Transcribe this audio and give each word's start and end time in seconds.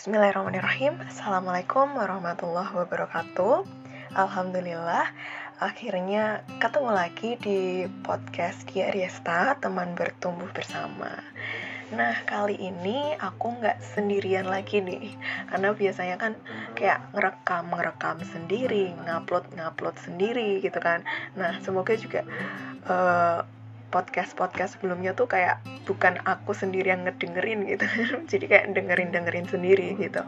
Bismillahirrahmanirrahim. 0.00 0.96
Assalamualaikum 1.12 1.92
warahmatullahi 1.92 2.72
wabarakatuh. 2.72 3.68
Alhamdulillah 4.16 5.12
Akhirnya 5.60 6.40
ketemu 6.56 6.88
lagi 6.88 7.36
di 7.36 7.84
podcast 8.00 8.64
Dia 8.72 8.88
Riesta 8.96 9.60
Teman 9.60 9.92
bertumbuh 9.92 10.48
bersama. 10.56 11.20
Nah 11.92 12.16
kali 12.24 12.56
ini 12.56 13.12
aku 13.20 13.60
nggak 13.60 13.84
sendirian 13.84 14.48
lagi 14.48 14.80
nih. 14.80 15.20
Karena 15.52 15.76
biasanya 15.76 16.16
kan 16.16 16.32
kayak 16.72 17.04
ngerekam-ngerekam 17.12 18.24
sendiri 18.24 18.96
Ngupload-ngupload 19.04 20.00
sendiri 20.00 20.64
gitu 20.64 20.80
kan. 20.80 21.04
Nah 21.36 21.60
semoga 21.60 21.92
juga 22.00 22.24
uh, 22.88 23.44
podcast-podcast 23.90 24.78
sebelumnya 24.78 25.12
tuh 25.12 25.26
kayak 25.26 25.58
bukan 25.84 26.16
aku 26.24 26.54
sendiri 26.54 26.94
yang 26.94 27.02
ngedengerin 27.04 27.66
gitu. 27.66 27.86
Jadi 28.30 28.44
kayak 28.46 28.72
dengerin-dengerin 28.72 29.46
sendiri 29.50 29.98
gitu. 29.98 30.22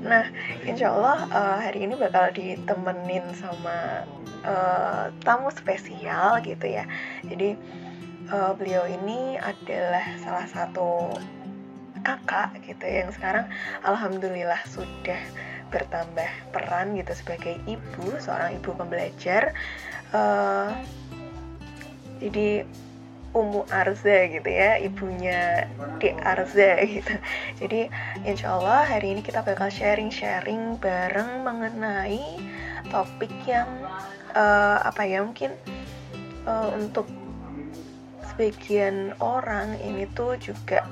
Nah 0.00 0.30
insya 0.64 0.94
Allah 0.94 1.18
uh, 1.30 1.58
hari 1.58 1.84
ini 1.84 1.98
bakal 1.98 2.30
ditemenin 2.30 3.26
sama 3.36 4.06
uh, 4.46 5.10
tamu 5.26 5.50
spesial 5.50 6.38
gitu 6.46 6.66
ya. 6.70 6.86
Jadi 7.26 7.58
uh, 8.30 8.54
beliau 8.54 8.86
ini 8.86 9.36
adalah 9.36 10.06
salah 10.22 10.46
satu 10.46 11.12
kakak 12.00 12.56
gitu 12.64 12.80
ya, 12.80 13.04
yang 13.04 13.12
sekarang 13.12 13.44
alhamdulillah 13.84 14.60
sudah 14.64 15.20
bertambah 15.70 16.30
peran 16.50 16.98
gitu 16.98 17.12
sebagai 17.14 17.60
ibu 17.68 18.06
seorang 18.18 18.56
ibu 18.58 18.70
pembelajar. 18.74 19.54
Uh, 20.10 20.74
jadi 22.20 22.66
Umu 23.30 23.62
Arza 23.70 24.26
gitu 24.26 24.50
ya, 24.50 24.78
ibunya 24.82 25.70
di 26.02 26.10
Arza 26.18 26.82
gitu. 26.82 27.14
Jadi 27.62 27.80
insya 28.26 28.58
Allah 28.58 28.82
hari 28.86 29.14
ini 29.14 29.22
kita 29.22 29.46
bakal 29.46 29.70
sharing-sharing 29.70 30.78
bareng 30.82 31.46
mengenai 31.46 32.38
topik 32.90 33.30
yang 33.46 33.70
uh, 34.34 34.82
apa 34.82 35.06
ya 35.06 35.22
mungkin 35.22 35.54
uh, 36.46 36.74
untuk 36.74 37.06
sebagian 38.34 39.14
orang 39.22 39.78
ini 39.84 40.08
tuh 40.16 40.34
juga 40.40 40.86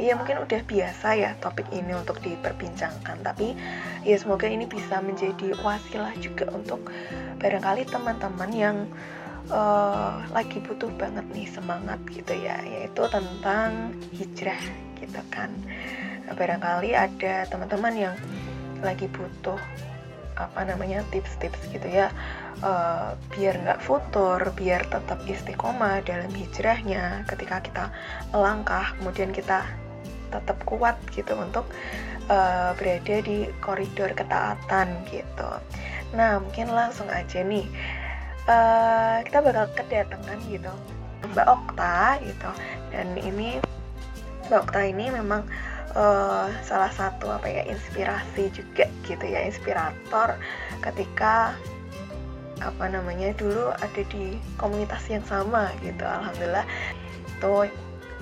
ya 0.00 0.16
mungkin 0.16 0.40
udah 0.40 0.60
biasa 0.64 1.12
ya 1.12 1.36
topik 1.44 1.68
ini 1.76 1.92
untuk 1.92 2.24
diperbincangkan 2.24 3.20
tapi 3.20 3.52
ya 4.00 4.16
semoga 4.16 4.48
ini 4.48 4.64
bisa 4.64 4.96
menjadi 5.04 5.52
wasilah 5.60 6.16
juga 6.16 6.48
untuk 6.56 6.88
barangkali 7.36 7.84
teman-teman 7.84 8.50
yang 8.52 8.76
uh, 9.48 10.20
lagi 10.36 10.60
butuh 10.60 10.92
banget 11.00 11.24
nih 11.32 11.48
semangat 11.48 11.98
gitu 12.12 12.36
ya 12.36 12.60
yaitu 12.66 13.02
tentang 13.08 13.96
hijrah 14.12 14.60
gitu 15.00 15.20
kan. 15.32 15.48
Nah, 16.28 16.34
barangkali 16.36 16.92
ada 16.92 17.48
teman-teman 17.48 17.94
yang 17.96 18.16
lagi 18.84 19.08
butuh 19.08 19.58
apa 20.40 20.64
namanya 20.64 21.04
tips-tips 21.12 21.68
gitu 21.68 21.84
ya 21.84 22.08
uh, 22.64 23.12
biar 23.36 23.60
nggak 23.60 23.84
futur 23.84 24.40
biar 24.56 24.88
tetap 24.88 25.20
istiqomah 25.28 26.00
dalam 26.00 26.32
hijrahnya 26.32 27.28
ketika 27.28 27.60
kita 27.60 27.84
melangkah 28.32 28.96
kemudian 28.96 29.36
kita 29.36 29.68
tetap 30.32 30.56
kuat 30.64 30.96
gitu 31.12 31.36
untuk 31.36 31.68
uh, 32.32 32.72
berada 32.78 33.16
di 33.20 33.50
koridor 33.60 34.14
ketaatan 34.14 35.02
gitu. 35.10 35.50
Nah 36.14 36.38
mungkin 36.40 36.70
langsung 36.70 37.10
aja 37.10 37.42
nih 37.42 37.66
uh, 38.46 39.20
kita 39.26 39.38
bakal 39.44 39.66
kedatangan 39.76 40.38
gitu 40.48 40.72
Mbak 41.32 41.46
Okta 41.46 42.20
gitu. 42.24 42.50
Dan 42.92 43.16
ini 43.20 43.60
Mbak 44.48 44.60
Okta 44.68 44.80
ini 44.88 45.12
memang 45.12 45.44
uh, 45.94 46.48
salah 46.64 46.90
satu 46.90 47.30
apa 47.30 47.46
ya 47.46 47.62
inspirasi 47.68 48.50
juga 48.54 48.88
gitu 49.06 49.24
ya 49.24 49.44
inspirator 49.44 50.38
ketika 50.80 51.54
apa 52.60 52.92
namanya 52.92 53.32
dulu 53.40 53.72
ada 53.72 54.02
di 54.12 54.36
komunitas 54.60 55.00
yang 55.08 55.24
sama 55.24 55.72
gitu 55.84 56.04
alhamdulillah. 56.04 56.66
Itu 57.36 57.68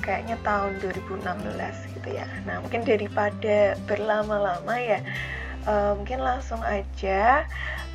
kayaknya 0.02 0.38
tahun 0.46 0.78
2016 0.78 1.94
gitu 1.98 2.08
ya. 2.14 2.26
Nah 2.46 2.62
mungkin 2.62 2.86
daripada 2.86 3.74
berlama-lama 3.90 4.74
ya 4.78 5.02
uh, 5.66 5.96
mungkin 5.98 6.20
langsung 6.22 6.60
aja 6.62 7.48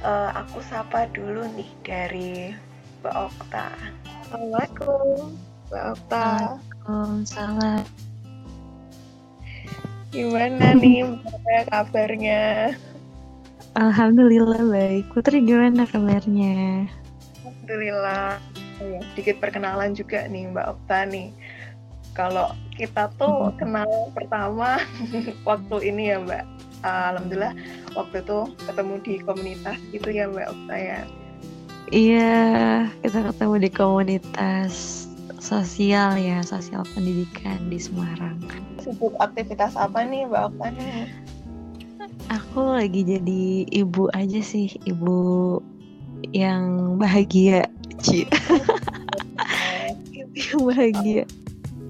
uh, 0.03 0.29
aku 0.35 0.59
sapa 0.65 1.07
dulu 1.13 1.47
nih 1.55 1.71
dari 1.85 2.31
Mbak 3.03 3.15
Okta. 3.15 3.67
Assalamualaikum, 4.23 5.35
Mbak 5.71 5.85
Okta. 5.95 6.27
Waalaikumsalam. 6.87 7.83
Gimana 10.13 10.65
nih 10.77 10.99
Mbak 11.07 11.61
kabarnya? 11.71 12.43
Alhamdulillah 13.73 14.61
baik. 14.69 15.09
Putri 15.11 15.41
gimana 15.41 15.89
kabarnya? 15.89 16.85
Alhamdulillah. 17.41 18.37
Oh 18.81 18.87
ya, 18.87 18.99
sedikit 19.13 19.41
perkenalan 19.41 19.97
juga 19.97 20.29
nih 20.29 20.53
Mbak 20.53 20.67
Okta 20.77 21.09
nih. 21.09 21.33
Kalau 22.13 22.53
kita 22.77 23.09
tuh 23.17 23.49
hmm. 23.49 23.57
kenal 23.57 23.89
pertama 24.13 24.77
waktu 25.49 25.75
ini 25.89 26.13
ya 26.13 26.21
Mbak 26.21 26.52
alhamdulillah 26.83 27.55
waktu 27.95 28.21
itu 28.21 28.39
ketemu 28.67 28.93
di 29.01 29.13
komunitas 29.23 29.77
gitu 29.89 30.07
ya 30.11 30.27
Mbak 30.29 30.47
Okta 30.51 30.75
ya. 30.75 30.99
Iya, 31.93 32.87
kita 33.03 33.19
ketemu 33.31 33.55
di 33.67 33.69
komunitas 33.69 35.05
sosial 35.37 36.15
ya, 36.17 36.39
sosial 36.41 36.87
pendidikan 36.95 37.59
di 37.67 37.77
Semarang. 37.77 38.39
Sibuk 38.79 39.13
aktivitas 39.19 39.75
apa 39.75 40.03
nih 40.03 40.27
Mbak 40.27 40.43
Okta 40.53 40.67
nih? 40.73 41.07
Aku 42.31 42.79
lagi 42.79 43.03
jadi 43.03 43.67
ibu 43.69 44.09
aja 44.15 44.39
sih, 44.41 44.73
ibu 44.87 45.59
yang 46.31 46.95
bahagia, 46.97 47.67
Ci. 47.99 48.25
yang 50.39 50.59
bahagia. 50.65 51.23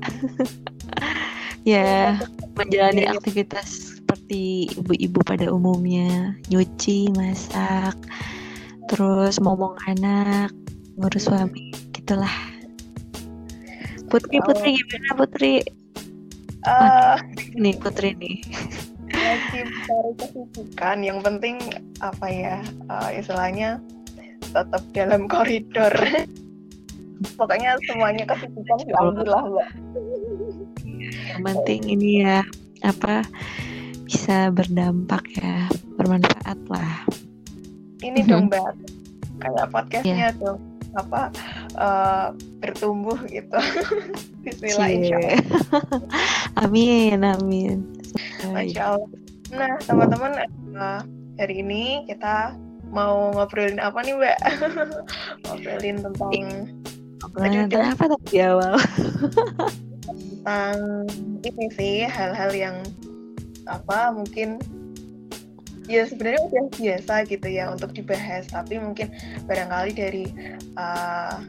ya, 1.63 2.19
menjalani 2.59 3.07
aktivitas 3.07 3.92
seperti 4.23 4.71
ibu-ibu 4.79 5.19
pada 5.27 5.51
umumnya. 5.51 6.31
Nyuci 6.47 7.11
masak 7.11 7.91
terus 8.87 9.35
ngomong 9.43 9.75
anak 9.83 10.55
ngurus 10.95 11.27
suami 11.27 11.75
gitulah. 11.91 12.31
Putri 14.07 14.39
putri 14.47 14.79
gimana 14.79 15.11
putri? 15.19 15.59
Uh, 16.63 17.19
nih 17.59 17.75
putri 17.75 18.15
nih? 18.15 18.39
Lagi 19.11 19.59
cari 19.91 20.11
kesibukan. 20.15 20.97
Yang 21.03 21.19
penting 21.27 21.55
apa 21.99 22.27
ya 22.31 22.57
uh, 22.87 23.11
istilahnya 23.11 23.83
tetap 24.39 24.87
dalam 24.95 25.27
koridor. 25.27 25.91
Pokoknya 27.39 27.75
semuanya 27.91 28.23
kesibukan 28.23 28.87
diambil 28.87 29.27
lah 29.27 29.43
mbak. 29.51 29.69
Yang 31.27 31.41
penting 31.43 31.81
ini 31.91 32.23
ya 32.23 32.39
apa 32.87 33.27
bisa 34.13 34.53
berdampak 34.53 35.25
ya 35.41 35.65
bermanfaat 35.97 36.59
lah. 36.69 37.01
Ini 38.05 38.21
mm-hmm. 38.21 38.29
dong 38.29 38.45
mbak. 38.45 38.73
Kayak 39.41 39.67
podcastnya 39.73 40.29
yeah. 40.29 40.37
dong. 40.37 40.61
Apa 40.93 41.33
uh, 41.81 42.29
bertumbuh 42.61 43.17
gitu. 43.25 43.57
Bismillah 44.45 44.89
insya 44.93 45.17
amin 46.61 47.25
amin. 47.25 47.81
Masya 48.53 48.93
Allah. 48.93 49.09
Nah 49.49 49.81
teman-teman 49.81 50.45
uh, 50.77 51.01
hari 51.41 51.65
ini 51.65 52.05
kita 52.05 52.53
mau 52.93 53.33
ngobrolin 53.33 53.81
apa 53.81 53.97
nih 54.05 54.13
mbak? 54.13 54.37
Ngobrolin 55.49 55.97
tentang 56.05 56.31
ngobrolin 57.17 57.65
tentang 57.65 57.97
apa 57.97 58.03
tadi 58.13 58.37
awal? 58.45 58.77
Tentang 60.05 60.77
ini 61.41 61.65
sih 61.73 62.05
hal-hal 62.05 62.53
yang 62.53 62.77
apa 63.67 64.11
mungkin 64.11 64.59
ya 65.91 66.07
sebenarnya 66.07 66.41
udah 66.47 66.63
biasa 66.71 67.13
gitu 67.27 67.47
ya 67.47 67.67
untuk 67.67 67.91
dibahas 67.91 68.47
tapi 68.47 68.79
mungkin 68.79 69.11
barangkali 69.47 69.91
dari 69.91 70.25
uh, 70.79 71.43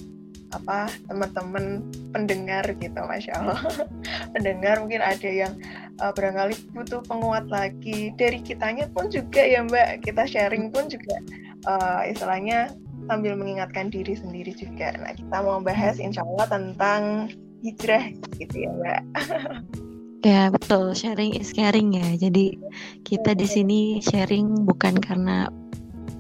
apa 0.55 0.87
teman-teman 1.11 1.83
pendengar 2.15 2.63
gitu 2.79 2.95
masya 3.11 3.35
allah. 3.43 3.59
Pendengar 4.35 4.79
mungkin 4.79 5.03
ada 5.03 5.27
yang 5.27 5.59
uh, 5.99 6.15
barangkali 6.15 6.55
butuh 6.71 7.03
penguat 7.11 7.51
lagi. 7.51 8.15
Dari 8.15 8.39
kitanya 8.39 8.87
pun 8.95 9.11
juga 9.11 9.43
ya 9.43 9.67
mbak. 9.67 10.07
Kita 10.07 10.23
sharing 10.23 10.71
pun 10.71 10.87
juga 10.87 11.19
uh, 11.67 12.07
istilahnya 12.07 12.71
sambil 13.11 13.35
mengingatkan 13.35 13.91
diri 13.91 14.15
sendiri 14.15 14.55
juga. 14.55 14.95
Nah 14.95 15.11
kita 15.19 15.43
mau 15.43 15.59
bahas 15.59 15.99
insya 15.99 16.23
allah 16.23 16.47
tentang 16.47 17.35
hijrah 17.65 18.13
gitu 18.37 18.69
ya 18.69 18.71
mbak 18.77 19.03
Ya 20.25 20.49
betul, 20.49 20.97
sharing 20.97 21.37
is 21.37 21.53
caring 21.53 22.01
ya. 22.01 22.09
Jadi 22.17 22.57
kita 23.05 23.37
di 23.37 23.45
sini 23.45 23.81
sharing 24.01 24.65
bukan 24.65 24.97
karena 24.97 25.53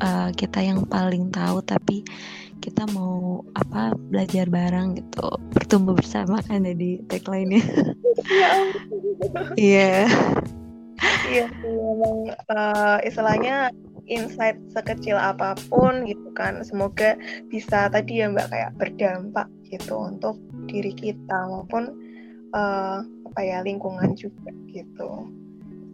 uh, 0.04 0.28
kita 0.36 0.60
yang 0.60 0.84
paling 0.84 1.32
tahu, 1.32 1.64
tapi 1.64 2.04
kita 2.60 2.84
mau 2.92 3.40
apa 3.56 3.96
belajar 3.96 4.44
bareng 4.52 5.00
gitu, 5.00 5.24
bertumbuh 5.56 5.96
bersama 5.96 6.44
kan 6.44 6.68
jadi 6.68 7.00
tagline-nya. 7.08 7.64
Iya. 9.56 10.04
Iya 11.24 11.46
iya 11.48 11.48
memang 11.64 12.30
uh, 12.52 12.98
istilahnya 13.02 13.72
insight 14.06 14.60
sekecil 14.70 15.16
apa 15.16 15.56
pun 15.72 16.04
gitu 16.04 16.28
kan 16.36 16.60
semoga 16.62 17.16
bisa 17.48 17.88
tadi 17.88 18.20
ya 18.20 18.28
mbak 18.28 18.52
kayak 18.52 18.76
berdampak 18.76 19.48
gitu 19.66 19.96
untuk 19.96 20.36
diri 20.68 20.92
kita 20.92 21.48
maupun 21.48 21.96
uh, 22.52 23.00
apa 23.34 23.42
ya 23.42 23.66
lingkungan 23.66 24.14
juga 24.14 24.54
gitu. 24.70 25.26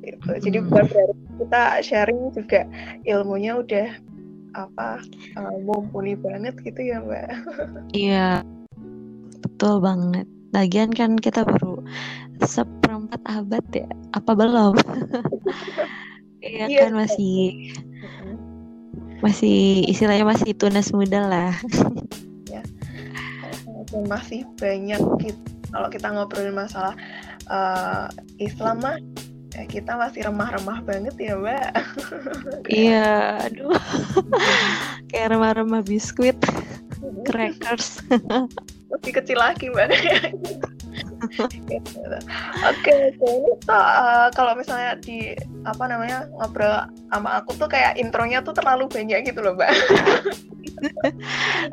Gitu. 0.05 0.29
Jadi 0.45 0.61
bukan 0.61 0.85
berarti 0.93 1.25
kita 1.41 1.63
sharing 1.81 2.21
juga 2.37 2.69
ilmunya 3.09 3.57
udah 3.57 3.89
apa 4.53 5.01
uh, 5.41 5.57
mumpuni 5.65 6.21
banget 6.21 6.53
gitu 6.61 6.85
ya 6.85 7.01
mbak. 7.01 7.33
Iya. 7.97 8.45
Betul 9.41 9.81
banget. 9.81 10.29
Lagian 10.53 10.93
kan 10.93 11.17
kita 11.17 11.49
baru 11.49 11.81
seperempat 12.45 13.25
abad 13.25 13.65
ya 13.73 13.89
apa 14.13 14.31
belum? 14.37 14.77
Iya 16.45 16.73
yeah. 16.73 16.89
kan 16.89 16.97
masih 16.97 17.53
masih 19.25 19.85
istilahnya 19.89 20.29
masih 20.29 20.53
tunas 20.57 20.93
muda 20.93 21.25
lah. 21.25 21.53
Ya 22.49 22.61
masih 24.09 24.45
banyak 24.61 25.01
gitu 25.25 25.51
kalau 25.71 25.89
kita 25.89 26.11
ngobrolin 26.11 26.55
masalah 26.55 26.95
uh, 27.50 28.06
Islam 28.38 28.81
mah 28.81 28.97
ya 29.50 29.67
kita 29.67 29.99
masih 29.99 30.25
remah-remah 30.25 30.79
banget 30.87 31.14
ya 31.19 31.35
mbak 31.35 31.75
iya 32.70 33.43
aduh 33.50 33.75
kayak 35.11 35.35
remah-remah 35.35 35.82
biskuit 35.82 36.38
crackers 37.26 38.00
lebih 38.94 39.12
kecil 39.20 39.38
lagi 39.43 39.69
mbak 39.69 39.91
Oke, 42.67 42.91
ini 42.91 43.11
tuh 43.20 43.55
uh, 43.70 44.29
kalau 44.32 44.56
misalnya 44.56 44.96
di 44.99 45.37
apa 45.69 45.85
namanya 45.87 46.26
ngobrol 46.35 46.88
sama 47.12 47.41
aku 47.41 47.55
tuh 47.61 47.69
kayak 47.70 48.00
intronya 48.00 48.41
tuh 48.41 48.56
terlalu 48.56 48.88
banyak 48.88 49.29
gitu 49.29 49.44
loh, 49.44 49.55
Mbak. 49.55 49.70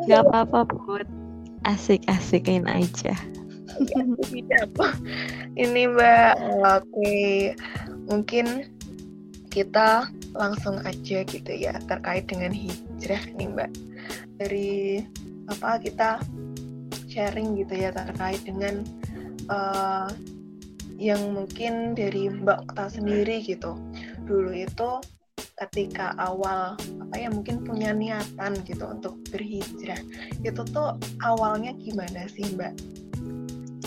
Gak 0.05 0.21
apa-apa, 0.27 0.67
Put. 0.67 1.07
Asik-asikin 1.63 2.67
aja. 2.69 3.15
Ini 5.63 5.81
Mbak, 5.89 6.35
oke. 6.63 7.17
Mungkin 8.07 8.45
kita 9.49 10.09
langsung 10.37 10.77
aja 10.85 11.25
gitu 11.25 11.51
ya 11.51 11.73
terkait 11.89 12.29
dengan 12.29 12.53
hijrah 12.53 13.23
nih 13.37 13.49
Mbak. 13.49 13.71
Dari 14.37 15.01
apa 15.49 15.81
kita 15.81 16.21
sharing 17.09 17.57
gitu 17.57 17.73
ya 17.73 17.89
terkait 17.89 18.41
dengan 18.45 18.85
uh, 19.49 20.11
yang 20.97 21.33
mungkin 21.33 21.97
dari 21.97 22.29
Mbak 22.29 22.69
Okta 22.69 23.01
sendiri 23.01 23.41
gitu. 23.41 23.73
Dulu 24.25 24.53
itu 24.53 25.01
ketika 25.57 26.13
awal 26.21 26.77
apa 27.01 27.15
ya 27.17 27.33
mungkin 27.33 27.65
punya 27.65 27.89
niatan 27.89 28.61
gitu 28.61 28.85
untuk 28.85 29.17
berhijrah 29.33 29.97
itu 30.45 30.61
tuh 30.69 30.93
awalnya 31.25 31.73
gimana 31.81 32.29
sih 32.29 32.45
Mbak? 32.53 32.73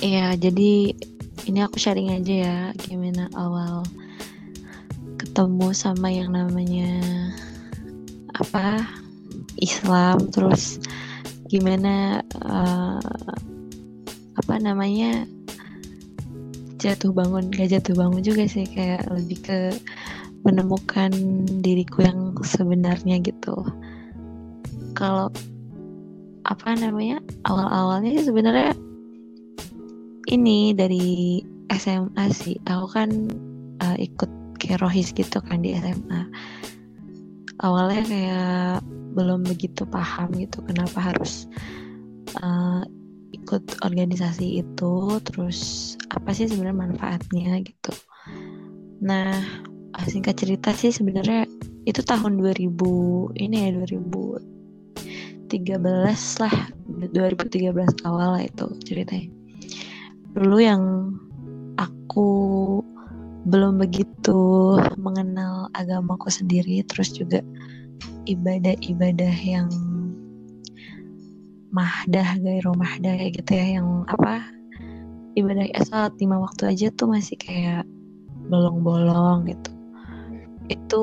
Iya 0.01 0.33
jadi 0.41 0.97
ini 1.45 1.59
aku 1.61 1.77
sharing 1.77 2.09
aja 2.09 2.35
ya 2.49 2.59
gimana 2.89 3.29
awal 3.37 3.85
ketemu 5.21 5.77
sama 5.77 6.09
yang 6.09 6.33
namanya 6.33 6.89
apa 8.33 8.81
Islam 9.61 10.33
terus 10.33 10.81
gimana 11.53 12.25
uh, 12.41 12.97
apa 14.41 14.55
namanya 14.57 15.29
jatuh 16.81 17.13
bangun 17.13 17.53
gak 17.53 17.69
jatuh 17.69 17.93
bangun 17.93 18.25
juga 18.25 18.49
sih 18.49 18.65
kayak 18.65 19.05
lebih 19.13 19.39
ke 19.45 19.59
menemukan 20.49 21.13
diriku 21.61 22.09
yang 22.09 22.33
sebenarnya 22.41 23.21
gitu. 23.21 23.53
Kalau 24.97 25.29
apa 26.49 26.73
namanya 26.73 27.21
awal-awalnya 27.45 28.17
sebenarnya 28.25 28.73
ini 30.31 30.73
dari 30.73 31.43
SMA 31.71 32.25
sih. 32.31 32.57
Aku 32.67 32.87
kan 32.91 33.11
uh, 33.83 33.97
ikut 33.99 34.31
kayak 34.61 34.81
rohis 34.85 35.11
gitu 35.17 35.41
kan 35.41 35.65
di 35.65 35.73
SMA 35.75 36.21
awalnya 37.61 38.03
kayak 38.05 38.85
belum 39.17 39.45
begitu 39.45 39.85
paham 39.89 40.33
gitu 40.37 40.63
kenapa 40.65 41.13
harus 41.13 41.49
uh, 42.41 42.85
ikut 43.31 43.63
organisasi 43.83 44.61
itu 44.63 44.95
terus 45.25 45.93
apa 46.13 46.31
sih 46.35 46.47
sebenarnya 46.51 46.89
manfaatnya 46.89 47.61
gitu. 47.65 47.93
Nah 49.05 49.35
singkat 50.07 50.41
cerita 50.41 50.73
sih 50.73 50.93
sebenarnya 50.95 51.45
itu 51.85 52.01
tahun 52.01 52.41
2000 52.41 52.73
ini 53.37 53.57
ya 53.69 53.71
2013 53.77 54.41
lah 56.41 56.57
2013 56.89 58.09
awal 58.09 58.29
lah 58.39 58.43
itu 58.45 58.67
ceritanya 58.87 59.40
dulu 60.37 60.57
yang 60.63 60.83
aku 61.77 62.29
belum 63.49 63.81
begitu 63.81 64.77
mengenal 65.01 65.73
agamaku 65.73 66.29
sendiri 66.29 66.85
terus 66.85 67.11
juga 67.17 67.41
ibadah-ibadah 68.29 69.37
yang 69.41 69.69
mahdah 71.71 72.37
gairo 72.43 72.75
mahdah 72.75 73.15
kayak 73.17 73.41
gitu 73.41 73.51
ya 73.55 73.81
yang 73.81 74.05
apa 74.11 74.45
ibadah 75.39 75.67
salat 75.87 76.13
lima 76.19 76.43
waktu 76.43 76.75
aja 76.75 76.87
tuh 76.93 77.09
masih 77.09 77.39
kayak 77.39 77.87
bolong-bolong 78.51 79.47
gitu. 79.47 79.71
Itu 80.67 81.03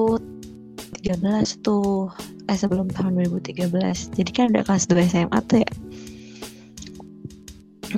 13 1.07 1.63
tuh 1.63 2.11
eh 2.47 2.55
sebelum 2.55 2.91
tahun 2.91 3.19
2013 3.27 4.15
jadi 4.15 4.31
kan 4.31 4.45
udah 4.55 4.63
kelas 4.63 4.87
2 4.87 5.11
SMA 5.11 5.39
tuh 5.47 5.63
ya 5.63 5.71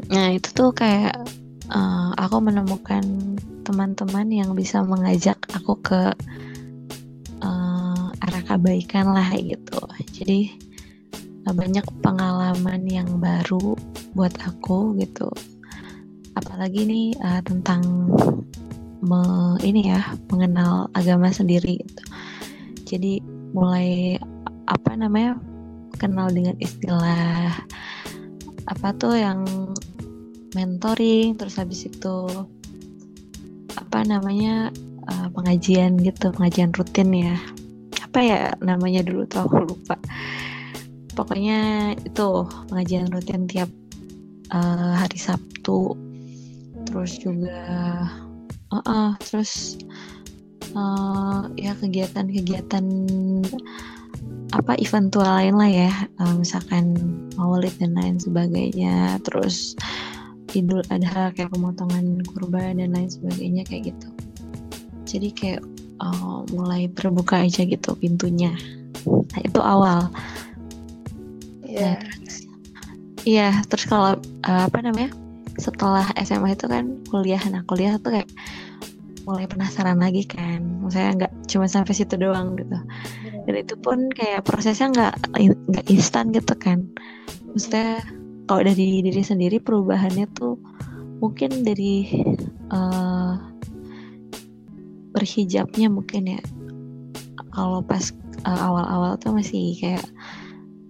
nah 0.09 0.29
itu 0.33 0.49
tuh 0.53 0.69
kayak 0.73 1.17
uh, 1.73 2.11
aku 2.17 2.37
menemukan 2.41 3.01
teman-teman 3.65 4.27
yang 4.33 4.51
bisa 4.57 4.81
mengajak 4.81 5.37
aku 5.53 5.77
ke 5.81 6.01
uh, 7.45 8.05
arah 8.25 8.43
kebaikan 8.45 9.13
lah 9.13 9.29
gitu. 9.37 9.77
Jadi 10.09 10.69
banyak 11.49 11.85
pengalaman 12.05 12.85
yang 12.85 13.17
baru 13.17 13.73
buat 14.13 14.33
aku 14.41 14.97
gitu. 15.01 15.29
Apalagi 16.37 16.85
nih 16.85 17.07
uh, 17.21 17.41
tentang 17.41 17.81
me, 19.01 19.21
ini 19.65 19.89
ya 19.89 20.13
mengenal 20.29 20.89
agama 20.93 21.33
sendiri 21.33 21.81
gitu. 21.81 22.03
Jadi 22.85 23.21
mulai 23.53 24.17
apa 24.69 24.93
namanya 24.93 25.37
kenal 25.97 26.29
dengan 26.29 26.53
istilah 26.61 27.53
apa 28.69 28.93
tuh 28.93 29.17
yang 29.17 29.41
mentoring 30.53 31.37
terus 31.37 31.57
habis 31.57 31.89
itu 31.89 32.29
apa 33.77 34.05
namanya 34.05 34.69
uh, 35.09 35.27
pengajian 35.33 35.97
gitu 36.01 36.29
pengajian 36.33 36.69
rutin 36.73 37.09
ya. 37.13 37.37
Apa 38.05 38.19
ya 38.21 38.39
namanya 38.61 39.01
dulu 39.05 39.25
tuh 39.25 39.45
aku 39.45 39.57
lupa. 39.65 39.97
Pokoknya 41.17 41.93
itu 41.97 42.47
pengajian 42.69 43.09
rutin 43.09 43.49
tiap 43.49 43.69
uh, 44.53 44.93
hari 44.97 45.17
Sabtu. 45.17 45.97
Terus 46.85 47.21
juga 47.21 47.61
uh, 48.73 48.79
uh, 48.81 49.09
terus 49.21 49.77
uh, 50.73 51.49
ya 51.57 51.73
kegiatan-kegiatan 51.77 52.85
apa 54.49 54.73
eventual 54.81 55.29
lain 55.29 55.55
lah 55.55 55.69
ya 55.69 55.91
uh, 56.21 56.33
misalkan 56.37 56.97
maulid 57.37 57.73
dan 57.77 57.93
lain 57.93 58.17
sebagainya 58.17 59.21
terus 59.21 59.77
idul 60.57 60.81
adha 60.89 61.29
kayak 61.33 61.53
pemotongan 61.53 62.25
kurban 62.33 62.81
dan 62.81 62.93
lain 62.93 63.09
sebagainya 63.09 63.61
kayak 63.65 63.93
gitu 63.93 64.09
jadi 65.05 65.29
kayak 65.33 65.61
uh, 66.01 66.41
mulai 66.49 66.89
terbuka 66.93 67.45
aja 67.45 67.61
gitu 67.65 67.93
pintunya 67.97 68.53
nah 69.05 69.39
itu 69.45 69.61
awal 69.61 70.09
Iya. 71.69 71.93
Iya, 73.27 73.49
terus 73.69 73.85
kalau 73.85 74.17
uh, 74.49 74.63
apa 74.65 74.79
namanya? 74.81 75.13
Setelah 75.59 76.07
SMA 76.23 76.55
itu 76.55 76.65
kan 76.65 76.97
kuliah, 77.11 77.41
nah 77.51 77.61
kuliah 77.67 77.99
tuh 78.01 78.15
kayak 78.15 78.29
mulai 79.27 79.45
penasaran 79.45 80.01
lagi 80.01 80.25
kan. 80.25 80.65
Maksudnya 80.81 81.09
nggak 81.25 81.33
cuma 81.45 81.67
sampai 81.69 81.93
situ 81.93 82.15
doang 82.17 82.57
gitu. 82.57 82.79
Dan 83.47 83.55
itu 83.55 83.75
pun 83.79 84.11
kayak 84.11 84.47
prosesnya 84.47 84.91
nggak 84.91 85.13
nggak 85.69 85.85
instan 85.91 86.31
gitu 86.35 86.53
kan. 86.57 86.87
Maksudnya 87.53 88.03
kalau 88.49 88.61
dari 88.65 89.05
diri 89.05 89.21
sendiri 89.21 89.57
perubahannya 89.61 90.25
tuh 90.33 90.57
mungkin 91.19 91.63
dari 91.67 92.23
uh, 92.71 93.37
berhijabnya 95.13 95.87
mungkin 95.91 96.39
ya. 96.39 96.41
Kalau 97.53 97.83
pas 97.83 98.13
uh, 98.45 98.59
awal-awal 98.59 99.19
tuh 99.19 99.35
masih 99.35 99.75
kayak 99.79 100.05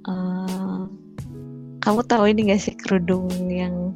uh, 0.06 0.86
kamu 1.80 2.02
tahu 2.06 2.24
ini 2.30 2.52
gak 2.54 2.62
sih 2.62 2.76
kerudung 2.76 3.32
yang 3.50 3.96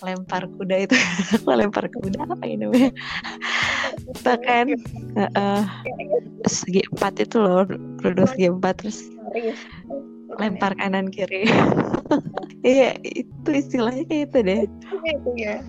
lempar 0.00 0.48
kuda 0.48 0.88
itu 0.88 0.96
lempar 1.48 1.90
kuda 1.92 2.24
apa 2.24 2.44
ini 2.46 2.64
namanya 2.64 2.90
kita 4.08 4.34
kan 4.42 4.66
uh, 5.16 5.30
uh, 5.36 5.62
segi 6.48 6.82
empat 6.96 7.20
itu 7.20 7.36
loh 7.36 7.68
kerudung 8.00 8.28
segi 8.30 8.46
empat 8.48 8.74
terus 8.80 8.98
lempar 10.38 10.72
kanan 10.78 11.08
kiri. 11.12 11.46
Iya 12.60 12.92
itu 13.00 13.48
istilahnya 13.48 14.04
kayak 14.04 14.24
itu 14.28 14.38
deh. 14.44 14.62
Ya 15.38 15.64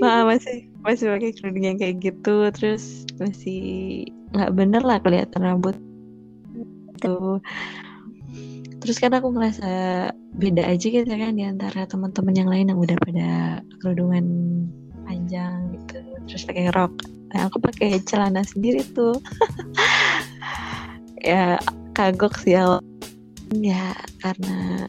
nah, 0.00 0.24
masih 0.24 0.64
masih 0.80 1.12
pakai 1.12 1.36
kerudung 1.36 1.64
yang 1.66 1.76
kayak 1.76 2.00
gitu 2.00 2.48
terus 2.56 3.04
masih 3.20 3.60
nggak 4.32 4.54
bener 4.56 4.80
lah 4.80 4.96
kelihatan 5.02 5.44
rambut. 5.44 5.76
Tuh 7.04 7.44
terus 8.80 9.02
kan 9.02 9.12
aku 9.18 9.34
ngerasa 9.34 9.70
beda 10.38 10.62
aja 10.62 10.86
gitu 10.86 11.10
kan 11.10 11.34
di 11.34 11.42
antara 11.42 11.90
teman-teman 11.90 12.34
yang 12.38 12.46
lain 12.48 12.70
yang 12.70 12.78
udah 12.78 12.96
pada 13.02 13.28
kerudungan 13.82 14.24
panjang 15.02 15.74
gitu 15.74 15.98
terus 16.30 16.46
pakai 16.46 16.70
rok 16.70 16.94
nah, 17.32 17.50
aku 17.50 17.58
pakai 17.58 18.02
celana 18.04 18.42
sendiri 18.44 18.82
tuh. 18.94 19.16
Ya 21.26 21.58
kagok 21.90 22.38
sih 22.38 22.54
ya 22.54 22.78
ya 23.50 23.98
karena 24.22 24.86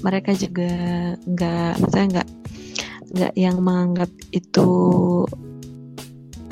mereka 0.00 0.32
juga 0.32 0.72
nggak 1.28 1.84
maksudnya 1.84 2.06
nggak 2.16 2.28
nggak 3.12 3.32
yang 3.36 3.60
menganggap 3.60 4.08
itu 4.32 4.68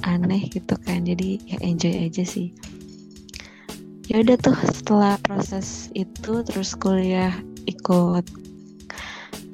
aneh 0.04 0.45
gitu 0.52 0.76
kan. 0.85 1.09
Jadi 1.09 1.40
ya 1.49 1.57
enjoy 1.64 2.04
aja 2.04 2.21
sih. 2.21 2.52
Ya 4.12 4.21
udah 4.21 4.37
tuh 4.37 4.59
setelah 4.69 5.16
proses 5.25 5.88
itu 5.97 6.45
terus 6.45 6.76
kuliah 6.76 7.33
ikut 7.64 8.28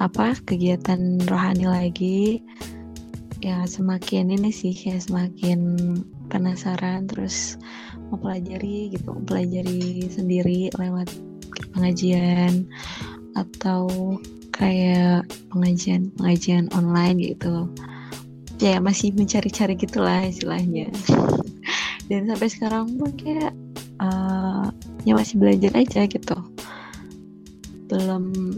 apa 0.03 0.35
kegiatan 0.49 1.21
rohani 1.29 1.71
lagi 1.71 2.43
ya 3.40 3.64
semakin 3.64 4.37
ini 4.37 4.52
sih 4.52 4.76
ya 4.76 5.00
semakin 5.00 5.76
penasaran 6.28 7.09
terus 7.09 7.56
mau 8.12 8.20
pelajari 8.20 8.92
gitu 8.92 9.16
pelajari 9.25 10.06
sendiri 10.12 10.68
lewat 10.76 11.09
pengajian 11.73 12.68
atau 13.32 13.88
kayak 14.52 15.25
pengajian 15.49 16.12
pengajian 16.20 16.68
online 16.76 17.16
gitu. 17.32 17.64
Ya 18.61 18.76
masih 18.76 19.16
mencari-cari 19.16 19.73
gitulah 19.73 20.20
istilahnya. 20.28 20.92
Dan 22.12 22.28
sampai 22.28 22.49
sekarang 22.52 23.00
pun 23.00 23.16
kayak 23.16 23.56
uh, 24.04 24.68
ya 25.09 25.16
masih 25.16 25.40
belajar 25.40 25.73
aja 25.73 26.04
gitu. 26.04 26.37
Belum 27.88 28.52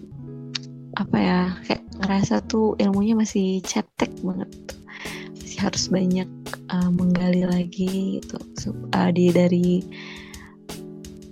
apa 1.00 1.16
ya 1.16 1.40
kayak 1.64 1.84
ngerasa 2.04 2.44
tuh 2.44 2.76
ilmunya 2.76 3.16
masih 3.16 3.64
cetek 3.64 4.12
banget. 4.20 4.50
Masih 5.40 5.60
harus 5.60 5.84
banyak 5.88 6.28
uh, 6.68 6.90
menggali 6.92 7.48
lagi 7.48 8.20
gitu. 8.20 8.36
Uh, 8.92 9.08
di 9.14 9.32
dari 9.32 9.80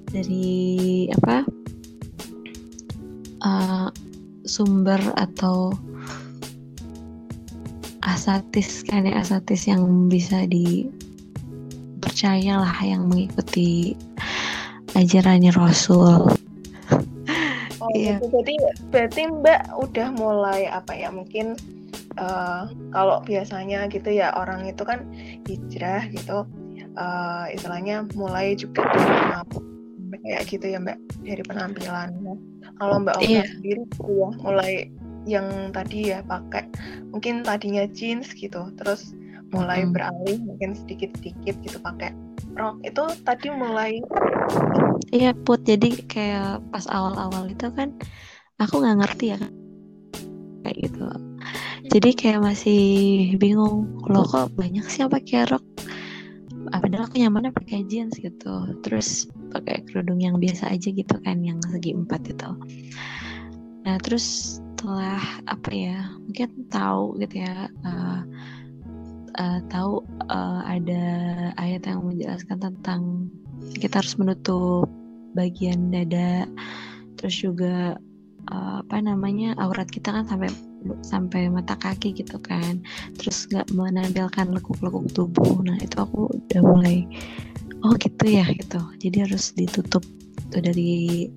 dari 0.09 0.49
apa? 1.13 1.45
Uh, 3.41 3.89
sumber 4.45 5.01
atau 5.17 5.73
asatis 8.05 8.85
kan 8.85 9.05
ya 9.05 9.21
asatis 9.21 9.69
yang 9.69 10.09
bisa 10.09 10.45
di 10.49 10.89
percayalah 12.01 12.81
yang 12.81 13.07
mengikuti 13.09 13.93
ajarannya 14.97 15.53
Rasul. 15.53 16.50
Iya. 17.95 18.17
Gitu. 18.19 18.27
Jadi 18.31 18.55
berarti 18.91 19.21
Mbak 19.29 19.63
udah 19.79 20.09
mulai 20.15 20.61
apa 20.71 20.93
ya 20.95 21.09
mungkin 21.11 21.59
uh, 22.19 22.71
kalau 22.95 23.23
biasanya 23.27 23.91
gitu 23.91 24.11
ya 24.15 24.35
orang 24.35 24.67
itu 24.69 24.83
kan 24.87 25.07
hijrah 25.47 26.07
gitu 26.11 26.47
uh, 26.97 27.45
istilahnya 27.51 28.07
mulai 28.15 28.55
juga 28.55 28.87
kayak 30.21 30.43
gitu 30.51 30.67
ya 30.71 30.79
Mbak 30.83 30.99
dari 31.27 31.43
penampilan. 31.43 32.11
Kalau 32.81 32.97
Mbak 33.03 33.17
Oka 33.21 33.27
iya. 33.27 33.45
sendiri 33.47 33.83
gitu 33.89 34.03
ya 34.07 34.29
mulai 34.41 34.73
yang 35.29 35.69
tadi 35.77 36.17
ya 36.17 36.25
pakai 36.25 36.65
mungkin 37.13 37.45
tadinya 37.45 37.85
jeans 37.93 38.33
gitu 38.33 38.73
terus 38.81 39.13
mulai 39.51 39.85
hmm. 39.85 39.93
beralih 39.93 40.39
mungkin 40.47 40.73
sedikit-sedikit 40.73 41.61
gitu 41.61 41.79
pakai 41.83 42.15
rok 42.57 42.81
itu 42.87 43.05
tadi 43.27 43.49
mulai 43.53 44.01
iya 45.09 45.33
put. 45.33 45.65
Jadi 45.65 46.05
kayak 46.05 46.61
pas 46.69 46.85
awal-awal 46.87 47.49
itu 47.49 47.67
kan 47.73 47.97
aku 48.61 48.85
nggak 48.85 48.99
ngerti 49.01 49.27
ya 49.37 49.41
kayak 50.63 50.77
gitu. 50.89 51.07
Jadi 51.91 52.11
kayak 52.15 52.41
masih 52.45 52.83
bingung 53.41 53.89
loh 54.07 54.23
kok 54.29 54.53
banyak 54.55 54.85
sih 54.87 55.03
yang 55.03 55.11
pakai 55.11 55.49
rok? 55.49 55.65
Padahal 56.71 57.09
aku 57.09 57.17
nyamannya 57.19 57.51
pakai 57.51 57.89
jeans 57.89 58.15
gitu. 58.21 58.79
Terus 58.85 59.27
pakai 59.51 59.83
kerudung 59.89 60.21
yang 60.23 60.39
biasa 60.39 60.71
aja 60.71 60.93
gitu 60.93 61.17
kan 61.25 61.43
yang 61.43 61.59
segi 61.67 61.97
empat 61.97 62.31
itu. 62.31 62.51
Nah 63.83 63.97
terus 63.99 64.59
setelah 64.81 65.21
apa 65.45 65.71
ya 65.77 66.09
mungkin 66.25 66.65
tahu 66.73 67.21
gitu 67.21 67.45
ya 67.45 67.69
uh, 67.85 68.25
uh, 69.37 69.61
tahu 69.69 70.01
uh, 70.33 70.65
ada 70.65 71.05
ayat 71.61 71.85
yang 71.85 72.01
menjelaskan 72.01 72.59
tentang 72.65 73.29
kita 73.77 74.01
harus 74.03 74.17
menutup 74.17 74.89
bagian 75.35 75.95
dada 75.95 76.49
terus 77.15 77.37
juga 77.39 78.01
uh, 78.49 78.81
apa 78.81 78.97
namanya 79.05 79.53
aurat 79.61 79.87
kita 79.87 80.11
kan 80.11 80.25
sampai 80.25 80.49
sampai 81.05 81.53
mata 81.53 81.77
kaki 81.77 82.17
gitu 82.17 82.41
kan. 82.41 82.81
Terus 83.21 83.45
nggak 83.53 83.69
menampilkan 83.77 84.47
lekuk-lekuk 84.57 85.13
tubuh. 85.13 85.61
Nah 85.61 85.77
itu 85.77 85.97
aku 86.01 86.33
udah 86.33 86.61
mulai 86.65 87.05
oh 87.85 87.93
gitu 88.01 88.25
ya 88.25 88.47
gitu. 88.49 88.81
Jadi 88.97 89.17
harus 89.29 89.53
ditutup 89.53 90.05
tuh 90.49 90.61
dari 90.65 91.29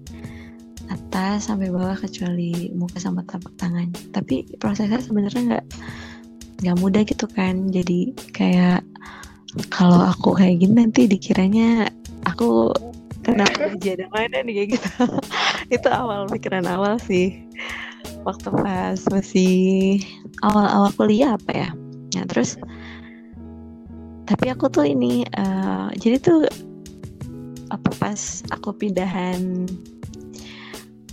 atas 0.91 1.47
sampai 1.47 1.71
bawah 1.71 1.95
kecuali 1.95 2.71
muka 2.75 2.99
sama 2.99 3.27
telapak 3.27 3.53
tangan. 3.59 3.91
Tapi 4.15 4.55
prosesnya 4.57 4.99
sebenarnya 5.03 5.41
nggak 5.43 5.65
nggak 6.63 6.77
mudah 6.79 7.03
gitu 7.03 7.25
kan. 7.27 7.67
Jadi 7.67 8.15
kayak 8.31 8.83
kalau 9.69 10.09
aku 10.09 10.33
kayak 10.33 10.65
gini 10.65 10.87
nanti 10.87 11.05
dikiranya 11.05 11.91
aku 12.27 12.71
kenapa 13.23 13.73
jadi 13.79 14.07
mana 14.11 14.43
nih 14.43 14.53
kayak 14.63 14.69
gitu. 14.77 14.89
Itu 15.75 15.87
awal 15.89 16.27
pikiran 16.29 16.67
awal 16.67 16.99
sih. 16.99 17.47
Waktu 18.23 18.51
pas 18.51 18.99
masih 19.11 19.99
awal-awal 20.43 20.91
kuliah 20.95 21.35
apa 21.39 21.51
ya? 21.51 21.69
Nah 22.19 22.25
terus 22.27 22.59
tapi 24.23 24.47
aku 24.47 24.71
tuh 24.71 24.87
ini 24.87 25.27
uh, 25.35 25.91
jadi 25.99 26.15
tuh 26.19 26.47
apa 27.71 27.89
pas 27.99 28.43
aku 28.53 28.71
pindahan 28.75 29.67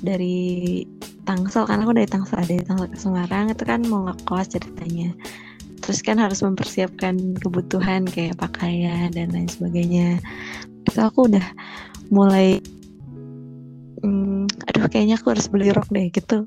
dari 0.01 0.85
Tangsel 1.27 1.69
karena 1.69 1.87
aku 1.87 1.95
dari 1.95 2.09
Tangsel 2.11 2.43
dari 2.43 2.63
Tangsel 2.65 2.91
ke 2.91 2.99
Semarang 2.99 3.53
itu 3.53 3.63
kan 3.63 3.81
mau 3.87 4.07
ngekos 4.07 4.57
ceritanya. 4.57 5.15
Terus 5.81 6.05
kan 6.05 6.21
harus 6.21 6.45
mempersiapkan 6.45 7.41
kebutuhan 7.41 8.05
kayak 8.05 8.37
pakaian 8.37 9.09
dan 9.11 9.33
lain 9.33 9.49
sebagainya 9.49 10.21
itu 10.91 11.01
aku 11.01 11.31
udah 11.31 11.47
mulai 12.11 12.59
hmm, 14.03 14.51
aduh 14.67 14.91
kayaknya 14.91 15.17
aku 15.23 15.31
harus 15.33 15.47
beli 15.47 15.71
rok 15.71 15.87
deh 15.95 16.11
gitu. 16.11 16.45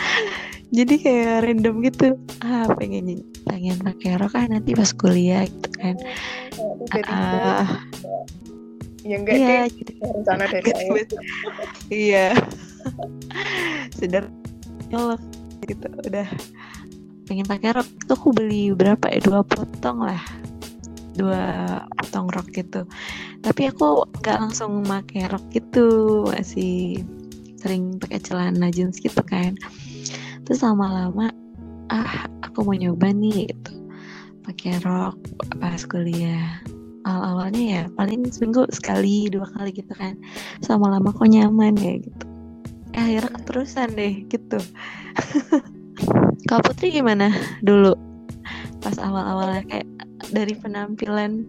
Jadi 0.76 0.94
kayak 0.98 1.46
random 1.46 1.84
gitu. 1.86 2.18
Ah 2.42 2.66
pengen 2.74 3.22
pengen 3.46 3.78
pakai 3.78 4.18
rok 4.18 4.34
kan 4.34 4.50
nanti 4.50 4.72
pas 4.74 4.90
kuliah 4.96 5.44
gitu 5.46 5.68
kan. 5.76 5.94
Uh, 6.94 7.66
ya 9.04 9.20
enggak 9.20 9.36
iya, 9.36 9.68
gitu. 9.68 9.92
rencana 10.00 10.48
dari 10.48 10.70
awal 10.72 11.04
iya. 11.92 12.28
Gitu. 15.64 15.88
Udah. 15.88 16.28
Pengen 17.24 17.46
pakai 17.48 17.72
rok. 17.72 17.88
Itu 17.88 18.12
aku 18.16 18.28
beli 18.36 18.72
berapa 18.76 19.08
ya? 19.08 19.20
Dua 19.22 19.40
potong 19.44 20.04
lah. 20.04 20.20
Dua 21.16 21.40
potong 21.96 22.28
rok 22.28 22.50
gitu 22.50 22.84
tapi 23.44 23.68
aku 23.68 24.08
nggak 24.24 24.40
langsung 24.40 24.80
pakai 24.88 25.28
rok 25.28 25.44
gitu 25.52 26.24
masih 26.32 27.04
sering 27.60 28.00
pakai 28.00 28.16
celana 28.24 28.72
jeans 28.72 28.96
gitu 28.96 29.20
kan. 29.20 29.52
Terus 30.48 30.64
lama-lama 30.64 31.28
ah 31.92 32.24
aku 32.40 32.64
mau 32.64 32.72
nyoba 32.72 33.12
nih 33.12 33.52
gitu. 33.52 33.72
Pakai 34.48 34.80
rok 34.80 35.20
pas 35.60 35.84
kuliah. 35.84 36.64
Awal-awalnya 37.04 37.62
ya 37.68 37.82
paling 38.00 38.24
seminggu 38.32 38.64
sekali 38.72 39.28
dua 39.28 39.44
kali 39.52 39.76
gitu 39.76 39.92
kan. 39.92 40.16
Sama 40.64 40.88
lama 40.88 41.12
kok 41.12 41.28
nyaman 41.28 41.76
ya 41.76 42.00
gitu. 42.00 42.24
Eh, 42.96 43.00
akhirnya 43.00 43.28
keterusan 43.44 43.88
deh 43.92 44.24
gitu. 44.24 44.56
Kak 46.48 46.60
Putri 46.64 46.96
gimana 46.96 47.28
dulu? 47.60 47.92
Pas 48.80 48.96
awal-awalnya 48.96 49.68
kayak 49.68 49.88
dari 50.32 50.56
penampilan? 50.56 51.44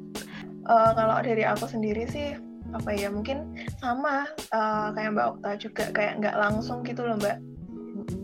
Uh, 0.65 0.91
kalau 0.97 1.21
dari 1.21 1.45
aku 1.45 1.69
sendiri 1.69 2.09
sih 2.09 2.33
apa 2.73 2.91
ya 2.91 3.07
mungkin 3.13 3.53
sama 3.79 4.25
uh, 4.51 4.89
kayak 4.91 5.13
Mbak 5.13 5.27
Okta 5.37 5.51
juga 5.61 5.83
kayak 5.93 6.13
nggak 6.19 6.37
langsung 6.37 6.81
gitu 6.81 7.05
loh 7.05 7.17
Mbak. 7.21 7.37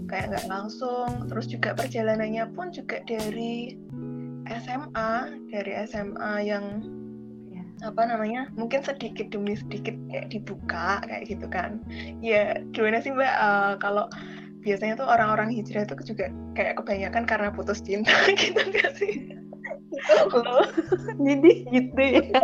Kayak 0.09 0.25
nggak 0.35 0.47
langsung 0.51 1.29
terus 1.31 1.47
juga 1.47 1.71
perjalanannya 1.77 2.49
pun 2.51 2.73
juga 2.73 2.99
dari 3.07 3.77
SMA 4.51 5.11
dari 5.47 5.71
SMA 5.87 6.33
yang 6.43 6.83
ya. 7.47 7.63
apa 7.87 8.01
namanya 8.03 8.51
mungkin 8.59 8.83
sedikit 8.83 9.31
demi 9.31 9.55
sedikit 9.55 9.95
kayak 10.11 10.33
dibuka 10.35 10.99
kayak 11.07 11.23
gitu 11.31 11.47
kan. 11.47 11.79
Ya 12.19 12.59
gimana 12.75 12.99
sih 12.99 13.15
mbak? 13.15 13.33
Uh, 13.39 13.73
kalau 13.79 14.11
biasanya 14.61 14.93
tuh 14.99 15.07
orang-orang 15.09 15.49
hijrah 15.49 15.85
itu 15.85 16.13
juga 16.13 16.29
kayak 16.53 16.77
kebanyakan 16.81 17.23
karena 17.25 17.49
putus 17.49 17.81
cinta 17.81 18.13
gitu 18.41 18.61
gak 18.61 18.93
sih 18.97 19.40
loh 20.31 20.65
jadi 21.19 21.51
gitu 21.69 22.01
ya. 22.01 22.41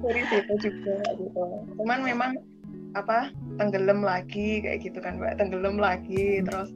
Dari 0.00 0.22
situ 0.28 0.52
juga 0.70 0.96
gitu. 1.16 1.42
Cuman 1.80 2.00
memang 2.04 2.32
apa 2.94 3.34
tenggelam 3.58 4.00
lagi 4.06 4.62
kayak 4.62 4.80
gitu 4.84 4.98
kan 5.02 5.18
mbak. 5.20 5.36
Tenggelam 5.38 5.76
lagi 5.76 6.40
hmm. 6.40 6.44
terus 6.48 6.70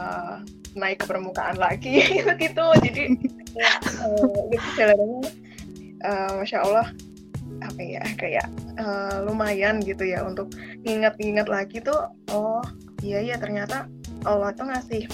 uh, 0.00 0.40
naik 0.76 1.02
ke 1.02 1.06
permukaan 1.08 1.56
lagi 1.56 2.04
gitu. 2.04 2.30
Gitu 2.42 2.66
jadi 2.84 3.04
uh, 4.04 4.40
gitu 4.52 4.84
uh, 6.04 6.30
masya 6.40 6.60
allah 6.60 6.88
apa 7.64 7.80
ya 7.80 8.04
kayak 8.20 8.46
uh, 8.76 9.24
lumayan 9.24 9.80
gitu 9.80 10.04
ya. 10.04 10.24
Untuk 10.24 10.52
ingat-ingat 10.84 11.48
lagi 11.48 11.80
tuh 11.80 12.12
oh 12.32 12.64
iya 13.04 13.20
ya 13.20 13.36
ternyata 13.36 13.88
Allah 14.24 14.52
tuh 14.56 14.68
ngasih 14.68 15.06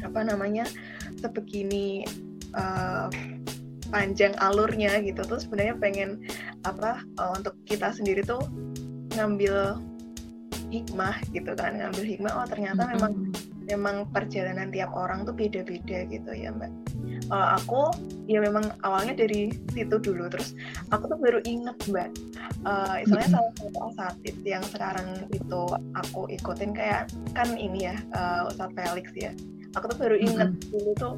apa 0.00 0.24
namanya 0.24 0.64
sebegini 1.20 2.02
uh, 2.54 3.06
panjang 3.90 4.34
alurnya 4.38 5.02
gitu. 5.02 5.22
Tuh 5.26 5.40
sebenarnya 5.42 5.74
pengen 5.76 6.24
apa 6.64 7.02
uh, 7.18 7.34
untuk 7.36 7.54
kita 7.66 7.94
sendiri 7.94 8.22
tuh 8.22 8.40
ngambil 9.18 9.78
hikmah 10.70 11.18
gitu 11.34 11.50
kan 11.58 11.82
ngambil 11.82 12.04
hikmah 12.06 12.30
oh 12.30 12.46
ternyata 12.46 12.86
mm 12.86 12.86
-hmm. 12.86 12.94
memang 12.94 13.12
memang 13.70 13.96
perjalanan 14.10 14.70
tiap 14.74 14.90
orang 14.94 15.22
tuh 15.22 15.34
beda-beda 15.34 16.02
gitu 16.10 16.30
ya 16.34 16.50
mbak. 16.50 16.72
Kalau 17.30 17.46
aku 17.54 17.82
ya 18.26 18.42
memang 18.42 18.74
awalnya 18.82 19.14
dari 19.14 19.54
situ 19.70 20.02
dulu. 20.02 20.26
Terus 20.26 20.58
aku 20.90 21.06
tuh 21.06 21.18
baru 21.22 21.38
inget 21.46 21.78
mbak. 21.86 22.10
Uh, 22.66 22.98
istilahnya 23.00 23.38
salah 23.38 23.52
satu 23.56 23.78
asatid 23.94 24.36
yang 24.42 24.64
sekarang 24.66 25.30
itu 25.30 25.62
aku 25.94 26.26
ikutin 26.28 26.74
kayak 26.74 27.08
kan 27.32 27.54
ini 27.54 27.86
ya 27.88 27.96
uh, 28.10 28.50
Ustadz 28.50 28.74
Felix 28.74 29.06
ya. 29.14 29.32
Aku 29.78 29.86
tuh 29.86 29.98
baru 30.02 30.18
inget 30.18 30.50
dulu 30.74 30.90
tuh 30.98 31.14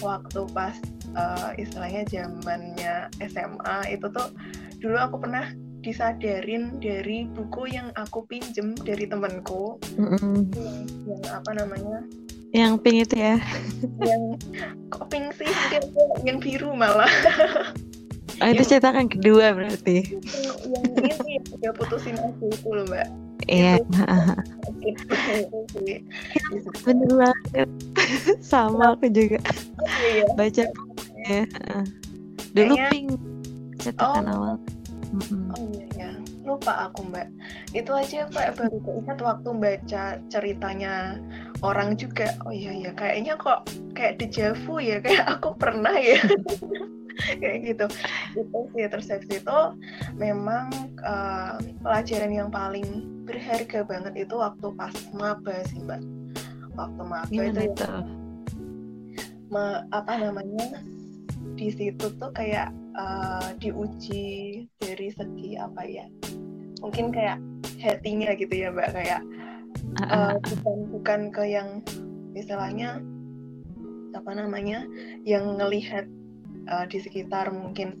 waktu 0.00 0.40
pas 0.54 0.76
uh, 1.14 1.50
istilahnya 1.58 2.06
zamannya 2.08 3.10
SMA 3.22 3.76
itu 3.92 4.06
tuh 4.10 4.28
dulu 4.78 4.96
aku 4.98 5.16
pernah 5.22 5.50
disadarin 5.82 6.82
dari 6.82 7.30
buku 7.30 7.70
yang 7.70 7.94
aku 7.94 8.26
pinjem 8.26 8.74
dari 8.82 9.06
temenku 9.06 9.78
mm-hmm. 9.94 10.36
yang, 10.58 10.78
yang 11.06 11.22
apa 11.30 11.50
namanya 11.54 12.02
yang 12.56 12.80
pink 12.80 13.04
itu 13.04 13.16
ya? 13.20 13.36
Yang 14.00 14.40
kok 14.88 15.04
pink 15.12 15.36
sih? 15.36 15.44
Mungkin 15.52 15.84
yang 16.24 16.38
biru 16.40 16.72
malah. 16.72 17.12
Oh, 18.40 18.48
itu 18.48 18.64
cetakan 18.64 19.10
kedua 19.10 19.52
berarti. 19.52 20.16
Yang, 20.64 20.86
yang 20.96 21.20
ini 21.26 21.34
ya 21.60 21.74
putusin 21.76 22.16
aku 22.16 22.48
itu 22.48 22.68
loh 22.72 22.86
mbak. 22.88 23.27
Iya. 23.48 23.80
Bener 26.84 27.10
banget. 27.16 27.68
Sama 28.44 28.94
aku 28.94 29.08
juga. 29.08 29.40
Iya. 30.04 30.24
Baca 30.36 30.64
ya. 31.24 31.42
Dulu 32.52 32.74
Kayaknya... 32.76 32.92
pink 32.92 33.08
cetakan 33.80 34.28
oh. 34.28 34.36
awal. 34.36 34.56
Oh 35.56 35.64
iya 35.72 35.86
ya, 35.96 36.10
lupa 36.44 36.88
aku 36.88 37.08
mbak. 37.08 37.32
Itu 37.72 37.96
aja 37.96 38.28
mbak 38.28 38.60
baru 38.60 38.76
keinget 38.84 39.18
waktu 39.24 39.50
baca 39.56 40.04
ceritanya 40.28 41.16
orang 41.64 41.96
juga. 41.96 42.36
Oh 42.44 42.52
iya 42.52 42.76
ya, 42.76 42.92
kayaknya 42.92 43.40
kok 43.40 43.64
kayak 43.96 44.20
dejavu 44.20 44.76
ya, 44.76 45.00
kayak 45.00 45.24
aku 45.24 45.56
pernah 45.56 45.96
ya. 45.96 46.20
kayak 47.40 47.58
gitu. 47.74 47.86
Itu 48.38 48.58
sih 48.74 48.86
terus 48.86 49.08
itu 49.10 49.58
memang 50.16 50.70
uh, 51.02 51.58
pelajaran 51.82 52.32
yang 52.32 52.50
paling 52.50 53.22
berharga 53.26 53.84
banget 53.84 54.28
itu 54.28 54.34
waktu 54.38 54.66
pas 54.78 54.94
maba 55.12 55.56
sih 55.68 55.82
mbak. 55.82 56.00
Waktu 56.78 57.02
maba 57.02 57.30
ya, 57.32 57.50
itu 57.50 57.64
ya, 57.74 58.06
ma, 59.50 59.82
apa 59.90 60.12
namanya 60.20 60.84
di 61.58 61.68
situ 61.74 62.06
tuh 62.18 62.30
kayak 62.30 62.70
uh, 62.94 63.50
diuji 63.58 64.66
dari 64.78 65.08
segi 65.10 65.58
apa 65.58 65.82
ya 65.82 66.06
mungkin 66.78 67.10
kayak 67.10 67.42
hatinya 67.82 68.30
gitu 68.38 68.54
ya 68.54 68.70
mbak 68.70 68.94
kayak 68.94 69.22
uh, 70.06 70.38
bukan 70.38 70.76
bukan 70.94 71.20
ke 71.34 71.42
yang 71.46 71.82
istilahnya 72.38 73.02
apa 74.14 74.30
namanya 74.34 74.86
yang 75.26 75.58
ngelihat 75.58 76.06
uh, 76.68 76.84
di 76.86 76.98
sekitar 77.00 77.50
mungkin 77.50 77.96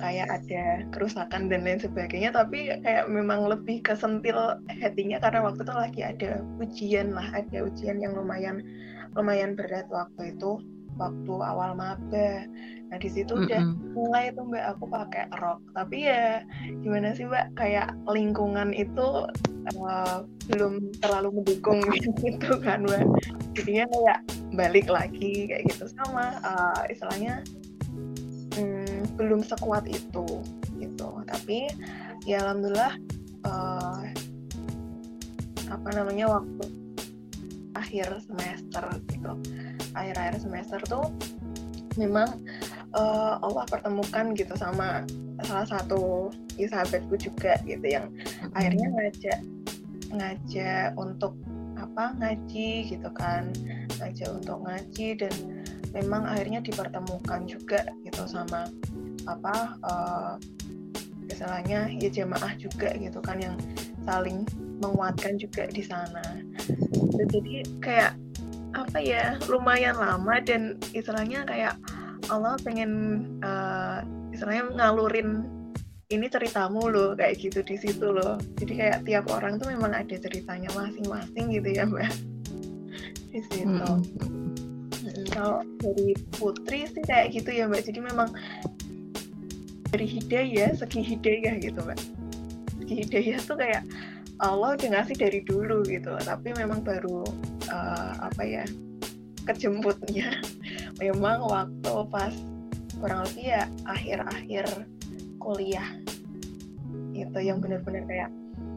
kayak 0.00 0.28
ada 0.28 0.88
kerusakan 0.90 1.52
dan 1.52 1.64
lain 1.64 1.80
sebagainya 1.80 2.32
tapi 2.32 2.72
kayak 2.80 3.08
memang 3.08 3.44
lebih 3.48 3.84
kesentil 3.84 4.56
hatinya 4.80 5.20
karena 5.20 5.40
waktu 5.44 5.62
itu 5.62 5.74
lagi 5.74 6.00
ada 6.02 6.30
ujian 6.60 7.12
lah 7.12 7.28
ada 7.32 7.68
ujian 7.68 8.00
yang 8.00 8.16
lumayan 8.16 8.64
lumayan 9.12 9.52
berat 9.52 9.84
waktu 9.92 10.32
itu 10.32 10.60
waktu 11.00 11.32
awal 11.40 11.72
maba. 11.76 12.44
Nah 12.92 12.98
di 13.00 13.08
situ 13.08 13.32
mm 13.32 13.38
-hmm. 13.38 13.46
udah 13.48 13.62
mulai 13.96 14.24
tuh 14.36 14.44
mbak 14.44 14.64
aku 14.76 14.84
pakai 14.88 15.24
rok. 15.40 15.60
Tapi 15.72 16.08
ya 16.08 16.44
gimana 16.84 17.16
sih 17.16 17.24
mbak 17.24 17.52
kayak 17.56 17.96
lingkungan 18.08 18.76
itu 18.76 19.28
uh, 19.80 20.18
belum 20.52 20.92
terlalu 21.00 21.40
mendukung 21.40 21.80
gitu 22.20 22.60
kan 22.60 22.84
mbak. 22.84 23.04
Jadinya 23.56 23.84
kayak 23.88 24.18
balik 24.52 24.86
lagi 24.92 25.48
kayak 25.48 25.64
gitu. 25.72 25.88
Sama 25.96 26.40
uh, 26.44 26.82
istilahnya 26.92 27.40
belum 29.16 29.44
sekuat 29.44 29.86
itu 29.88 30.26
gitu. 30.80 31.08
Tapi 31.28 31.70
ya 32.24 32.42
alhamdulillah 32.46 32.94
uh, 33.46 34.02
apa 35.72 35.88
namanya 35.96 36.28
waktu 36.28 36.64
akhir 37.76 38.20
semester 38.28 38.84
gitu. 39.08 39.32
Akhir-akhir 39.92 40.40
semester 40.40 40.80
tuh 40.84 41.08
memang 42.00 42.40
uh, 42.96 43.36
Allah 43.40 43.64
pertemukan 43.68 44.32
gitu 44.32 44.56
sama 44.56 45.04
salah 45.44 45.66
satu 45.66 46.30
sahabatku 46.56 47.18
juga 47.18 47.58
gitu 47.66 47.82
yang 47.82 48.06
akhirnya 48.54 48.86
ngajak 48.94 49.40
ngajak 50.12 50.94
untuk 50.96 51.36
apa 51.76 52.14
ngaji 52.20 52.86
gitu 52.88 53.08
kan. 53.16 53.50
Ngajak 53.98 54.28
untuk 54.30 54.62
ngaji 54.64 55.08
dan 55.18 55.34
memang 55.92 56.24
akhirnya 56.24 56.64
dipertemukan 56.64 57.44
juga 57.44 57.84
gitu 58.04 58.24
sama 58.24 58.68
apa 59.26 59.76
uh, 59.84 60.32
misalnya 61.26 61.88
ya 61.96 62.10
jamaah 62.10 62.52
juga 62.60 62.92
gitu 62.98 63.18
kan 63.24 63.38
yang 63.40 63.56
saling 64.04 64.44
menguatkan 64.82 65.38
juga 65.38 65.70
di 65.70 65.82
sana. 65.82 66.22
Jadi 67.16 67.62
kayak 67.78 68.18
apa 68.72 68.98
ya 68.98 69.36
lumayan 69.46 69.96
lama 70.00 70.40
dan 70.42 70.80
istilahnya 70.96 71.44
kayak 71.44 71.76
Allah 72.30 72.56
pengen 72.64 73.24
uh, 73.44 74.00
istilahnya 74.32 74.72
ngalurin 74.74 75.44
ini 76.12 76.28
ceritamu 76.28 76.92
loh 76.92 77.16
kayak 77.16 77.40
gitu 77.40 77.64
di 77.64 77.76
situ 77.80 78.12
loh. 78.12 78.36
Jadi 78.60 78.72
kayak 78.76 78.98
tiap 79.08 79.24
orang 79.32 79.56
tuh 79.56 79.72
memang 79.72 79.96
ada 79.96 80.12
ceritanya 80.12 80.68
masing-masing 80.76 81.48
gitu 81.52 81.68
ya 81.72 81.88
mbak. 81.88 82.12
Di 83.32 83.40
situ. 83.48 83.70
Hmm. 83.72 84.04
kalau 85.32 85.64
dari 85.80 86.12
putri 86.36 86.84
sih 86.84 87.02
kayak 87.08 87.32
gitu 87.32 87.50
ya 87.50 87.64
mbak. 87.64 87.88
Jadi 87.88 88.00
memang 88.04 88.28
dari 89.92 90.08
hidayah 90.08 90.72
segi 90.72 91.04
hidayah 91.04 91.60
gitu 91.60 91.78
mbak. 91.84 92.00
Segi 92.80 92.94
hidayah 93.04 93.38
tuh 93.44 93.56
kayak 93.60 93.84
Allah 94.40 94.74
udah 94.74 94.88
ngasih 94.98 95.16
dari 95.20 95.44
dulu 95.44 95.84
gitu. 95.84 96.16
Tapi 96.16 96.56
memang 96.56 96.80
baru 96.80 97.22
uh, 97.68 98.12
apa 98.24 98.42
ya 98.42 98.64
kejemputnya. 99.44 100.40
Memang 101.02 101.44
waktu 101.50 101.92
pas 102.14 102.30
kurang 103.02 103.26
lebih 103.26 103.50
ya 103.58 103.66
akhir-akhir 103.90 104.86
kuliah 105.42 105.88
itu 107.10 107.38
yang 107.42 107.58
benar-benar 107.58 108.06
kayak 108.06 108.30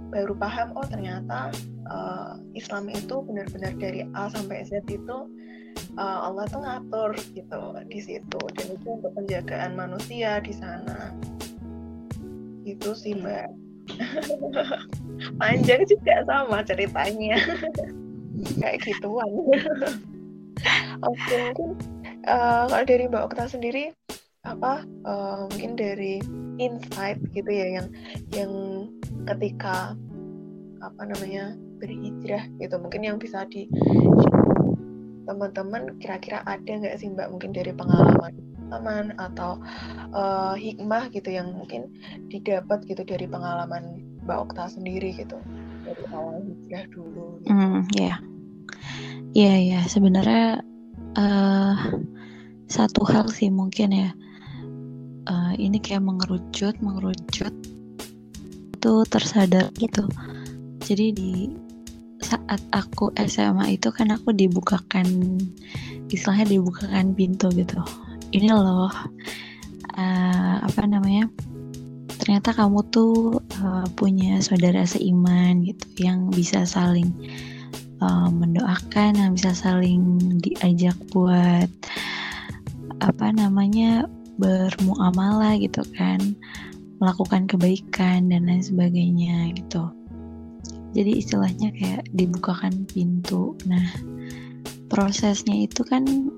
baru 0.10 0.34
paham 0.34 0.74
oh 0.74 0.86
ternyata 0.88 1.54
uh, 1.86 2.40
Islam 2.58 2.90
itu 2.90 3.22
benar-benar 3.22 3.78
dari 3.78 4.08
A 4.18 4.32
sampai 4.34 4.66
Z 4.66 4.82
itu 4.90 5.18
uh, 5.98 6.20
Allah 6.32 6.46
tuh 6.48 6.62
ngatur 6.62 7.12
gitu 7.36 7.62
di 7.88 8.00
situ. 8.00 8.42
Dan 8.56 8.66
itu 8.76 8.88
untuk 8.88 9.12
penjagaan 9.16 9.76
manusia 9.76 10.40
di 10.44 10.54
sana. 10.56 11.12
Itu 12.64 12.96
sih 12.98 13.16
mbak. 13.16 13.50
Panjang 15.40 15.82
juga 15.88 16.16
sama 16.26 16.66
ceritanya. 16.66 17.38
Kayak 18.60 18.80
gituan. 18.84 19.30
Oke 21.10 21.40
mungkin 21.56 21.76
uh, 22.26 22.66
kalau 22.72 22.86
dari 22.88 23.04
mbak 23.12 23.28
Okta 23.32 23.46
sendiri 23.52 23.92
apa 24.46 24.86
uh, 25.06 25.50
mungkin 25.50 25.74
dari 25.74 26.22
insight 26.62 27.18
gitu 27.34 27.50
ya 27.50 27.82
yang 27.82 27.88
yang 28.32 28.52
ketika 29.26 29.98
apa 30.86 31.02
namanya 31.02 31.58
berhijrah 31.82 32.46
gitu. 32.62 32.76
Mungkin 32.78 33.02
yang 33.04 33.18
bisa 33.18 33.44
di 33.50 33.66
teman-teman 35.26 35.98
kira-kira 36.00 36.46
ada 36.46 36.72
nggak 36.72 36.98
sih 37.02 37.10
mbak 37.12 37.34
mungkin 37.34 37.52
dari 37.52 37.74
pengalaman 37.74 38.34
teman 38.66 39.14
atau 39.22 39.62
uh, 40.14 40.58
hikmah 40.58 41.14
gitu 41.14 41.30
yang 41.30 41.54
mungkin 41.54 41.90
didapat 42.34 42.82
gitu 42.90 43.06
dari 43.06 43.30
pengalaman 43.30 44.02
mbak 44.26 44.50
Okta 44.50 44.74
sendiri 44.74 45.14
gitu 45.14 45.38
dari 45.86 46.04
awal 46.10 46.42
hijrah 46.42 46.86
dulu 46.90 47.26
gitu. 47.46 47.54
Hmm, 47.54 47.86
ya. 47.94 48.18
Iya, 49.38 49.56
ya, 49.62 49.80
sebenarnya 49.86 50.66
uh, 51.20 51.76
satu 52.66 53.06
hal 53.06 53.30
sih 53.30 53.54
mungkin 53.54 53.94
ya. 53.94 54.10
Uh, 55.26 55.54
ini 55.58 55.82
kayak 55.82 56.06
mengerucut, 56.06 56.78
mengerucut 56.82 57.54
itu 58.78 58.94
tersadar 59.10 59.74
gitu. 59.82 60.06
Jadi 60.86 61.06
di 61.14 61.34
saat 62.26 62.62
aku 62.74 63.14
SMA 63.30 63.78
itu 63.78 63.94
kan 63.94 64.10
aku 64.10 64.34
dibukakan 64.34 65.38
istilahnya 66.10 66.58
dibukakan 66.58 67.14
pintu 67.14 67.54
gitu. 67.54 67.78
Ini 68.34 68.50
loh 68.50 68.90
uh, 69.94 70.56
apa 70.66 70.82
namanya? 70.90 71.30
ternyata 72.16 72.56
kamu 72.56 72.80
tuh 72.90 73.44
uh, 73.62 73.86
punya 73.94 74.40
saudara 74.40 74.88
seiman 74.88 75.62
gitu 75.68 76.10
yang 76.10 76.32
bisa 76.32 76.64
saling 76.64 77.12
uh, 78.00 78.32
mendoakan 78.32 79.20
yang 79.20 79.32
bisa 79.36 79.52
saling 79.52 80.18
diajak 80.40 80.96
buat 81.12 81.68
apa 83.04 83.28
namanya 83.36 84.08
bermuamalah 84.40 85.60
gitu 85.60 85.84
kan 85.96 86.20
melakukan 87.04 87.46
kebaikan 87.46 88.32
dan 88.32 88.48
lain 88.48 88.64
sebagainya 88.64 89.52
gitu 89.60 89.92
jadi 90.96 91.12
istilahnya 91.20 91.76
kayak 91.76 92.08
dibukakan 92.16 92.88
pintu. 92.88 93.60
Nah 93.68 93.84
prosesnya 94.88 95.68
itu 95.68 95.84
kan 95.84 96.32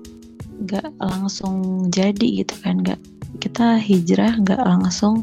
nggak 0.66 0.98
langsung 0.98 1.86
jadi 1.94 2.42
gitu 2.42 2.58
kan. 2.66 2.82
Nggak 2.82 2.98
kita 3.38 3.78
hijrah 3.78 4.34
nggak 4.42 4.58
langsung 4.58 5.22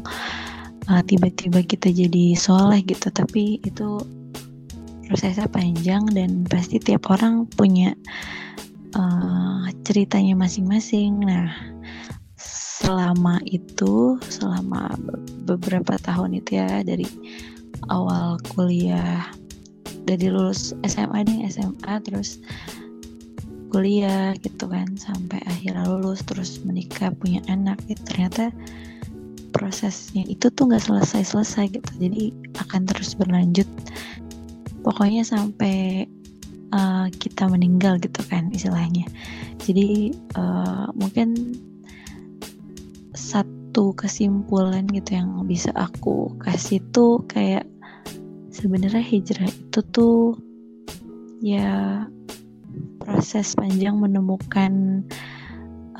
tiba 1.04 1.28
tiba-tiba 1.28 1.60
kita 1.68 1.92
jadi 1.92 2.32
soleh 2.32 2.80
gitu. 2.80 3.12
Tapi 3.12 3.60
itu 3.60 4.00
prosesnya 5.04 5.46
panjang 5.52 6.08
dan 6.16 6.48
pasti 6.48 6.80
tiap 6.80 7.12
orang 7.12 7.44
punya 7.44 7.92
uh, 8.96 9.68
ceritanya 9.84 10.32
masing-masing. 10.32 11.20
Nah 11.28 11.52
selama 12.40 13.40
itu 13.44 14.16
selama 14.32 14.96
beberapa 15.44 15.96
tahun 16.00 16.40
itu 16.40 16.56
ya 16.60 16.80
dari 16.84 17.04
awal 17.88 18.40
kuliah. 18.54 19.26
Dari 20.06 20.30
lulus 20.30 20.70
SMA 20.86 21.26
nih 21.26 21.50
SMA 21.50 21.94
terus 22.06 22.38
kuliah 23.74 24.32
gitu 24.38 24.70
kan 24.70 24.86
sampai 24.94 25.42
akhirnya 25.50 25.82
lulus 25.84 26.22
terus 26.22 26.62
menikah 26.62 27.10
punya 27.10 27.42
anak. 27.50 27.80
Itu 27.90 28.02
ternyata 28.06 28.54
prosesnya 29.50 30.22
itu 30.28 30.52
tuh 30.52 30.70
nggak 30.70 30.84
selesai-selesai 30.84 31.74
gitu. 31.74 31.90
Jadi 31.98 32.30
akan 32.60 32.86
terus 32.86 33.18
berlanjut. 33.18 33.66
Pokoknya 34.86 35.26
sampai 35.26 36.06
uh, 36.70 37.10
kita 37.18 37.50
meninggal 37.50 37.98
gitu 37.98 38.22
kan 38.30 38.52
istilahnya. 38.54 39.08
Jadi 39.64 40.14
uh, 40.38 40.92
mungkin 40.94 41.58
satu 43.16 43.55
kesimpulan 43.96 44.88
gitu 44.88 45.18
yang 45.20 45.44
bisa 45.44 45.68
aku 45.76 46.32
kasih 46.40 46.80
tuh 46.90 47.24
kayak 47.28 47.68
sebenarnya 48.48 49.04
hijrah 49.04 49.52
itu 49.52 49.80
tuh 49.92 50.40
ya 51.44 52.04
proses 53.00 53.52
panjang 53.54 54.00
menemukan 54.00 55.04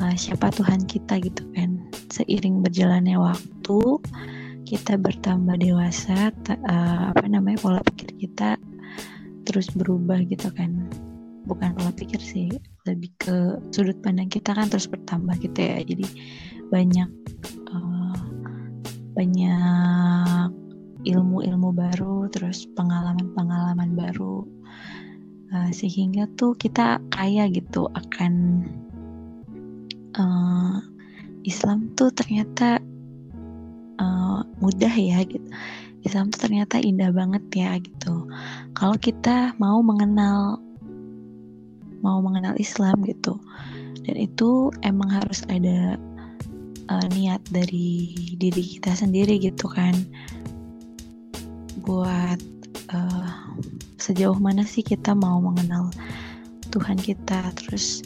uh, 0.01 0.15
siapa 0.17 0.49
Tuhan 0.53 0.89
kita 0.89 1.21
gitu 1.21 1.45
kan. 1.53 1.85
Seiring 2.09 2.65
berjalannya 2.65 3.21
waktu 3.21 3.81
kita 4.67 4.99
bertambah 4.99 5.61
dewasa 5.61 6.33
uh, 6.49 7.15
apa 7.15 7.25
namanya 7.29 7.61
pola 7.63 7.81
pikir 7.85 8.11
kita 8.17 8.57
terus 9.45 9.71
berubah 9.77 10.25
gitu 10.27 10.49
kan. 10.57 10.89
Bukan 11.47 11.79
pola 11.79 11.93
pikir 11.95 12.19
sih 12.19 12.51
lebih 12.89 13.13
ke 13.21 13.61
sudut 13.71 13.99
pandang 14.03 14.27
kita 14.27 14.57
kan 14.57 14.67
terus 14.67 14.91
bertambah 14.91 15.39
gitu 15.45 15.61
ya. 15.61 15.79
Jadi 15.85 16.07
banyak 16.67 17.09
banyak 19.17 20.53
ilmu-ilmu 21.09 21.73
baru 21.73 22.29
terus 22.29 22.69
pengalaman-pengalaman 22.77 23.97
baru 23.97 24.45
uh, 25.57 25.71
sehingga 25.73 26.29
tuh 26.37 26.53
kita 26.61 27.01
kaya 27.09 27.49
gitu 27.49 27.89
akan 27.97 28.33
uh, 30.21 30.85
Islam 31.47 31.95
tuh 31.95 32.13
ternyata 32.13 32.83
uh, 34.03 34.43
mudah 34.61 34.93
ya 34.93 35.23
gitu. 35.25 35.47
Islam 36.07 36.31
tuh 36.31 36.47
ternyata 36.47 36.79
indah 36.79 37.11
banget 37.11 37.43
ya 37.55 37.79
gitu. 37.83 38.31
Kalau 38.79 38.95
kita 38.99 39.55
mau 39.59 39.83
mengenal 39.83 40.59
mau 42.03 42.23
mengenal 42.23 42.55
Islam 42.59 43.03
gitu. 43.03 43.39
Dan 44.07 44.15
itu 44.15 44.71
emang 44.87 45.11
harus 45.11 45.43
ada 45.51 45.99
uh, 46.91 47.07
niat 47.13 47.43
dari 47.51 48.15
diri 48.37 48.63
kita 48.79 48.95
sendiri 48.95 49.39
gitu 49.43 49.67
kan. 49.71 49.95
Buat 51.83 52.41
uh, 52.91 53.31
sejauh 54.01 54.39
mana 54.39 54.67
sih 54.67 54.83
kita 54.83 55.15
mau 55.15 55.39
mengenal 55.43 55.91
Tuhan 56.71 56.99
kita? 56.99 57.55
Terus 57.59 58.03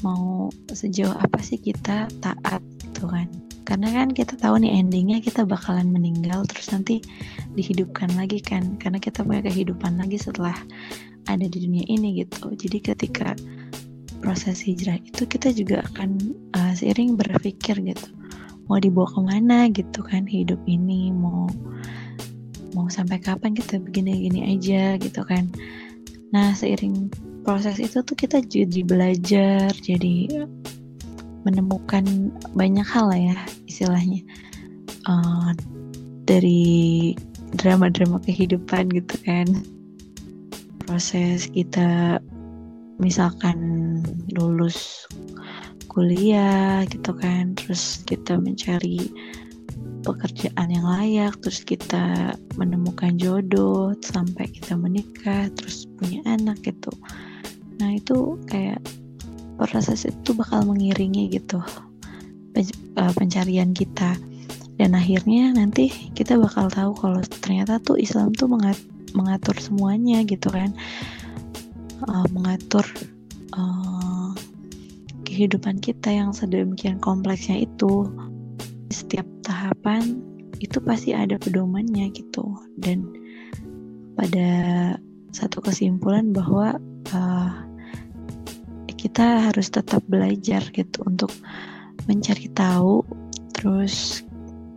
mau 0.00 0.48
sejauh 0.72 1.12
apa 1.12 1.38
sih 1.42 1.58
kita 1.58 2.10
taat 2.22 2.62
gitu 2.82 3.10
kan? 3.10 3.28
Karena 3.62 4.02
kan 4.02 4.10
kita 4.10 4.34
tahu 4.34 4.58
nih 4.66 4.82
endingnya 4.82 5.22
kita 5.22 5.46
bakalan 5.46 5.94
meninggal 5.94 6.42
terus 6.50 6.74
nanti 6.74 6.98
dihidupkan 7.54 8.10
lagi 8.18 8.42
kan? 8.42 8.74
Karena 8.82 8.98
kita 8.98 9.22
punya 9.22 9.46
kehidupan 9.46 9.94
lagi 10.00 10.18
setelah 10.18 10.56
ada 11.30 11.46
di 11.46 11.58
dunia 11.62 11.86
ini 11.86 12.24
gitu. 12.24 12.50
Jadi 12.50 12.78
ketika 12.82 13.38
proses 14.20 14.60
hijrah 14.60 15.00
itu 15.00 15.24
kita 15.24 15.50
juga 15.50 15.82
akan 15.92 16.36
uh, 16.54 16.72
seiring 16.76 17.16
berpikir 17.16 17.80
gitu. 17.80 18.08
Mau 18.68 18.78
dibawa 18.78 19.08
ke 19.10 19.20
mana 19.24 19.58
gitu 19.72 20.04
kan 20.04 20.28
hidup 20.28 20.60
ini? 20.68 21.10
Mau 21.10 21.48
mau 22.76 22.86
sampai 22.86 23.18
kapan 23.18 23.56
kita 23.56 23.82
begini-gini 23.82 24.54
aja 24.54 24.94
gitu 25.00 25.26
kan? 25.26 25.50
Nah 26.30 26.54
seiring 26.54 27.10
proses 27.42 27.80
itu 27.82 28.04
tuh 28.04 28.14
kita 28.14 28.44
jadi 28.44 28.86
belajar 28.86 29.72
jadi 29.80 30.46
menemukan 31.42 32.04
banyak 32.52 32.86
hal 32.86 33.10
lah 33.10 33.18
ya 33.18 33.36
istilahnya. 33.66 34.22
Uh, 35.08 35.56
dari 36.28 37.16
drama-drama 37.58 38.22
kehidupan 38.22 38.92
gitu 38.94 39.16
kan. 39.26 39.48
Proses 40.86 41.50
kita 41.50 42.20
misalkan 43.00 43.58
lulus 44.36 45.08
kuliah 45.90 46.86
gitu 46.86 47.10
kan 47.16 47.58
terus 47.58 48.04
kita 48.06 48.38
mencari 48.38 49.10
pekerjaan 50.00 50.68
yang 50.72 50.86
layak 50.86 51.34
terus 51.42 51.60
kita 51.60 52.32
menemukan 52.56 53.16
jodoh 53.20 53.92
sampai 54.00 54.48
kita 54.48 54.78
menikah 54.78 55.50
terus 55.52 55.84
punya 55.98 56.24
anak 56.24 56.60
gitu. 56.64 56.88
Nah 57.80 57.96
itu 57.96 58.40
kayak 58.48 58.80
proses 59.60 60.08
itu 60.08 60.30
bakal 60.32 60.64
mengiringi 60.64 61.28
gitu 61.28 61.60
eh, 62.56 63.12
pencarian 63.16 63.76
kita. 63.76 64.16
Dan 64.80 64.96
akhirnya 64.96 65.52
nanti 65.52 65.92
kita 66.16 66.40
bakal 66.40 66.72
tahu 66.72 66.96
kalau 66.96 67.20
ternyata 67.44 67.76
tuh 67.84 68.00
Islam 68.00 68.32
tuh 68.32 68.48
mengatur 69.12 69.56
semuanya 69.60 70.24
gitu 70.24 70.48
kan 70.48 70.72
uh, 72.06 72.26
mengatur 72.32 72.86
uh, 73.56 74.32
kehidupan 75.26 75.80
kita 75.80 76.10
yang 76.12 76.30
sedemikian 76.32 77.00
kompleksnya 77.00 77.64
itu. 77.64 78.08
Setiap 78.90 79.26
tahapan 79.46 80.20
itu 80.60 80.82
pasti 80.82 81.16
ada 81.16 81.40
pedomannya 81.40 82.12
gitu. 82.12 82.56
Dan 82.76 83.08
pada 84.18 84.50
satu 85.30 85.62
kesimpulan 85.64 86.34
bahwa 86.34 86.76
uh, 87.14 87.52
kita 89.00 89.48
harus 89.48 89.72
tetap 89.72 90.04
belajar 90.10 90.60
gitu 90.76 91.00
untuk 91.08 91.32
mencari 92.04 92.52
tahu. 92.52 93.00
Terus 93.56 94.20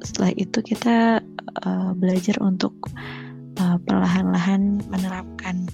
setelah 0.03 0.31
itu 0.35 0.59
kita 0.63 1.19
uh, 1.63 1.91
belajar 1.95 2.39
untuk 2.39 2.75
uh, 3.59 3.77
perlahan-lahan 3.83 4.79
menerapkan 4.87 5.67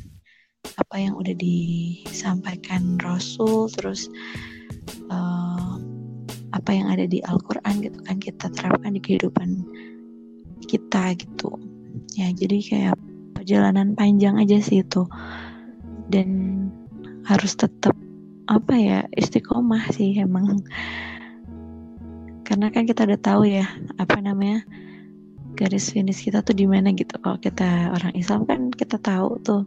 apa 0.77 0.95
yang 0.99 1.17
udah 1.17 1.34
disampaikan 1.34 2.99
Rasul 3.01 3.71
terus 3.73 4.12
uh, 5.10 5.79
apa 6.53 6.71
yang 6.73 6.89
ada 6.89 7.05
di 7.05 7.21
Al-Quran 7.25 7.86
gitu 7.86 7.99
kan 8.05 8.17
kita 8.17 8.49
terapkan 8.53 8.93
di 8.93 9.01
kehidupan 9.01 9.63
kita 10.65 11.13
gitu. 11.17 11.55
Ya 12.13 12.29
jadi 12.34 12.58
kayak 12.62 12.97
perjalanan 13.38 13.97
panjang 13.97 14.38
aja 14.38 14.58
sih 14.62 14.86
itu. 14.86 15.05
Dan 16.10 16.29
harus 17.25 17.53
tetap 17.53 17.93
apa 18.49 18.73
ya 18.73 18.99
istiqomah 19.13 19.93
sih 19.93 20.17
emang. 20.17 20.62
Karena 22.45 22.73
kan 22.73 22.89
kita 22.89 23.05
udah 23.05 23.19
tahu 23.21 23.45
ya 23.45 23.69
apa 24.01 24.17
namanya 24.17 24.65
garis 25.53 25.93
finish 25.93 26.25
kita 26.25 26.41
tuh 26.41 26.58
di 26.58 26.65
mana 26.65 26.89
gitu. 26.97 27.13
Kalau 27.21 27.38
kita 27.38 27.93
orang 27.93 28.13
Islam 28.17 28.49
kan 28.49 28.73
kita 28.73 28.97
tahu 28.97 29.38
tuh 29.45 29.63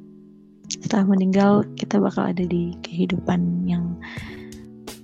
setelah 0.80 1.04
meninggal 1.04 1.68
kita 1.76 2.00
bakal 2.00 2.32
ada 2.32 2.44
di 2.48 2.72
kehidupan 2.80 3.68
yang 3.68 3.92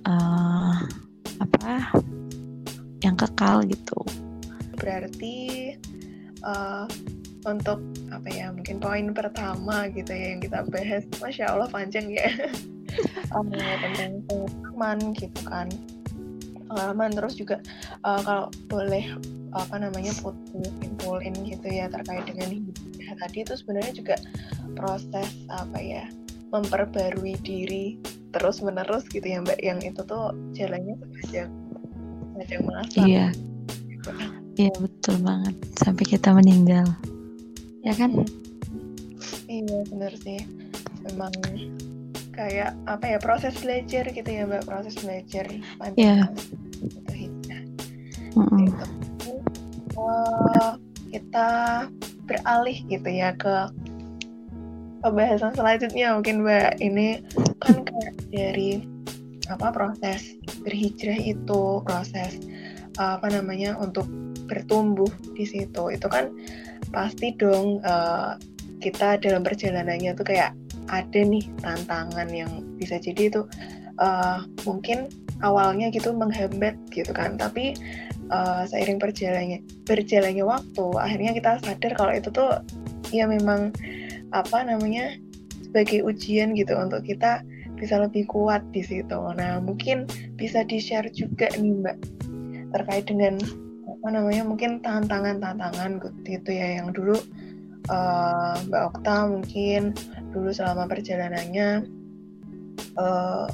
uh, 0.09 0.81
apa? 1.37 1.93
Yang 3.05 3.15
kekal 3.27 3.61
gitu. 3.69 3.99
Berarti 4.79 5.35
uh, 6.41 6.89
untuk 7.45 7.79
apa 8.09 8.27
ya 8.27 8.51
mungkin 8.51 8.81
poin 8.81 9.13
pertama 9.13 9.87
gitu 9.93 10.09
ya 10.09 10.35
yang 10.35 10.41
kita 10.41 10.65
bahas. 10.67 11.05
Masya 11.21 11.53
allah 11.53 11.69
panjang 11.69 12.09
ya. 12.09 12.29
Um, 13.29 13.53
tentang 13.53 14.25
pengalaman 14.25 15.13
gitu 15.13 15.39
kan. 15.45 15.69
Pengalaman 16.65 17.13
terus 17.13 17.37
juga 17.37 17.61
uh, 18.01 18.17
kalau 18.25 18.49
boleh 18.65 19.13
apa 19.53 19.81
namanya 19.81 20.13
simpulin 20.13 21.35
gitu 21.45 21.67
ya 21.67 21.89
terkait 21.89 22.25
dengan 22.29 22.49
hidup 22.53 22.77
tadi 23.17 23.43
itu 23.43 23.53
sebenarnya 23.57 23.93
juga 23.93 24.15
proses 24.77 25.29
apa 25.49 25.77
ya 25.81 26.05
memperbarui 26.49 27.37
diri 27.41 27.97
terus 28.33 28.61
menerus 28.61 29.05
gitu 29.09 29.25
ya 29.25 29.41
mbak 29.41 29.57
yang 29.61 29.81
itu 29.81 30.01
tuh 30.05 30.33
jalannya 30.53 30.97
sepanjang 31.01 31.49
sepanjang 32.33 32.61
masa 32.65 32.99
iya 33.05 33.27
gitu. 33.89 34.09
iya 34.57 34.73
betul 34.77 35.15
banget 35.21 35.55
sampai 35.77 36.03
kita 36.05 36.29
meninggal 36.33 36.85
ya 37.81 37.93
kan 37.97 38.13
hmm. 38.13 39.49
iya 39.49 39.79
benar 39.89 40.13
sih 40.21 40.41
memang 41.09 41.33
kayak 42.33 42.71
apa 42.87 43.05
ya 43.05 43.17
proses 43.19 43.57
belajar 43.59 44.05
gitu 44.13 44.29
ya 44.29 44.45
mbak 44.45 44.63
proses 44.65 44.95
belajar 45.01 45.45
iya 45.97 46.29
itu 46.85 47.13
hijrah 47.13 47.63
mm 48.37 48.45
-mm. 48.45 48.59
Gitu. 48.69 49.08
Uh, 49.99 50.79
kita 51.11 51.49
beralih 52.23 52.79
gitu 52.87 53.09
ya 53.09 53.35
ke 53.35 53.67
pembahasan 55.03 55.51
selanjutnya. 55.57 56.15
Mungkin 56.15 56.45
mbak 56.45 56.79
ini 56.79 57.19
kan 57.59 57.83
kayak 57.83 58.15
dari 58.31 58.87
apa 59.49 59.73
proses 59.73 60.37
berhijrah 60.61 61.17
itu 61.17 61.81
proses 61.83 62.39
apa 63.01 63.27
namanya 63.27 63.75
untuk 63.75 64.07
bertumbuh 64.47 65.09
di 65.35 65.43
situ. 65.43 65.91
Itu 65.91 66.07
kan 66.07 66.31
pasti 66.95 67.35
dong 67.35 67.83
uh, 67.83 68.39
kita 68.79 69.19
dalam 69.19 69.43
perjalanannya 69.43 70.15
tuh 70.15 70.23
kayak 70.23 70.55
ada 70.87 71.19
nih 71.19 71.43
tantangan 71.59 72.29
yang 72.31 72.63
bisa 72.79 72.97
jadi 73.01 73.29
itu 73.29 73.41
uh, 73.99 74.45
mungkin 74.63 75.11
awalnya 75.41 75.89
gitu 75.89 76.13
menghambat 76.13 76.77
gitu 76.93 77.11
kan. 77.11 77.35
Tapi 77.35 77.73
uh, 78.29 78.63
seiring 78.65 79.01
perjalannya 79.01 79.59
berjalannya 79.85 80.45
waktu 80.45 80.85
akhirnya 80.97 81.31
kita 81.35 81.51
sadar 81.61 81.91
kalau 81.97 82.13
itu 82.13 82.29
tuh 82.29 82.61
ya 83.09 83.25
memang 83.25 83.73
apa 84.29 84.61
namanya 84.61 85.17
sebagai 85.69 86.05
ujian 86.05 86.53
gitu 86.57 86.73
untuk 86.77 87.05
kita 87.05 87.45
bisa 87.79 87.95
lebih 87.95 88.27
kuat 88.27 88.59
di 88.75 88.83
situ. 88.83 89.15
Nah 89.15 89.63
mungkin 89.63 90.05
bisa 90.35 90.65
di 90.67 90.81
share 90.81 91.07
juga 91.13 91.47
nih 91.55 91.73
mbak 91.79 91.97
terkait 92.75 93.07
dengan 93.07 93.39
apa 93.89 94.07
namanya 94.13 94.43
mungkin 94.45 94.79
tantangan-tantangan 94.83 96.01
gitu 96.27 96.49
ya 96.49 96.81
yang 96.81 96.93
dulu 96.93 97.17
uh, 97.89 98.55
mbak 98.67 98.81
Okta 98.93 99.29
mungkin 99.31 99.95
dulu 100.35 100.53
selama 100.53 100.85
perjalanannya 100.85 101.87
uh, 102.99 103.47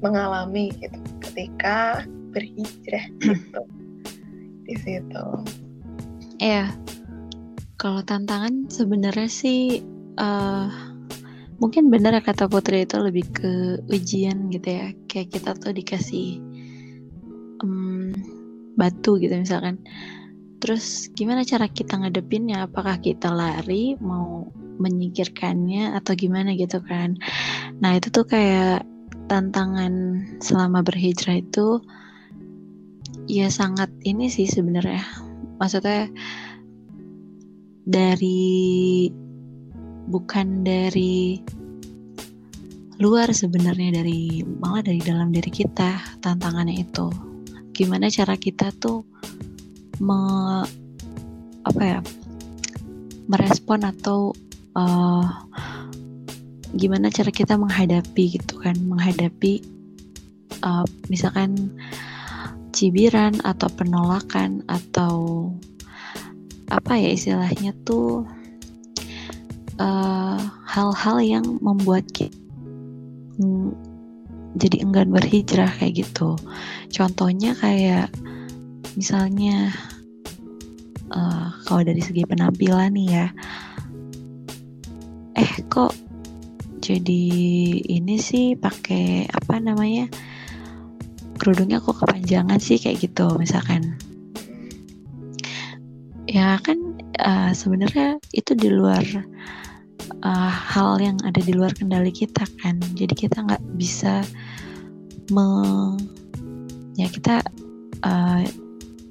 mengalami 0.00 0.72
gitu 0.80 0.98
ketika 1.20 2.02
berhijrah 2.32 3.06
gitu 3.20 3.62
di 4.72 4.76
situ. 4.80 5.26
Iya, 6.40 6.72
kalau 7.76 8.00
tantangan 8.00 8.72
sebenarnya 8.72 9.28
sih 9.28 9.84
uh, 10.16 10.66
mungkin 11.60 11.92
benar 11.92 12.16
ya 12.18 12.22
kata 12.24 12.48
Putri 12.48 12.88
itu 12.88 12.96
lebih 12.98 13.28
ke 13.30 13.52
ujian 13.92 14.48
gitu 14.48 14.68
ya. 14.68 14.90
Kayak 15.06 15.28
kita 15.38 15.50
tuh 15.54 15.76
dikasih 15.76 16.40
um, 17.60 18.10
batu 18.74 19.20
gitu 19.20 19.36
misalkan. 19.36 19.78
Terus 20.62 21.10
gimana 21.12 21.42
cara 21.42 21.66
kita 21.68 21.98
ngadepinnya? 21.98 22.70
Apakah 22.70 22.98
kita 23.02 23.30
lari, 23.34 23.98
mau 23.98 24.46
menyingkirkannya 24.78 25.94
atau 25.98 26.14
gimana 26.14 26.54
gitu 26.54 26.80
kan? 26.82 27.18
Nah 27.82 27.98
itu 27.98 28.08
tuh 28.14 28.26
kayak 28.26 28.86
tantangan 29.26 30.22
selama 30.38 30.82
berhijrah 30.86 31.42
itu 31.42 31.82
ya 33.26 33.48
sangat 33.52 33.90
ini 34.02 34.30
sih 34.32 34.46
sebenarnya. 34.46 35.04
Maksudnya 35.58 36.10
dari 37.86 39.10
bukan 40.06 40.62
dari 40.62 41.42
luar 43.02 43.34
sebenarnya 43.34 44.02
dari 44.02 44.46
malah 44.62 44.84
dari 44.86 45.02
dalam 45.02 45.34
diri 45.34 45.50
kita 45.50 45.98
tantangannya 46.22 46.86
itu 46.86 47.10
gimana 47.74 48.06
cara 48.12 48.38
kita 48.38 48.70
tuh 48.78 49.02
me, 49.98 50.18
apa 51.66 51.82
ya 51.82 51.98
merespon 53.26 53.82
atau 53.82 54.30
uh, 54.78 55.26
gimana 56.76 57.10
cara 57.10 57.34
kita 57.34 57.58
menghadapi 57.58 58.38
gitu 58.38 58.60
kan 58.60 58.76
menghadapi 58.86 59.64
uh, 60.62 60.84
misalkan 61.10 61.74
cibiran 62.72 63.38
atau 63.44 63.68
penolakan 63.72 64.64
atau 64.66 65.48
apa 66.72 66.96
ya 66.96 67.12
istilahnya 67.12 67.76
tuh 67.84 68.24
eh, 69.76 70.40
hal-hal 70.66 71.16
uh, 71.20 71.24
yang 71.24 71.44
membuat 71.60 72.08
kita 72.16 72.42
jadi 74.56 74.84
enggan 74.84 75.08
berhijrah 75.08 75.70
kayak 75.80 76.04
gitu. 76.04 76.36
Contohnya 76.92 77.56
kayak 77.56 78.12
misalnya 78.96 79.72
uh, 81.08 81.48
kalau 81.64 81.82
dari 81.82 82.04
segi 82.04 82.28
penampilan 82.28 82.92
nih 82.92 83.08
ya, 83.08 83.26
eh 85.40 85.52
kok 85.72 85.96
jadi 86.82 87.24
ini 87.80 88.16
sih 88.20 88.58
pakai 88.58 89.30
apa 89.30 89.62
namanya 89.62 90.10
kerudungnya 91.42 91.82
kok 91.82 91.98
kepanjangan 91.98 92.62
sih 92.62 92.78
kayak 92.78 93.02
gitu 93.02 93.26
misalkan. 93.34 93.98
Ya 96.30 96.54
kan 96.62 96.78
uh, 97.18 97.50
sebenarnya 97.50 98.22
itu 98.30 98.54
di 98.54 98.70
luar 98.70 99.02
uh, 100.22 100.52
hal 100.54 101.02
yang 101.02 101.18
ada 101.26 101.42
di 101.42 101.50
luar 101.50 101.74
kendali 101.74 102.14
kita 102.14 102.46
kan. 102.62 102.78
Jadi 102.94 103.26
kita 103.26 103.42
nggak 103.42 103.58
bisa 103.74 104.22
me 105.34 105.50
ya 106.94 107.10
kita 107.10 107.42
uh, 108.06 108.46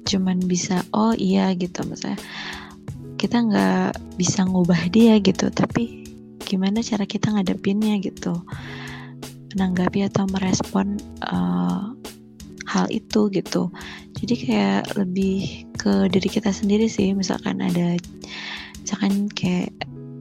cuman 0.08 0.40
bisa 0.48 0.80
oh 0.96 1.12
iya 1.12 1.52
gitu 1.52 1.84
misalnya 1.84 2.16
kita 3.20 3.44
nggak 3.44 4.18
bisa 4.18 4.48
ngubah 4.48 4.88
dia 4.88 5.20
gitu 5.20 5.52
tapi 5.52 6.08
gimana 6.42 6.80
cara 6.80 7.04
kita 7.04 7.28
ngadepinnya 7.28 8.00
gitu. 8.00 8.40
Menanggapi 9.52 10.08
atau 10.08 10.24
merespon 10.32 10.96
uh, 11.28 11.92
hal 12.72 12.86
itu 12.88 13.28
gitu. 13.28 13.68
Jadi 14.16 14.34
kayak 14.48 14.96
lebih 14.96 15.68
ke 15.76 16.08
diri 16.08 16.28
kita 16.32 16.48
sendiri 16.48 16.88
sih 16.88 17.12
misalkan 17.12 17.60
ada 17.60 18.00
misalkan 18.80 19.28
kayak 19.28 19.68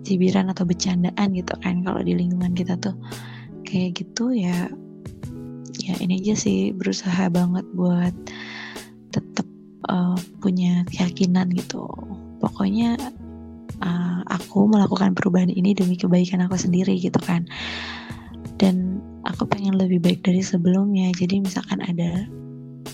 cibiran 0.03 0.51
atau 0.51 0.67
bercandaan 0.67 1.31
gitu 1.31 1.53
kan 1.63 1.79
kalau 1.87 2.03
di 2.03 2.11
lingkungan 2.11 2.51
kita 2.51 2.75
tuh. 2.83 2.95
Kayak 3.63 4.03
gitu 4.03 4.35
ya 4.35 4.67
ya 5.79 5.95
ini 6.03 6.19
aja 6.19 6.35
sih 6.35 6.75
berusaha 6.75 7.31
banget 7.31 7.63
buat 7.71 8.11
tetap 9.15 9.47
uh, 9.87 10.19
punya 10.43 10.83
keyakinan 10.91 11.47
gitu. 11.55 11.87
Pokoknya 12.43 12.99
uh, 13.79 14.21
aku 14.27 14.67
melakukan 14.67 15.15
perubahan 15.15 15.47
ini 15.47 15.71
demi 15.71 15.95
kebaikan 15.95 16.43
aku 16.43 16.59
sendiri 16.59 16.99
gitu 16.99 17.17
kan. 17.23 17.47
Dan 18.59 18.90
aku 19.25 19.45
pengen 19.49 19.77
lebih 19.77 20.01
baik 20.01 20.21
dari 20.25 20.41
sebelumnya. 20.41 21.11
Jadi 21.15 21.41
misalkan 21.43 21.81
ada 21.81 22.25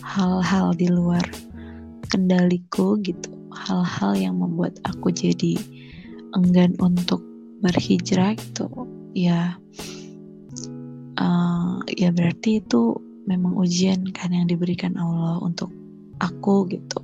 hal-hal 0.03 0.75
di 0.75 0.87
luar 0.91 1.23
kendaliku 2.07 2.95
gitu 3.03 3.31
hal-hal 3.51 4.15
yang 4.15 4.35
membuat 4.39 4.79
aku 4.87 5.11
jadi 5.11 5.59
enggan 6.37 6.77
untuk 6.79 7.19
berhijrah 7.59 8.37
gitu 8.37 8.69
ya 9.11 9.57
uh, 11.17 11.81
ya 11.89 12.13
berarti 12.13 12.61
itu 12.61 12.95
memang 13.27 13.57
ujian 13.59 14.07
kan 14.15 14.31
yang 14.31 14.47
diberikan 14.47 14.95
Allah 14.95 15.43
untuk 15.43 15.73
aku 16.23 16.63
gitu. 16.71 17.01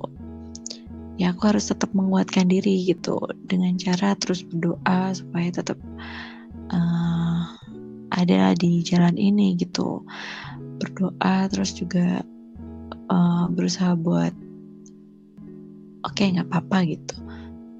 Ya 1.14 1.30
aku 1.30 1.46
harus 1.46 1.70
tetap 1.70 1.94
menguatkan 1.94 2.50
diri 2.50 2.90
gitu 2.90 3.20
dengan 3.46 3.78
cara 3.78 4.18
terus 4.18 4.42
berdoa 4.42 5.14
supaya 5.14 5.52
tetap 5.54 5.78
uh, 6.74 7.44
ada 8.14 8.54
di 8.54 8.80
jalan 8.80 9.18
ini 9.18 9.58
gitu. 9.58 10.02
Berdoa 10.78 11.50
terus 11.50 11.74
juga 11.74 12.22
uh, 13.10 13.46
berusaha 13.50 13.94
buat 13.98 14.32
oke 16.04 16.14
okay, 16.14 16.34
nggak 16.34 16.48
apa-apa 16.50 16.78
gitu. 16.88 17.16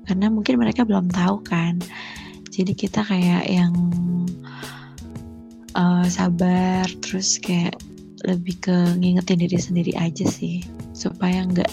Karena 0.04 0.28
mungkin 0.28 0.60
mereka 0.60 0.84
belum 0.84 1.08
tahu 1.10 1.40
kan. 1.46 1.80
Jadi 2.50 2.72
kita 2.76 3.02
kayak 3.02 3.50
yang 3.50 3.74
uh, 5.74 6.06
sabar 6.06 6.86
terus 7.02 7.40
kayak 7.40 7.74
lebih 8.24 8.56
ke 8.62 8.76
ngingetin 9.00 9.42
diri 9.42 9.58
sendiri 9.58 9.92
aja 9.98 10.26
sih. 10.28 10.62
Supaya 10.94 11.42
nggak 11.46 11.72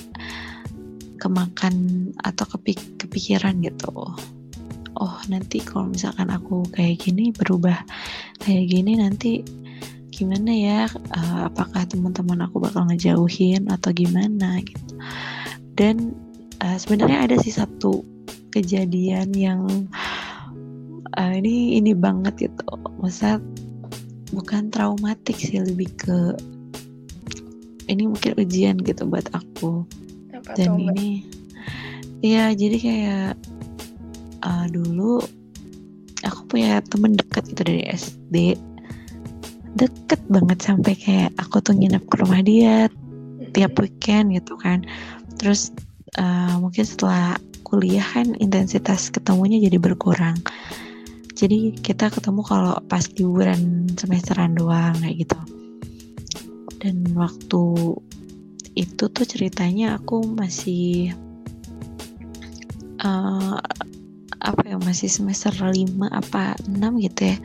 kemakan 1.22 2.10
atau 2.26 2.50
kepik 2.58 2.82
kepikiran 2.98 3.62
gitu 3.62 3.94
oh 5.00 5.18
nanti 5.32 5.64
kalau 5.64 5.88
misalkan 5.88 6.28
aku 6.28 6.68
kayak 6.74 7.00
gini 7.00 7.32
berubah 7.32 7.80
kayak 8.44 8.66
gini 8.68 9.00
nanti 9.00 9.46
gimana 10.12 10.52
ya? 10.54 10.80
Uh, 11.16 11.50
apakah 11.50 11.88
teman-teman 11.88 12.46
aku 12.46 12.62
bakal 12.62 12.86
ngejauhin 12.86 13.66
atau 13.72 13.90
gimana 13.90 14.62
gitu. 14.62 14.94
Dan 15.74 16.14
uh, 16.62 16.78
sebenarnya 16.78 17.26
ada 17.26 17.36
sih 17.42 17.56
satu 17.56 18.06
kejadian 18.52 19.34
yang 19.34 19.66
uh, 21.18 21.34
ini 21.34 21.80
ini 21.80 21.98
banget 21.98 22.52
gitu. 22.52 22.64
Masa 23.02 23.42
bukan 24.30 24.70
traumatik 24.70 25.40
sih 25.42 25.58
lebih 25.58 25.90
ke 25.98 26.38
ini 27.90 28.06
mungkin 28.06 28.38
ujian 28.38 28.78
gitu 28.84 29.10
buat 29.10 29.26
aku. 29.34 29.88
Apa 30.36 30.54
dan 30.54 30.78
ini 30.78 31.26
ya 32.22 32.54
jadi 32.54 32.78
kayak 32.78 33.34
uh, 34.44 34.66
dulu 34.70 35.22
aku 36.22 36.42
punya 36.58 36.82
temen 36.86 37.18
deket 37.18 37.50
gitu 37.50 37.62
dari 37.66 37.84
SD 37.90 38.58
deket 39.72 40.20
banget 40.28 40.60
sampai 40.60 40.94
kayak 41.00 41.32
aku 41.40 41.64
tuh 41.64 41.72
nginep 41.72 42.04
ke 42.12 42.16
rumah 42.20 42.44
dia 42.44 42.92
tiap 43.56 43.80
weekend 43.80 44.36
gitu 44.36 44.60
kan. 44.60 44.84
Terus 45.40 45.72
uh, 46.20 46.60
mungkin 46.60 46.84
setelah 46.84 47.40
kuliah 47.64 48.04
kan 48.04 48.36
intensitas 48.44 49.08
ketemunya 49.08 49.64
jadi 49.64 49.80
berkurang. 49.80 50.36
Jadi 51.40 51.74
kita 51.80 52.12
ketemu 52.12 52.44
kalau 52.44 52.76
pas 52.86 53.08
liburan 53.16 53.88
semesteran 53.96 54.54
doang 54.60 54.94
kayak 55.00 55.26
gitu. 55.26 55.40
Dan 56.84 57.08
waktu 57.16 57.64
itu 58.76 59.04
tuh 59.08 59.26
ceritanya 59.28 60.00
aku 60.00 60.24
masih 60.36 61.16
uh, 63.04 63.58
apa 64.42 64.62
ya 64.66 64.78
masih 64.82 65.08
semester 65.08 65.54
5 65.54 65.72
apa 66.10 66.58
6 66.66 67.06
gitu 67.06 67.22
ya. 67.30 67.38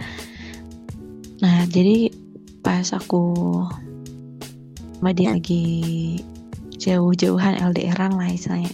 Nah 1.44 1.68
jadi 1.68 2.10
pas 2.64 2.90
aku 2.96 3.22
sama 4.96 5.12
dia 5.12 5.36
lagi 5.36 5.64
jauh-jauhan 6.80 7.60
LDRan 7.60 8.16
lah 8.16 8.32
istilahnya. 8.32 8.72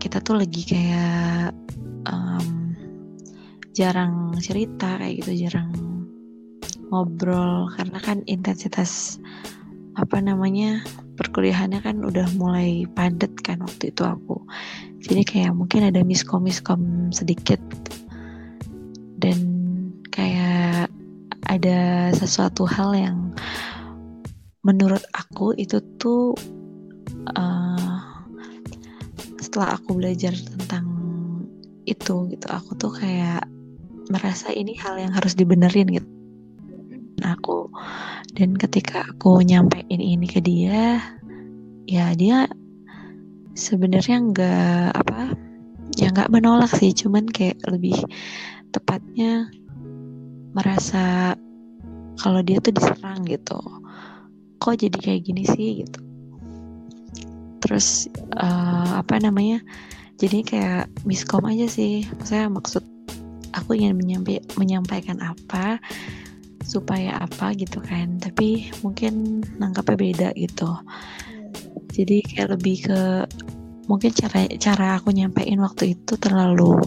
Kita 0.00 0.24
tuh 0.24 0.40
lagi 0.40 0.62
kayak 0.64 1.52
um, 2.08 2.74
jarang 3.76 4.34
cerita 4.40 4.98
kayak 4.98 5.22
gitu 5.22 5.46
jarang 5.46 5.70
ngobrol 6.88 7.68
karena 7.76 7.98
kan 8.00 8.24
intensitas 8.24 9.20
apa 9.98 10.22
namanya 10.22 10.86
perkuliahannya 11.18 11.82
kan 11.82 12.06
udah 12.06 12.30
mulai 12.38 12.86
padat 12.86 13.34
kan 13.42 13.58
waktu 13.66 13.90
itu 13.90 14.06
aku. 14.06 14.38
Jadi 15.02 15.22
kayak 15.26 15.52
mungkin 15.58 15.90
ada 15.90 16.06
miskom 16.06 16.46
miskom 16.46 17.10
sedikit 17.10 17.58
dan 19.18 19.38
kayak 20.14 20.86
ada 21.50 22.10
sesuatu 22.14 22.62
hal 22.70 22.94
yang 22.94 23.18
menurut 24.62 25.02
aku 25.14 25.54
itu 25.58 25.82
tuh 25.98 26.38
uh, 27.34 27.98
setelah 29.42 29.74
aku 29.74 29.98
belajar 29.98 30.34
tentang 30.34 30.86
itu 31.88 32.28
gitu 32.28 32.46
aku 32.52 32.76
tuh 32.76 32.92
kayak 32.92 33.48
merasa 34.12 34.52
ini 34.52 34.76
hal 34.76 35.00
yang 35.00 35.12
harus 35.14 35.32
dibenerin 35.32 35.88
gitu 35.88 36.17
aku. 37.24 37.70
Dan 38.34 38.54
ketika 38.54 39.06
aku 39.08 39.40
nyampein 39.42 39.98
ini 39.98 40.26
ke 40.28 40.38
dia 40.42 41.00
ya 41.88 42.12
dia 42.12 42.44
sebenarnya 43.56 44.20
nggak 44.28 44.88
apa 44.92 45.32
ya 45.96 46.12
nggak 46.12 46.30
menolak 46.30 46.70
sih. 46.74 46.92
Cuman 46.92 47.26
kayak 47.26 47.58
lebih 47.66 47.96
tepatnya 48.70 49.48
merasa 50.52 51.34
kalau 52.18 52.42
dia 52.42 52.58
tuh 52.58 52.74
diserang 52.74 53.24
gitu. 53.24 53.58
Kok 54.58 54.74
jadi 54.74 54.98
kayak 54.98 55.22
gini 55.26 55.44
sih 55.46 55.86
gitu. 55.86 56.00
Terus 57.62 58.06
uh, 58.38 59.02
apa 59.02 59.18
namanya 59.22 59.62
jadi 60.18 60.42
kayak 60.42 60.84
miskom 61.06 61.46
aja 61.46 61.70
sih. 61.70 62.02
Saya 62.26 62.50
maksud 62.50 62.82
aku 63.54 63.78
ingin 63.78 63.94
menyampai, 63.96 64.42
menyampaikan 64.58 65.18
apa 65.22 65.78
supaya 66.62 67.18
apa 67.18 67.54
gitu 67.54 67.78
kan. 67.82 68.18
Tapi 68.18 68.70
mungkin 68.82 69.44
nangkapnya 69.58 69.96
beda 69.96 70.28
gitu. 70.36 70.70
Jadi 71.94 72.22
kayak 72.22 72.58
lebih 72.58 72.76
ke 72.86 73.00
mungkin 73.88 74.12
cara 74.12 74.44
cara 74.60 74.86
aku 75.00 75.10
nyampein 75.16 75.58
waktu 75.64 75.96
itu 75.96 76.14
terlalu 76.20 76.78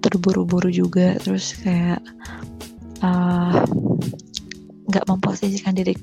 terburu-buru 0.00 0.72
juga. 0.72 1.18
Terus 1.20 1.54
kayak 1.60 2.02
nggak 4.88 5.04
uh, 5.04 5.08
memposisikan 5.08 5.76
diri 5.76 5.94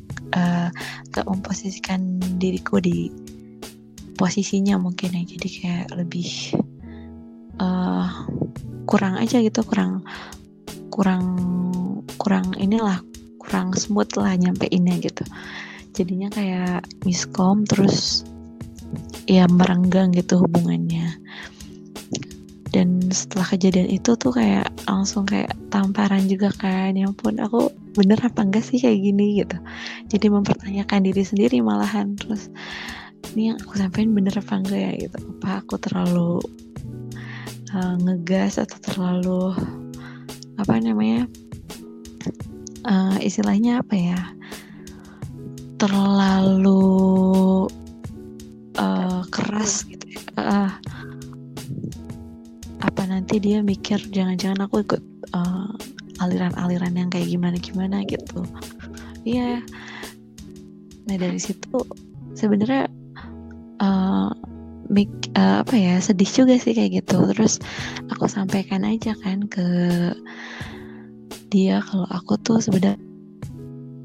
nggak 1.12 1.26
uh, 1.26 1.30
memposisikan 1.30 2.22
diriku 2.40 2.80
di 2.80 3.12
posisinya 4.16 4.80
mungkin 4.80 5.18
ya. 5.18 5.24
Jadi 5.26 5.48
kayak 5.60 5.88
lebih 5.98 6.56
uh, 7.60 8.08
kurang 8.86 9.18
aja 9.18 9.42
gitu 9.42 9.66
kurang 9.66 10.06
kurang 10.96 11.28
kurang 12.16 12.56
inilah 12.56 13.04
kurang 13.36 13.76
smooth 13.76 14.16
lah 14.16 14.40
nyampeinnya 14.40 14.96
gitu. 15.04 15.28
Jadinya 15.92 16.32
kayak 16.32 16.88
miskom 17.04 17.68
terus 17.68 18.24
ya 19.28 19.44
merenggang 19.52 20.16
gitu 20.16 20.40
hubungannya. 20.40 21.20
Dan 22.72 23.08
setelah 23.08 23.48
kejadian 23.56 23.88
itu 23.88 24.20
tuh 24.20 24.36
kayak 24.36 24.68
langsung 24.88 25.24
kayak 25.24 25.56
tamparan 25.72 26.28
juga 26.28 26.52
kan 26.56 26.92
ya 26.96 27.08
pun 27.16 27.40
aku 27.40 27.72
bener 27.96 28.20
apa 28.20 28.44
enggak 28.44 28.64
sih 28.68 28.80
kayak 28.80 29.00
gini? 29.00 29.44
gitu. 29.44 29.56
Jadi 30.12 30.28
mempertanyakan 30.32 31.04
diri 31.04 31.24
sendiri 31.24 31.60
malahan 31.60 32.16
terus 32.20 32.52
ini 33.36 33.52
yang 33.52 33.60
aku 33.60 33.80
sampaikan 33.80 34.12
bener 34.16 34.36
apa 34.36 34.54
enggak 34.60 34.80
ya? 34.80 34.92
gitu. 35.08 35.18
Apa 35.40 35.64
aku 35.64 35.76
terlalu 35.80 36.44
uh, 37.72 37.96
ngegas 38.04 38.60
atau 38.60 38.78
terlalu 38.84 39.56
apa 40.56 40.80
namanya 40.80 41.28
uh, 42.88 43.18
istilahnya 43.20 43.84
apa 43.84 43.96
ya 43.96 44.20
terlalu 45.76 47.68
uh, 48.80 49.22
keras 49.28 49.84
gitu 49.84 50.06
uh, 50.40 50.72
apa 52.80 53.02
nanti 53.10 53.42
dia 53.42 53.60
mikir 53.60 54.00
jangan-jangan 54.14 54.70
aku 54.70 54.86
ikut 54.86 55.04
aliran-aliran 56.16 56.96
uh, 56.96 57.00
yang 57.04 57.10
kayak 57.12 57.28
gimana-gimana 57.28 58.08
gitu. 58.08 58.48
Iya. 59.28 59.60
Yeah. 59.60 59.62
nah 61.06 61.22
dari 61.22 61.38
situ 61.38 61.86
sebenarnya 62.34 62.90
uh, 63.78 64.34
mik 64.90 65.34
uh, 65.38 65.66
apa 65.66 65.76
ya 65.76 65.96
sedih 66.02 66.28
juga 66.28 66.56
sih 66.58 66.74
kayak 66.74 67.04
gitu. 67.04 67.18
Terus 67.34 67.62
aku 68.12 68.26
sampaikan 68.30 68.86
aja 68.86 69.18
kan 69.20 69.46
ke 69.50 69.68
dia 71.50 71.80
kalau 71.86 72.10
aku 72.10 72.36
tuh 72.42 72.60
sebenarnya 72.60 73.00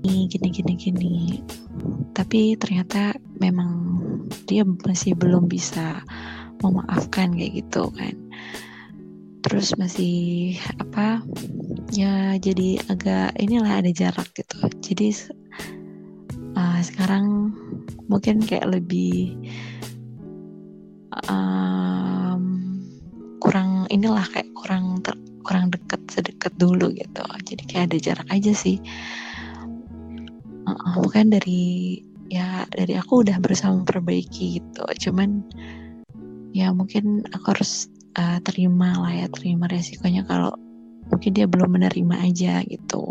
gini 0.05 0.49
gini 0.49 0.73
gini 0.79 1.17
tapi 2.17 2.57
ternyata 2.57 3.13
memang 3.37 4.01
dia 4.49 4.65
masih 4.65 5.13
belum 5.17 5.49
bisa 5.49 6.01
memaafkan 6.61 7.33
kayak 7.33 7.65
gitu 7.65 7.89
kan. 7.93 8.15
Terus 9.41 9.73
masih 9.81 10.57
apa 10.77 11.25
ya 11.97 12.37
jadi 12.37 12.81
agak 12.93 13.41
inilah 13.41 13.81
ada 13.81 13.91
jarak 13.91 14.29
gitu. 14.37 14.61
Jadi 14.85 15.17
uh, 16.55 16.81
sekarang 16.85 17.55
mungkin 18.11 18.45
kayak 18.45 18.69
lebih 18.69 19.39
um, 21.27 22.45
kurang 23.43 23.87
inilah 23.91 24.25
kayak 24.31 24.51
kurang 24.55 25.03
ter, 25.03 25.17
kurang 25.43 25.73
deket 25.73 26.01
sedekat 26.11 26.53
dulu 26.61 26.93
gitu. 26.95 27.25
Jadi 27.47 27.63
kayak 27.67 27.85
ada 27.91 27.99
jarak 27.99 28.29
aja 28.31 28.53
sih. 28.55 28.79
Uh, 30.69 30.95
bukan 31.03 31.33
dari 31.35 31.99
ya 32.31 32.63
dari 32.71 32.95
aku 32.95 33.27
udah 33.27 33.43
berusaha 33.43 33.75
memperbaiki 33.75 34.63
gitu. 34.63 34.85
Cuman 35.09 35.43
ya 36.55 36.71
mungkin 36.71 37.27
aku 37.35 37.59
harus 37.59 37.91
uh, 38.19 38.39
terima 38.43 38.99
lah 38.99 39.13
ya 39.15 39.27
terima 39.31 39.67
resikonya 39.67 40.23
kalau 40.27 40.55
mungkin 41.11 41.35
dia 41.35 41.47
belum 41.51 41.75
menerima 41.75 42.17
aja 42.23 42.63
gitu. 42.67 43.03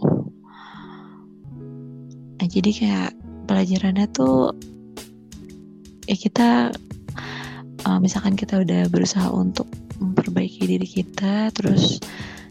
Nah 2.39 2.47
jadi 2.47 2.72
kayak 2.72 3.12
pelajarannya 3.50 4.08
tuh 4.16 4.56
ya 6.08 6.16
kita 6.16 6.72
uh, 7.86 7.99
misalkan 7.99 8.36
kita 8.36 8.63
udah 8.63 8.88
berusaha 8.91 9.30
untuk 9.32 9.67
memperbaiki 9.99 10.63
diri 10.67 10.88
kita 10.88 11.51
terus 11.51 11.99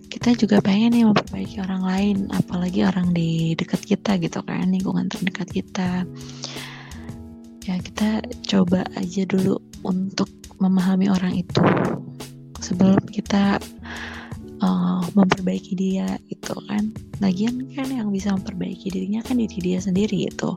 kita 0.08 0.32
juga 0.34 0.64
pengen 0.64 0.96
nih 0.96 1.04
memperbaiki 1.04 1.60
orang 1.60 1.82
lain 1.84 2.16
apalagi 2.32 2.80
orang 2.82 3.12
di 3.12 3.52
dekat 3.52 3.84
kita 3.84 4.16
gitu 4.16 4.40
kan 4.40 4.72
lingkungan 4.72 5.06
terdekat 5.12 5.48
kita. 5.52 6.08
Ya 7.68 7.76
kita 7.76 8.24
coba 8.48 8.88
aja 8.96 9.28
dulu 9.28 9.60
untuk 9.84 10.32
memahami 10.56 11.12
orang 11.12 11.36
itu 11.36 11.60
sebelum 12.64 13.04
kita 13.12 13.60
uh, 14.64 15.04
memperbaiki 15.12 15.76
dia 15.76 16.16
itu 16.32 16.56
kan. 16.66 16.88
Lagian 17.20 17.68
kan 17.76 17.92
yang 17.92 18.08
bisa 18.08 18.32
memperbaiki 18.32 18.88
dirinya 18.88 19.20
kan 19.20 19.36
diri 19.36 19.60
dia 19.60 19.78
sendiri 19.78 20.32
itu 20.32 20.56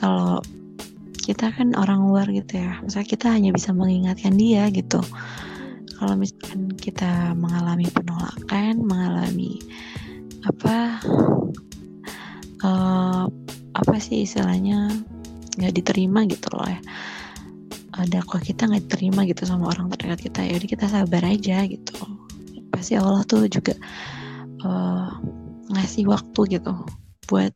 kalau 0.00 0.40
kita 1.30 1.54
kan 1.54 1.78
orang 1.78 2.10
luar 2.10 2.26
gitu 2.34 2.58
ya. 2.58 2.82
Misalnya 2.82 3.06
kita 3.06 3.26
hanya 3.30 3.54
bisa 3.54 3.70
mengingatkan 3.70 4.34
dia 4.34 4.66
gitu. 4.74 4.98
Kalau 5.94 6.18
misalkan 6.18 6.74
kita 6.74 7.38
mengalami 7.38 7.86
penolakan 7.86 8.82
mengalami 8.82 9.62
apa 10.42 10.98
uh, 12.66 13.30
apa 13.78 13.96
sih 14.02 14.26
istilahnya 14.26 14.90
nggak 15.54 15.74
diterima 15.78 16.26
gitu 16.26 16.50
loh 16.50 16.66
ya. 16.66 16.82
Ada 17.94 18.26
kok 18.26 18.42
kita 18.42 18.66
nggak 18.66 18.90
diterima 18.90 19.22
gitu 19.30 19.46
sama 19.46 19.70
orang 19.70 19.86
terdekat 19.94 20.26
kita 20.26 20.40
ya 20.42 20.58
udah 20.58 20.68
kita 20.74 20.86
sabar 20.90 21.22
aja 21.30 21.62
gitu. 21.70 21.94
Pasti 22.74 22.98
Allah 22.98 23.22
tuh 23.22 23.46
juga 23.46 23.78
uh, 24.66 25.14
ngasih 25.70 26.10
waktu 26.10 26.58
gitu 26.58 26.74
buat 27.30 27.54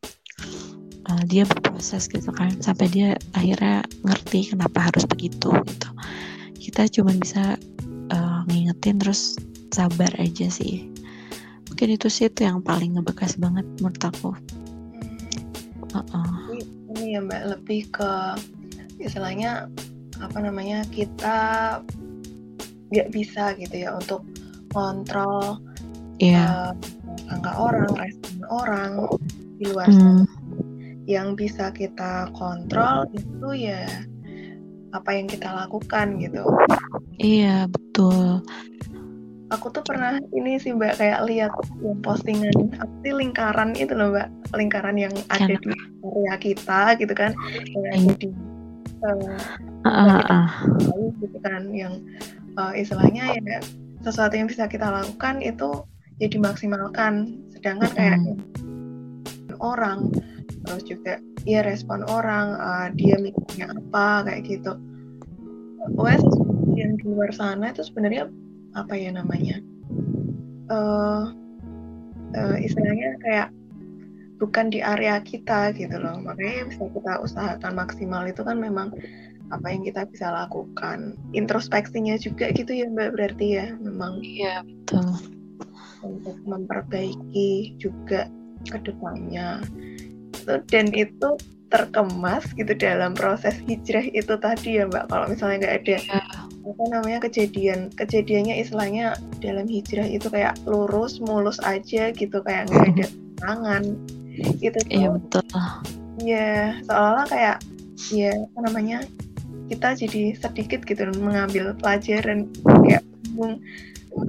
dia 1.25 1.43
berproses 1.43 2.07
gitu 2.07 2.29
kan 2.31 2.53
sampai 2.61 2.87
dia 2.89 3.09
akhirnya 3.33 3.81
ngerti 4.05 4.53
kenapa 4.53 4.89
harus 4.89 5.03
begitu 5.09 5.51
gitu. 5.65 5.89
Kita 6.57 6.89
cuma 6.89 7.11
bisa 7.13 7.57
uh, 8.13 8.41
ngingetin 8.49 9.01
terus 9.01 9.37
sabar 9.73 10.09
aja 10.21 10.47
sih. 10.47 10.89
Mungkin 11.69 11.97
itu 11.97 12.07
sih 12.07 12.31
itu 12.31 12.45
yang 12.45 12.63
paling 12.63 12.95
ngebekas 12.95 13.35
banget 13.41 13.65
menurut 13.81 14.01
aku. 14.01 14.31
Uh 15.95 15.99
-uh. 16.11 16.31
ini 16.95 17.15
ya 17.15 17.23
mbak 17.23 17.43
lebih 17.55 17.87
ke 17.91 18.11
istilahnya 18.99 19.67
apa 20.19 20.37
namanya 20.39 20.87
kita 20.91 21.37
nggak 22.91 23.11
bisa 23.11 23.55
gitu 23.59 23.75
ya 23.83 23.95
untuk 23.95 24.23
kontrol 24.71 25.59
yeah. 26.19 26.71
uh, 26.71 27.31
angka 27.31 27.51
orang 27.55 27.91
respon 27.95 28.35
orang 28.47 28.91
di 29.59 29.65
luar 29.71 29.87
sana. 29.91 30.23
mm 30.23 30.34
yang 31.05 31.37
bisa 31.37 31.69
kita 31.69 32.29
kontrol 32.33 33.05
itu 33.13 33.69
ya 33.69 33.85
apa 34.95 35.09
yang 35.13 35.27
kita 35.29 35.51
lakukan 35.51 36.17
gitu. 36.17 36.43
Iya 37.19 37.69
betul. 37.69 38.41
Aku 39.53 39.69
tuh 39.69 39.85
pernah 39.85 40.17
ini 40.33 40.57
sih 40.57 40.73
mbak 40.73 40.97
kayak 40.97 41.21
lihat 41.29 41.53
yang 41.85 42.01
postingan 42.01 42.73
apa 42.81 42.89
sih 43.05 43.13
lingkaran 43.13 43.77
itu 43.77 43.93
loh 43.93 44.09
mbak. 44.15 44.27
Lingkaran 44.57 44.97
yang 44.97 45.13
ada 45.29 45.53
di 45.53 45.71
area 46.01 46.35
kita 46.41 46.81
gitu 46.97 47.13
kan. 47.13 47.37
Yang 47.75 47.85
ada 47.85 48.13
di 48.17 48.29
uh, 49.05 49.37
uh, 49.85 50.21
uh, 50.25 50.49
gitu 51.21 51.37
kan 51.45 51.69
yang 51.69 52.01
uh, 52.57 52.73
istilahnya 52.73 53.37
ya 53.37 53.59
sesuatu 54.01 54.33
yang 54.33 54.49
bisa 54.49 54.65
kita 54.65 54.89
lakukan 54.89 55.43
itu 55.43 55.85
ya 56.17 56.27
dimaksimalkan. 56.31 57.37
Sedangkan 57.53 57.91
kayak 57.93 58.19
orang 59.61 60.09
terus 60.65 60.83
juga 60.85 61.21
ya 61.45 61.61
respon 61.61 62.01
orang 62.09 62.57
uh, 62.57 62.87
dia 62.97 63.15
mikirnya 63.21 63.71
apa 63.71 64.25
kayak 64.25 64.43
gitu. 64.49 64.73
Wes 65.95 66.21
yang 66.73 66.97
di 66.97 67.05
luar 67.05 67.29
sana 67.29 67.69
itu 67.69 67.85
sebenarnya 67.85 68.27
apa 68.73 68.97
ya 68.97 69.13
namanya 69.13 69.61
uh, 70.73 71.31
uh, 72.35 72.57
istilahnya 72.57 73.15
kayak 73.21 73.47
bukan 74.41 74.67
di 74.73 74.83
area 74.83 75.21
kita 75.23 75.71
gitu 75.77 75.95
loh. 75.95 76.19
Makanya 76.19 76.67
bisa 76.67 76.83
kita 76.91 77.13
usahakan 77.23 77.73
maksimal 77.77 78.25
itu 78.27 78.41
kan 78.43 78.59
memang 78.59 78.91
apa 79.53 79.67
yang 79.69 79.85
kita 79.85 80.09
bisa 80.09 80.33
lakukan. 80.33 81.15
Introspeksinya 81.37 82.17
juga 82.17 82.49
gitu 82.51 82.73
ya 82.73 82.89
mbak 82.89 83.13
berarti 83.15 83.47
ya 83.61 83.67
memang 83.77 84.19
iya 84.25 84.65
betul. 84.65 85.05
untuk 86.05 86.37
memperbaiki 86.45 87.77
juga 87.81 88.29
ke 88.65 88.77
depannya 88.81 89.61
gitu. 90.45 90.61
Dan 90.69 90.93
itu 90.93 91.29
terkemas 91.73 92.45
gitu 92.53 92.77
dalam 92.77 93.17
proses 93.17 93.57
hijrah 93.65 94.05
itu 94.13 94.37
tadi 94.37 94.77
ya 94.77 94.85
mbak. 94.85 95.09
Kalau 95.09 95.25
misalnya 95.25 95.57
nggak 95.65 95.75
ada 95.81 95.97
ya. 95.97 96.21
apa 96.65 96.81
namanya 96.89 97.21
kejadian 97.29 97.93
kejadiannya 97.93 98.57
istilahnya 98.57 99.13
dalam 99.37 99.69
hijrah 99.69 100.09
itu 100.09 100.33
kayak 100.33 100.57
lurus 100.65 101.21
mulus 101.21 101.61
aja 101.61 102.09
gitu 102.09 102.41
kayak 102.41 102.73
nggak 102.73 102.85
ada 102.93 103.07
tangan 103.41 103.83
itu 104.61 104.77
tuh. 104.77 104.89
Iya 104.89 105.07
betul. 105.13 105.43
Ya 106.25 106.49
seolah-olah 106.89 107.27
kayak 107.29 107.57
ya 108.13 108.33
apa 108.33 108.59
namanya 108.65 108.97
kita 109.69 109.97
jadi 109.97 110.37
sedikit 110.37 110.85
gitu 110.85 111.09
mengambil 111.17 111.73
pelajaran 111.81 112.49
kayak 112.85 113.01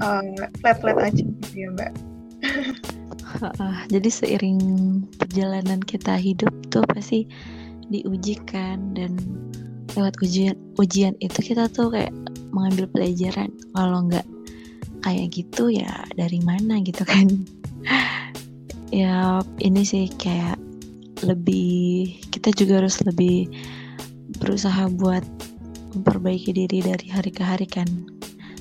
uh, 0.00 0.24
flat 0.60 0.76
flat 0.80 0.96
aja 0.96 1.22
gitu 1.22 1.54
ya 1.54 1.68
mbak 1.72 1.92
uh, 3.42 3.78
jadi 3.92 4.08
seiring 4.08 4.60
perjalanan 5.18 5.80
kita 5.82 6.16
hidup 6.16 6.52
tuh 6.72 6.84
pasti 6.88 7.28
diujikan 7.86 8.96
dan 8.96 9.16
lewat 9.96 10.18
ujian 10.20 10.56
ujian 10.76 11.14
itu 11.24 11.40
kita 11.40 11.70
tuh 11.72 11.88
kayak 11.88 12.12
mengambil 12.52 12.88
pelajaran. 12.88 13.50
Kalau 13.72 14.08
nggak 14.08 14.26
kayak 15.04 15.28
gitu 15.32 15.70
ya 15.72 16.04
dari 16.14 16.40
mana 16.44 16.80
gitu 16.84 17.02
kan. 17.04 17.26
Ya 18.94 19.42
ini 19.58 19.82
sih 19.82 20.06
kayak 20.14 20.62
lebih 21.26 22.06
kita 22.30 22.54
juga 22.54 22.78
harus 22.78 23.02
lebih 23.02 23.50
berusaha 24.38 24.86
buat 24.94 25.26
memperbaiki 25.90 26.54
diri 26.54 26.86
dari 26.86 27.10
hari 27.10 27.34
ke 27.34 27.42
hari 27.42 27.66
kan. 27.66 27.84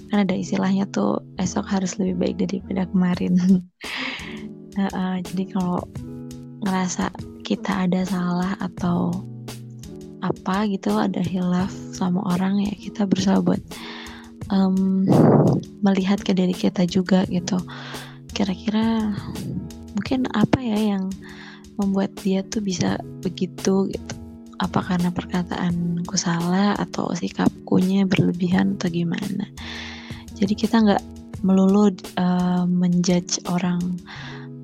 Kan 0.09 0.25
ada 0.25 0.33
istilahnya 0.33 0.89
tuh 0.89 1.21
esok 1.37 1.69
harus 1.69 2.01
lebih 2.01 2.17
baik 2.17 2.35
daripada 2.41 2.89
kemarin 2.89 3.37
uh, 4.79 4.91
uh, 4.91 5.15
jadi 5.21 5.43
kalau 5.55 5.81
ngerasa 6.65 7.13
kita 7.45 7.85
ada 7.85 8.01
salah 8.07 8.57
atau 8.57 9.13
apa 10.25 10.65
gitu 10.65 10.97
ada 10.97 11.21
hilaf 11.21 11.69
sama 11.93 12.17
orang 12.33 12.57
ya 12.65 12.73
kita 12.73 13.05
berusaha 13.05 13.37
buat 13.45 13.61
um, 14.49 15.05
melihat 15.85 16.21
ke 16.21 16.33
diri 16.33 16.53
kita 16.53 16.85
juga 16.89 17.25
gitu. 17.29 17.61
Kira-kira 18.33 19.13
mungkin 19.95 20.27
apa 20.33 20.59
ya 20.59 20.97
yang 20.97 21.13
membuat 21.77 22.17
dia 22.25 22.41
tuh 22.43 22.65
bisa 22.65 22.99
begitu 23.21 23.89
gitu? 23.93 24.13
Apa 24.55 24.79
karena 24.79 25.11
perkataanku 25.11 26.15
salah 26.15 26.79
atau 26.79 27.11
sikapkunya 27.11 28.07
berlebihan 28.07 28.79
atau 28.79 28.87
gimana? 28.87 29.51
Jadi 30.35 30.53
kita 30.55 30.79
nggak 30.79 31.03
melulu 31.43 31.91
uh, 32.15 32.63
menjudge 32.63 33.43
orang 33.51 33.79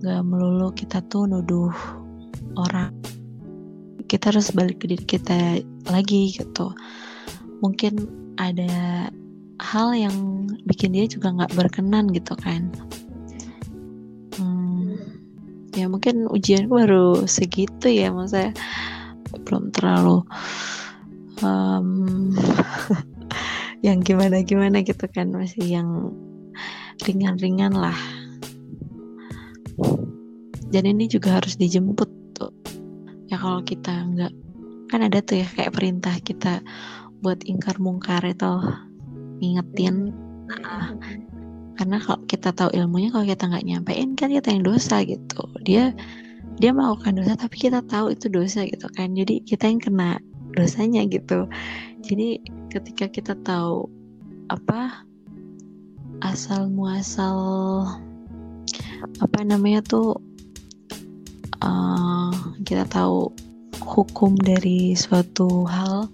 gak 0.02 0.26
melulu 0.26 0.74
kita 0.74 1.06
tuh 1.06 1.30
nuduh 1.30 1.70
orang. 2.58 2.89
Kita 4.10 4.34
harus 4.34 4.49
balik 4.52 4.84
ke 4.84 4.91
diri 4.91 5.06
kita 5.06 5.62
lagi 5.88 6.34
gitu. 6.34 6.74
Mungkin 7.62 8.10
ada 8.41 9.08
hal 9.62 9.93
yang 9.93 10.49
bikin 10.66 10.97
dia 10.97 11.06
juga 11.06 11.30
nggak 11.30 11.54
berkenan 11.54 12.10
gitu 12.12 12.34
kan. 12.34 12.74
Hmm, 14.36 14.97
ya 15.78 15.86
mungkin 15.86 16.26
ujian 16.28 16.66
baru 16.66 17.30
segitu 17.30 17.93
ya 17.93 18.10
maksudnya 18.10 18.58
belum 19.45 19.70
terlalu 19.72 20.26
um, 21.45 22.34
yang 23.86 24.02
gimana 24.02 24.41
gimana 24.43 24.82
gitu 24.84 25.06
kan 25.08 25.32
masih 25.32 25.64
yang 25.64 26.12
ringan-ringan 27.06 27.74
lah 27.74 27.97
dan 30.72 30.84
ini 30.88 31.05
juga 31.11 31.39
harus 31.39 31.59
dijemput 31.59 32.09
tuh. 32.36 32.51
Ya 33.28 33.36
kalau 33.39 33.59
kita 33.63 33.91
nggak 33.91 34.34
kan 34.91 34.99
ada 35.07 35.19
tuh 35.24 35.39
ya 35.43 35.47
kayak 35.55 35.76
perintah 35.76 36.15
kita 36.19 36.59
buat 37.24 37.43
ingkar 37.47 37.80
mungkar 37.80 38.24
itu 38.28 38.51
ngingetin. 39.39 40.11
Nah, 40.51 40.95
karena 41.80 41.97
kalau 42.03 42.19
kita 42.28 42.51
tahu 42.51 42.69
ilmunya 42.76 43.11
kalau 43.11 43.24
kita 43.24 43.47
nggak 43.47 43.65
nyampein 43.67 44.15
kan 44.15 44.32
kita 44.32 44.47
yang 44.51 44.63
dosa 44.63 45.03
gitu. 45.03 45.43
Dia 45.63 45.95
dia 46.59 46.72
melakukan 46.76 47.19
dosa 47.19 47.39
tapi 47.39 47.55
kita 47.55 47.84
tahu 47.88 48.11
itu 48.15 48.28
dosa 48.28 48.67
gitu 48.67 48.88
kan. 48.95 49.15
Jadi 49.15 49.43
kita 49.47 49.67
yang 49.67 49.80
kena 49.80 50.19
dosanya 50.55 51.07
gitu. 51.07 51.47
Jadi 52.03 52.43
ketika 52.72 53.07
kita 53.07 53.34
tahu 53.43 53.88
apa 54.51 55.07
asal 56.22 56.67
muasal 56.67 57.88
apa 59.24 59.39
namanya 59.41 59.82
tuh 59.82 60.19
uh, 61.60 62.32
kita 62.64 62.88
tahu 62.88 63.34
hukum 63.84 64.38
dari 64.39 64.95
suatu 64.95 65.68
hal 65.68 66.08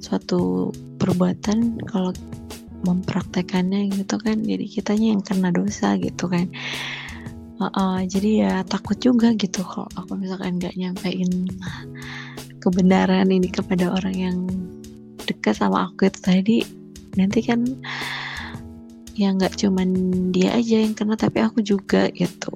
suatu 0.00 0.72
perbuatan 0.96 1.84
kalau 1.88 2.12
mempraktekannya 2.84 3.88
gitu 3.92 4.20
kan 4.20 4.44
jadi 4.44 4.64
kitanya 4.68 5.16
yang 5.16 5.22
kena 5.24 5.50
dosa 5.52 5.96
gitu 6.00 6.28
kan. 6.28 6.48
Uh, 7.54 7.70
uh, 7.70 7.98
jadi 8.02 8.30
ya 8.44 8.52
takut 8.66 8.98
juga 8.98 9.30
gitu 9.38 9.62
kalau 9.62 9.86
aku 9.94 10.18
misalkan 10.18 10.58
nggak 10.58 10.74
nyampein 10.74 11.46
kebenaran 12.58 13.30
ini 13.30 13.46
kepada 13.46 13.94
orang 13.94 14.16
yang 14.16 14.38
dekat 15.24 15.56
sama 15.56 15.88
aku 15.88 16.10
itu 16.10 16.20
tadi 16.20 16.58
nanti 17.14 17.40
kan 17.46 17.62
ya 19.14 19.30
nggak 19.30 19.54
cuman 19.54 19.88
dia 20.34 20.50
aja 20.58 20.82
yang 20.82 20.92
kena 20.92 21.14
tapi 21.14 21.38
aku 21.38 21.62
juga 21.62 22.10
gitu 22.10 22.52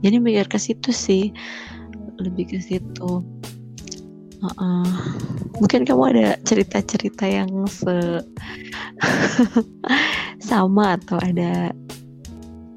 jadi 0.00 0.16
mikir 0.20 0.46
ke 0.48 0.58
situ 0.60 0.90
sih 0.92 1.32
lebih 2.20 2.56
ke 2.56 2.58
situ 2.60 3.24
uh 4.40 4.46
-uh. 4.56 4.88
mungkin 5.60 5.84
kamu 5.84 6.02
ada 6.16 6.28
cerita-cerita 6.44 7.24
yang 7.28 7.50
se 7.68 8.24
sama 10.50 10.96
atau 11.00 11.16
ada 11.20 11.72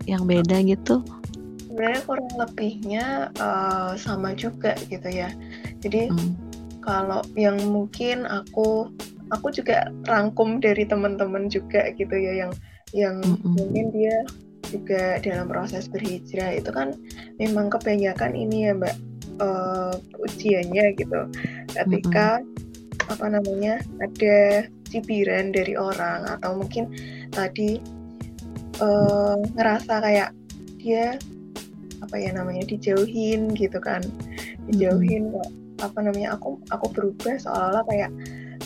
yang 0.07 0.27
beda 0.27 0.63
gitu 0.63 1.03
sebenarnya 1.67 2.01
kurang 2.05 2.33
lebihnya 2.37 3.05
uh, 3.39 3.95
sama 3.95 4.35
juga 4.35 4.75
gitu 4.91 5.07
ya 5.07 5.31
jadi 5.79 6.11
hmm. 6.11 6.31
kalau 6.83 7.23
yang 7.39 7.57
mungkin 7.71 8.27
aku 8.27 8.91
aku 9.31 9.47
juga 9.49 9.89
rangkum 10.05 10.61
dari 10.61 10.85
teman-teman 10.85 11.49
juga 11.49 11.89
gitu 11.95 12.13
ya 12.13 12.45
yang 12.45 12.53
yang 12.93 13.17
mm 13.25 13.35
-hmm. 13.41 13.53
mungkin 13.57 13.85
dia 13.89 14.17
juga 14.73 15.21
dalam 15.21 15.45
proses 15.45 15.85
berhijrah 15.85 16.57
itu 16.57 16.73
kan 16.73 16.97
memang 17.37 17.69
kebanyakan 17.69 18.33
ini 18.33 18.69
ya 18.69 18.73
mbak 18.73 18.95
uh, 19.37 19.93
ujiannya 20.25 20.97
gitu. 20.97 21.21
Ketika 21.69 22.41
mm 22.41 22.45
-hmm. 22.49 23.13
apa 23.13 23.25
namanya 23.29 23.73
ada 24.01 24.65
cibiran 24.89 25.53
dari 25.53 25.77
orang 25.77 26.25
atau 26.25 26.57
mungkin 26.57 26.89
tadi 27.29 27.77
uh, 28.81 29.37
ngerasa 29.53 29.93
kayak 30.01 30.29
dia 30.81 31.21
apa 32.01 32.15
ya 32.17 32.33
namanya 32.33 32.65
dijauhin 32.65 33.53
gitu 33.53 33.77
kan. 33.77 34.01
Dijauhin 34.65 35.29
kok 35.29 35.49
apa 35.85 35.99
namanya 36.01 36.33
aku 36.33 36.57
aku 36.73 36.89
berubah 36.89 37.37
seolah-olah 37.37 37.83
kayak 37.91 38.11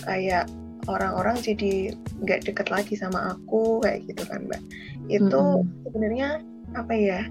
kayak 0.06 0.46
orang-orang 0.88 1.36
jadi 1.44 1.94
nggak 2.24 2.48
deket 2.48 2.68
lagi 2.72 2.96
sama 2.96 3.36
aku 3.36 3.84
kayak 3.84 4.08
gitu 4.08 4.24
kan 4.26 4.48
mbak 4.48 4.62
itu 5.08 5.42
mm 5.42 5.64
-hmm. 5.64 5.84
sebenarnya 5.88 6.30
apa 6.76 6.94
ya 6.94 7.22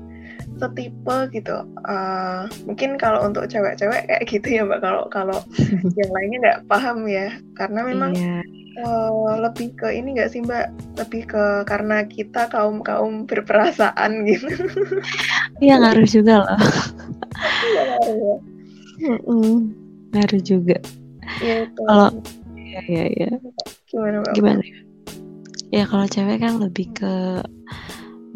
setipe 0.57 1.17
gitu. 1.35 1.57
Uh, 1.85 2.49
mungkin 2.65 2.97
kalau 2.97 3.27
untuk 3.27 3.51
cewek-cewek 3.51 4.09
kayak 4.09 4.25
gitu 4.27 4.47
ya 4.61 4.63
mbak. 4.65 4.81
Kalau 4.81 5.05
kalau 5.13 5.39
yang 6.01 6.11
lainnya 6.13 6.39
nggak 6.41 6.61
paham 6.71 7.05
ya. 7.11 7.35
Karena 7.59 7.81
memang 7.85 8.13
yeah. 8.17 8.41
Iya. 8.77 8.85
uh, 8.85 9.35
lebih 9.49 9.73
ke 9.77 9.89
ini 9.93 10.17
nggak 10.17 10.31
sih 10.33 10.41
mbak? 10.45 10.73
Lebih 10.97 11.23
ke 11.29 11.45
karena 11.69 12.07
kita 12.09 12.49
kaum 12.49 12.81
kaum 12.81 13.29
berperasaan 13.29 14.23
gitu. 14.31 14.49
Iya 15.61 15.75
ngaruh 15.83 16.09
juga 16.09 16.35
loh. 16.45 16.61
Iya 17.67 17.83
ngaruh 17.85 18.17
ya. 18.17 18.37
Ngaruh 20.17 20.43
juga. 20.43 20.79
Ya, 21.43 21.69
kalau 21.75 22.09
ya 22.57 22.81
ya 22.89 23.05
ya 23.13 23.31
gimana 23.93 24.17
mbak? 24.25 24.33
Gimana 24.33 24.63
ya? 25.69 25.85
Kalau 25.85 26.07
cewek 26.09 26.39
kan 26.41 26.63
lebih 26.63 26.87
ke 26.97 27.45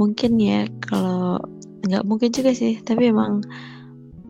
mungkin 0.00 0.40
ya 0.40 0.64
kalau 0.80 1.36
nggak 1.84 2.04
mungkin 2.08 2.30
juga 2.32 2.56
sih 2.56 2.80
tapi 2.80 3.12
emang 3.12 3.44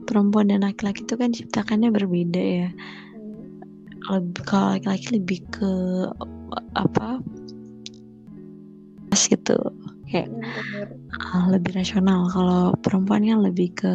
perempuan 0.06 0.50
dan 0.50 0.66
laki-laki 0.66 1.06
itu 1.06 1.14
kan 1.14 1.30
ciptakannya 1.30 1.94
berbeda 1.94 2.42
ya. 2.42 2.68
Lebih 4.10 4.42
kalau 4.42 4.74
laki-laki 4.74 5.06
lebih 5.22 5.38
ke 5.54 5.72
apa 6.74 7.22
pas 9.06 9.22
gitu. 9.22 9.58
Kayak 10.10 10.34
uh, 11.14 11.46
lebih 11.54 11.78
rasional. 11.78 12.26
Kalau 12.34 12.74
perempuan 12.82 13.22
kan 13.22 13.46
lebih 13.46 13.70
ke 13.78 13.94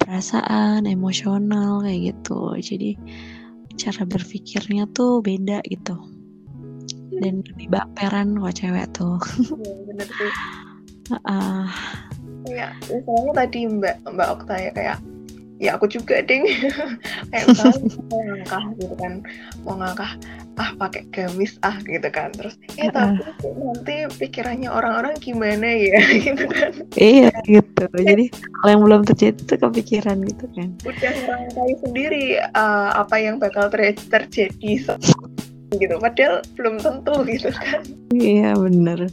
perasaan 0.00 0.88
emosional 0.88 1.84
kayak 1.84 2.16
gitu. 2.16 2.56
Jadi 2.56 2.96
cara 3.76 4.08
berpikirnya 4.08 4.88
tuh 4.88 5.20
beda 5.20 5.60
gitu 5.68 6.09
dan 7.20 7.44
lebih 7.44 7.68
baperan 7.68 8.36
kok 8.40 8.54
cewek 8.56 8.86
tuh. 8.96 9.20
Ya, 9.60 9.74
bener 9.86 10.08
sih. 10.08 10.32
Uh, 11.26 11.66
kayak 12.46 12.70
misalnya 12.86 13.32
tadi 13.34 13.60
mbak 13.66 13.96
mbak 14.06 14.28
Okta 14.30 14.54
ya 14.56 14.70
kayak 14.72 14.98
ya 15.60 15.76
aku 15.76 15.86
juga 15.86 16.24
ding. 16.24 16.48
Kayak 17.30 17.44
misalnya 17.52 17.78
mau 18.10 18.20
ngangkah 18.24 18.64
gitu 18.80 18.94
kan 18.96 19.12
mau 19.62 19.76
ngangkah 19.76 20.12
ah 20.56 20.70
pakai 20.80 21.04
gamis 21.12 21.60
ah 21.60 21.76
gitu 21.84 22.08
kan. 22.08 22.32
Terus 22.32 22.56
eh 22.80 22.88
tapi 22.88 23.20
nanti 23.44 24.08
pikirannya 24.16 24.72
orang-orang 24.72 25.20
gimana 25.20 25.68
ya? 25.68 26.00
Gitu 26.24 26.44
kan. 26.48 26.72
Iya 26.96 27.32
gitu. 27.44 27.84
Jadi 27.92 28.32
kalau 28.32 28.70
yang 28.72 28.82
belum 28.88 29.02
terjadi 29.04 29.36
itu 29.36 29.54
kepikiran 29.60 30.16
gitu 30.24 30.44
kan. 30.56 30.68
Udah 30.84 31.12
ngerangkai 31.12 31.72
sendiri 31.84 32.24
uh, 32.56 32.90
apa 32.96 33.16
yang 33.20 33.36
bakal 33.36 33.68
ter 33.68 33.92
terjadi 33.92 34.96
gitu. 35.78 35.94
Padahal 36.00 36.42
belum 36.58 36.82
tentu 36.82 37.14
gitu 37.26 37.50
kan. 37.54 37.82
Iya 38.14 38.58
bener. 38.58 39.06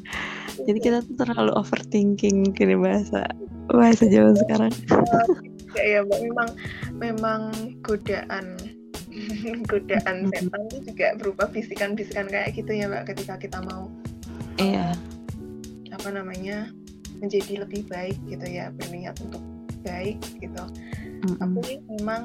Jadi 0.65 0.79
kita 0.81 1.05
tuh 1.05 1.15
terlalu 1.21 1.53
overthinking 1.53 2.51
kini 2.57 2.75
bahasa 2.75 3.29
bahasa 3.69 4.09
Jawa 4.09 4.33
sekarang. 4.33 4.73
Ya, 5.77 5.83
ya 5.85 6.01
memang 6.07 6.49
memang 6.97 7.41
godaan 7.85 8.57
godaan 9.71 10.29
setan 10.33 10.61
itu 10.73 10.93
juga 10.93 11.13
berupa 11.17 11.43
bisikan-bisikan 11.49 12.29
kayak 12.29 12.53
gitu 12.53 12.69
ya 12.73 12.85
mbak 12.89 13.09
ketika 13.13 13.37
kita 13.37 13.59
mau 13.65 13.89
iya. 14.61 14.93
apa 15.89 16.09
namanya 16.13 16.69
menjadi 17.17 17.65
lebih 17.65 17.89
baik 17.89 18.17
gitu 18.29 18.45
ya 18.45 18.69
berniat 18.77 19.17
untuk 19.25 19.41
baik 19.81 20.21
gitu. 20.41 20.63
Mm 21.21 21.33
-hmm. 21.33 21.35
tapi 21.41 21.81
memang 21.97 22.23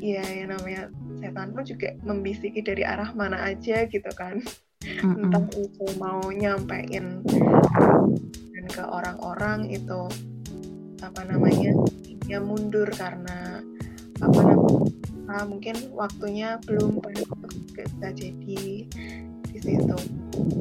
ya 0.00 0.24
yang 0.24 0.52
namanya 0.52 0.92
setan 1.20 1.52
pun 1.56 1.64
juga 1.64 1.96
membisiki 2.04 2.60
dari 2.60 2.84
arah 2.84 3.10
mana 3.16 3.40
aja 3.48 3.88
gitu 3.88 4.10
kan 4.14 4.40
mm-hmm. 4.84 5.24
entah 5.28 5.44
itu 5.56 5.86
mau 5.96 6.20
nyampein 6.28 7.24
dan 8.52 8.66
ke 8.68 8.82
orang-orang 8.84 9.72
itu 9.72 10.00
apa 11.00 11.22
namanya 11.28 11.72
ya 12.26 12.42
mundur 12.42 12.88
karena 12.92 13.62
apa 14.20 14.40
namanya 14.40 14.88
ah, 15.28 15.44
mungkin 15.44 15.76
waktunya 15.92 16.56
belum 16.64 17.00
bisa 17.76 18.08
jadi 18.12 18.32
di 19.52 19.58
situ 19.60 19.98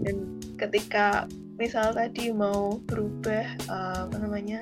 dan 0.04 0.16
ketika 0.56 1.28
misal 1.56 1.96
tadi 1.96 2.32
mau 2.36 2.80
berubah 2.84 3.48
uh, 3.72 4.08
apa 4.08 4.16
namanya 4.20 4.60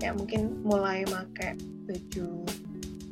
ya 0.00 0.12
mungkin 0.12 0.60
mulai 0.64 1.04
pakai 1.08 1.56
baju 1.88 2.44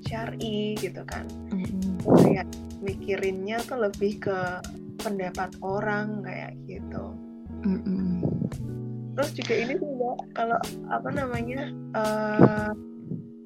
syari 0.08 0.72
gitu 0.80 1.04
kan 1.04 1.28
mm-hmm. 1.52 2.00
kayak 2.24 2.48
mikirinnya 2.80 3.60
tuh 3.68 3.84
lebih 3.84 4.16
ke 4.16 4.38
pendapat 5.04 5.52
orang 5.60 6.24
kayak 6.24 6.56
gitu 6.64 7.12
mm-hmm. 7.62 8.24
terus 9.12 9.30
juga 9.36 9.54
ini 9.54 9.74
mbak 9.76 10.18
kalau 10.32 10.58
apa 10.88 11.08
namanya 11.12 11.68
uh, 11.92 12.72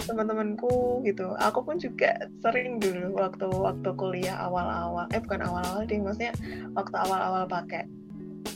teman-temanku 0.07 1.03
gitu 1.07 1.35
aku 1.39 1.63
pun 1.63 1.77
juga 1.79 2.15
sering 2.43 2.79
dulu 2.83 3.19
waktu 3.19 3.47
waktu 3.51 3.91
kuliah 3.95 4.35
awal-awal 4.39 5.07
eh 5.15 5.23
bukan 5.23 5.43
awal-awal 5.47 5.83
ding 5.87 6.03
maksudnya 6.03 6.35
waktu 6.75 6.97
awal-awal 6.99 7.47
pakai 7.47 7.87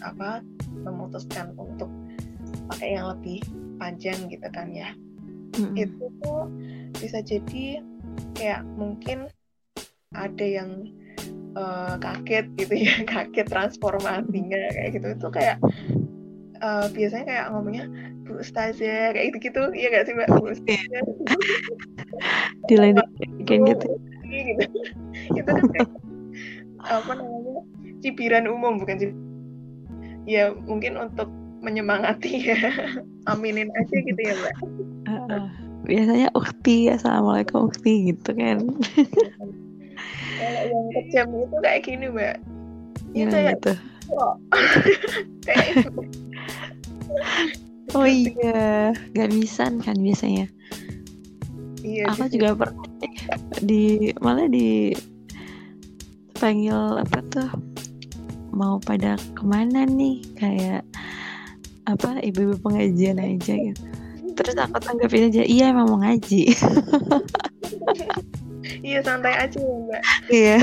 apa 0.02 0.42
memutuskan 0.82 1.54
untuk 1.54 1.90
pakai 2.70 2.98
yang 2.98 3.10
lebih 3.14 3.38
panjang 3.78 4.18
gitu 4.26 4.46
kan 4.50 4.70
ya 4.74 4.90
mm-hmm. 5.54 5.74
itu 5.78 6.04
tuh 6.22 6.50
bisa 6.98 7.22
jadi 7.22 7.80
kayak 8.36 8.62
mungkin 8.76 9.26
ada 10.14 10.46
yang 10.46 10.92
uh, 11.56 11.96
kaget 11.98 12.46
gitu 12.60 12.74
ya 12.76 12.94
kaget 13.10 13.46
transformasinya 13.48 14.60
kayak 14.76 14.90
gitu. 14.94 15.06
Itu 15.16 15.28
kayak 15.32 15.56
uh, 16.60 16.86
biasanya 16.92 17.24
kayak 17.26 17.44
ngomongnya 17.52 17.84
Bu 18.26 18.42
Ustazah 18.42 19.14
kayak 19.14 19.26
gitu 19.32 19.50
gitu 19.50 19.62
iya 19.72 19.88
gak 19.92 20.04
sih 20.06 20.14
mbak? 20.14 20.28
Bu 20.36 20.52
Ustazah. 20.52 21.02
Di 22.68 22.74
lain 22.76 23.00
kayak 23.48 23.60
gitu. 23.74 23.88
Gitu. 24.26 24.66
Itu 25.40 25.50
kan 25.50 25.64
kayak 25.72 25.90
apa 26.86 27.12
namanya 27.18 27.66
cibiran 27.98 28.46
umum 28.46 28.78
bukan 28.78 28.96
cibiran 29.00 29.24
ya 30.26 30.54
mungkin 30.54 30.98
untuk 30.98 31.30
menyemangati 31.64 32.52
ya. 32.52 32.58
Aminin 33.26 33.72
aja 33.74 33.96
gitu 34.06 34.20
ya 34.22 34.34
mbak. 34.38 34.54
Uh, 35.06 35.18
uh 35.34 35.65
biasanya 35.86 36.28
ukti 36.34 36.90
assalamualaikum 36.90 37.70
ukti 37.70 38.12
gitu 38.12 38.30
kan. 38.34 38.58
Kalau 40.36 40.62
yang 40.66 40.86
kejam 40.92 41.28
itu 41.32 41.56
kayak 41.62 41.80
gini 41.86 42.06
mbak. 42.10 42.36
Itu 43.14 43.36
ya 43.46 43.54
gitu? 43.54 43.72
kayak 45.46 45.88
oh 47.94 47.98
oh 47.98 48.06
iya 48.06 48.92
gak 49.14 49.30
bisa 49.30 49.70
kan 49.82 49.96
biasanya. 49.98 50.46
Iya 51.86 52.10
aku 52.10 52.26
di 52.26 52.34
juga 52.38 52.58
pernah 52.58 52.86
di 53.62 54.10
malah 54.18 54.50
di 54.50 54.90
panggil 56.36 57.00
apa 57.00 57.18
tuh 57.30 57.48
mau 58.52 58.82
pada 58.82 59.16
ke 59.36 59.42
mana 59.46 59.86
nih 59.86 60.20
kayak 60.34 60.82
apa 61.86 62.18
ibu-ibu 62.26 62.58
pengajian 62.60 63.22
aja 63.22 63.54
gitu 63.54 63.84
terus 64.36 64.54
aku 64.60 64.76
tanggapin 64.78 65.32
aja 65.32 65.42
iya 65.42 65.72
emang 65.72 65.88
mau 65.88 65.98
ngaji. 66.04 66.52
Iya 68.86 69.02
santai 69.02 69.34
aja 69.34 69.58
ya 69.58 69.76
mbak. 69.82 70.02
Iya. 70.30 70.58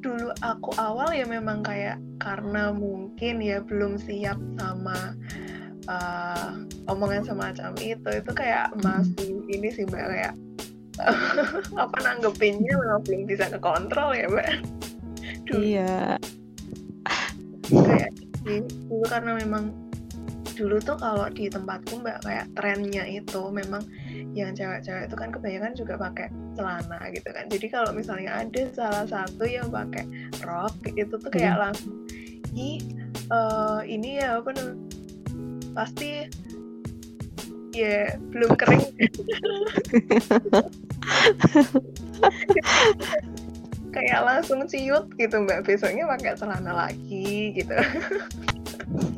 Dulu 0.00 0.28
aku 0.42 0.70
awal 0.78 1.10
ya 1.14 1.26
memang 1.26 1.62
kayak 1.62 1.98
karena 2.22 2.70
mungkin 2.70 3.42
ya 3.42 3.58
belum 3.62 3.98
siap 3.98 4.38
sama 4.58 5.14
uh, 5.90 6.54
omongan 6.86 7.26
semacam 7.26 7.72
itu 7.82 8.10
itu 8.10 8.30
kayak 8.30 8.74
masih 8.82 9.42
ini 9.50 9.68
sih 9.74 9.86
mbak 9.86 10.06
kayak 10.06 10.34
apa 11.82 11.96
nanggepinnya 12.04 12.74
memang 12.76 13.00
belum 13.06 13.22
bisa 13.26 13.50
kekontrol 13.50 14.14
ya 14.14 14.26
mbak. 14.30 14.50
Dulu. 15.46 15.62
Iya. 15.62 16.18
Kayak 17.70 18.10
dulu 18.86 19.04
karena 19.06 19.34
memang 19.34 19.74
dulu 20.60 20.76
tuh 20.84 21.00
kalau 21.00 21.24
di 21.32 21.48
tempatku 21.48 22.04
mbak 22.04 22.20
kayak 22.20 22.52
trennya 22.52 23.08
itu 23.08 23.48
memang 23.48 23.80
yang 24.36 24.52
cewek-cewek 24.52 25.08
itu 25.08 25.16
kan 25.16 25.32
kebanyakan 25.32 25.72
juga 25.72 25.96
pakai 25.96 26.28
celana 26.52 27.00
gitu 27.16 27.32
kan. 27.32 27.48
Jadi 27.48 27.66
kalau 27.72 27.96
misalnya 27.96 28.44
ada 28.44 28.62
salah 28.76 29.08
satu 29.08 29.48
yang 29.48 29.72
pakai 29.72 30.04
rok 30.44 30.76
itu 30.92 31.16
tuh 31.16 31.32
kayak 31.32 31.56
langsung 31.56 32.04
ih 32.52 32.84
eh, 33.32 33.80
ini 33.88 34.20
ya 34.20 34.44
apa 34.44 34.52
namanya 34.52 34.76
pasti 35.72 36.28
ya 37.72 38.20
belum 38.28 38.52
kering. 38.60 38.84
Kayak 43.90 44.22
langsung 44.22 44.62
ciut 44.70 45.10
gitu 45.18 45.34
mbak. 45.42 45.66
Besoknya 45.66 46.06
pakai 46.06 46.38
celana 46.38 46.86
lagi 46.86 47.54
gitu 47.56 47.74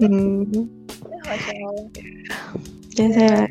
hmm. 0.01 0.53
Ya, 0.53 1.19
Masya 1.27 1.53
Allah. 1.65 1.87
ya 2.93 3.07
saya 3.15 3.49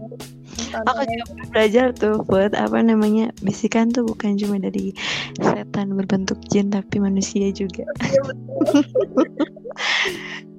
aku 0.85 1.01
juga 1.03 1.25
belajar 1.51 1.85
tuh 1.95 2.23
buat 2.25 2.53
apa 2.55 2.79
namanya 2.83 3.33
bisikan 3.43 3.91
tuh 3.91 4.05
bukan 4.07 4.37
cuma 4.39 4.61
dari 4.61 4.95
setan 5.41 5.97
berbentuk 5.97 6.39
jin 6.47 6.71
tapi 6.71 7.01
manusia 7.01 7.51
juga 7.51 7.83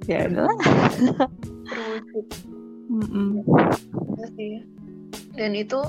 Iya, 0.05 0.27
ya 0.27 0.29
udahlah 0.29 0.57
terwujud 1.69 2.25
sih 4.35 4.55
dan 5.33 5.51
itu 5.57 5.79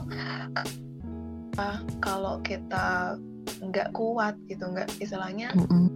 ah, 1.59 1.79
kalau 2.01 2.41
kita 2.41 3.19
nggak 3.61 3.93
kuat 3.93 4.35
gitu 4.49 4.65
nggak 4.65 4.89
istilahnya 5.01 5.53
Mm-mm. 5.53 5.89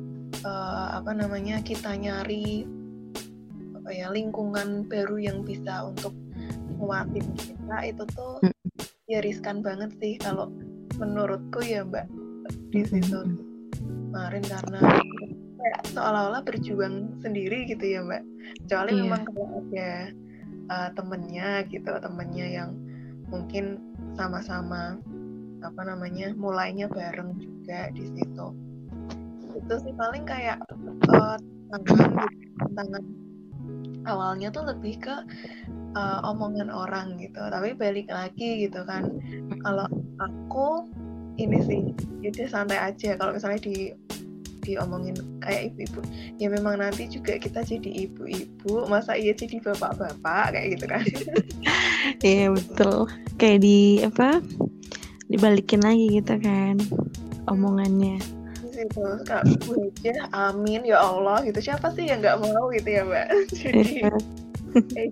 eh, 0.44 0.86
apa 0.94 1.10
namanya 1.16 1.60
kita 1.64 1.96
nyari 1.96 2.68
apa 3.88 3.96
ya 3.96 4.12
lingkungan 4.12 4.84
baru 4.84 5.16
yang 5.16 5.48
bisa 5.48 5.88
untuk 5.88 6.12
nguatin 6.76 7.24
kita 7.40 7.88
itu 7.88 8.04
tuh 8.12 8.36
Mm. 8.44 8.52
ya 9.08 9.24
riskan 9.24 9.64
banget 9.64 9.96
sih 9.96 10.20
kalau 10.20 10.52
menurutku 11.00 11.64
ya 11.64 11.88
mbak 11.88 12.04
di 12.68 12.84
situ 12.84 13.16
kemarin 14.12 14.44
karena 14.44 15.00
kayak 15.56 15.80
seolah-olah 15.88 16.44
berjuang 16.44 17.16
sendiri 17.24 17.64
gitu 17.64 17.80
ya 17.80 18.04
mbak 18.04 18.20
kecuali 18.60 18.92
Iya. 18.92 19.00
memang 19.08 19.22
kalau 19.24 19.46
ada 19.56 19.90
uh, 20.68 20.88
temennya 20.92 21.48
gitu 21.72 21.88
temennya 21.88 22.46
yang 22.60 22.70
mungkin 23.32 23.80
sama-sama 24.20 25.00
apa 25.64 25.80
namanya 25.80 26.36
mulainya 26.36 26.92
bareng 26.92 27.40
juga 27.40 27.88
di 27.96 28.04
situ 28.04 28.46
itu 29.56 29.74
sih 29.80 29.96
paling 29.96 30.28
kayak 30.28 30.60
uh, 31.08 31.40
tantangan 31.72 32.28
gitu. 32.36 32.52
tantangan 32.60 33.02
awalnya 34.06 34.52
tuh 34.52 34.68
lebih 34.68 35.00
ke 35.02 35.16
uh, 35.96 36.20
omongan 36.28 36.70
orang 36.70 37.18
gitu 37.18 37.40
tapi 37.50 37.74
balik 37.74 38.10
lagi 38.12 38.68
gitu 38.68 38.84
kan 38.84 39.08
kalau 39.64 39.88
aku 40.20 40.86
ini 41.38 41.58
sih 41.64 41.82
jadi 42.22 42.50
santai 42.50 42.78
aja 42.78 43.18
kalau 43.18 43.34
misalnya 43.34 43.62
di 43.62 43.94
diomongin 44.62 45.16
kayak 45.40 45.72
ibu-ibu 45.72 46.00
ya 46.36 46.52
memang 46.52 46.84
nanti 46.84 47.08
juga 47.08 47.40
kita 47.40 47.64
jadi 47.64 48.04
ibu-ibu 48.04 48.84
masa 48.84 49.16
iya 49.16 49.32
jadi 49.32 49.64
bapak-bapak 49.64 50.52
kayak 50.52 50.66
gitu 50.76 50.84
kan 50.84 51.02
Iya 52.24 52.54
betul. 52.54 53.06
Kayak 53.38 53.58
di 53.62 54.02
apa? 54.02 54.42
Dibalikin 55.28 55.82
lagi 55.84 56.06
gitu 56.18 56.34
kan 56.40 56.80
omongannya. 57.48 58.18
Di 58.78 58.86
situ 58.86 59.02
kak 59.26 59.42
gue 59.66 59.90
aja 60.06 60.30
amin 60.30 60.86
ya 60.86 61.02
Allah 61.02 61.42
gitu. 61.42 61.58
Siapa 61.58 61.90
sih 61.92 62.06
yang 62.06 62.22
nggak 62.22 62.38
mau 62.38 62.70
gitu 62.70 62.88
ya 62.88 63.02
mbak? 63.02 63.26
Jadi 63.58 64.06
Iya. 64.06 65.04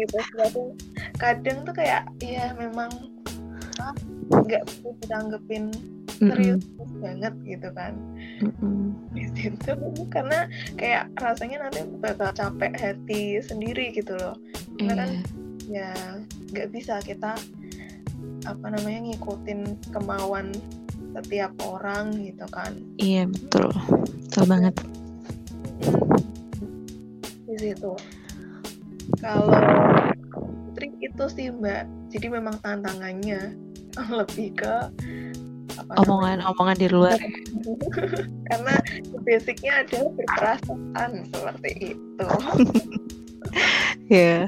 gitu. 0.00 0.16
Kadang, 0.32 0.68
kadang 1.20 1.56
tuh 1.68 1.74
kayak 1.76 2.08
ya 2.18 2.56
memang 2.56 2.88
ah, 3.76 3.92
nggak 4.32 4.64
bisa 4.64 4.88
ditanggepin 5.04 5.64
serius 6.16 6.64
banget 7.04 7.34
gitu 7.44 7.68
kan. 7.76 7.92
Di 9.12 9.24
situ 9.36 9.72
karena 10.14 10.48
kayak 10.80 11.12
rasanya 11.20 11.68
nanti 11.68 11.84
bakal 12.00 12.32
capek 12.32 12.72
hati 12.72 13.44
sendiri 13.44 13.92
gitu 13.92 14.16
loh. 14.16 14.34
Karena 14.80 15.04
kan 15.04 15.10
Iya. 15.66 15.90
ya 15.92 15.92
nggak 16.54 16.68
bisa 16.72 17.02
kita 17.02 17.34
apa 18.46 18.66
namanya 18.70 19.10
ngikutin 19.10 19.90
kemauan 19.90 20.54
setiap 21.16 21.52
orang 21.64 22.12
gitu 22.20 22.44
kan 22.52 22.76
Iya 23.00 23.24
betul. 23.24 23.72
Betul 24.28 24.44
banget. 24.44 24.74
di 27.46 27.72
situ 27.72 27.92
kalau 29.22 29.48
Putri 30.68 30.92
itu 31.00 31.24
sih 31.32 31.48
mbak 31.48 31.88
jadi 32.12 32.28
memang 32.28 32.60
tantangannya 32.60 33.56
lebih 34.18 34.52
ke 34.60 34.74
Omongan-omongan 35.76 36.76
di 36.80 36.88
luar. 36.88 37.20
karena 38.48 38.74
basicnya 39.22 39.84
adalah 39.84 40.08
berperasaan 40.16 41.10
seperti 41.28 41.70
itu 41.94 42.28
Ya. 44.08 44.46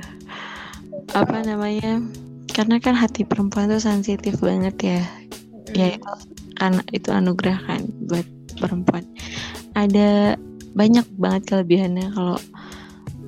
Apa 1.12 1.42
namanya? 1.42 2.00
Karena 2.48 2.78
kan 2.78 2.94
hati 2.94 3.24
perempuan 3.28 3.68
tuh 3.68 3.80
sensitif 3.82 4.38
banget 4.38 4.76
ya. 4.80 5.02
Ya 5.72 5.86
itu 5.96 6.12
karena 6.58 6.82
itu 6.90 7.08
anugerah 7.14 7.58
kan 7.64 7.86
buat 8.10 8.26
perempuan. 8.58 9.06
Ada 9.78 10.34
banyak 10.74 11.06
banget 11.16 11.42
kelebihannya 11.54 12.10
kalau 12.12 12.38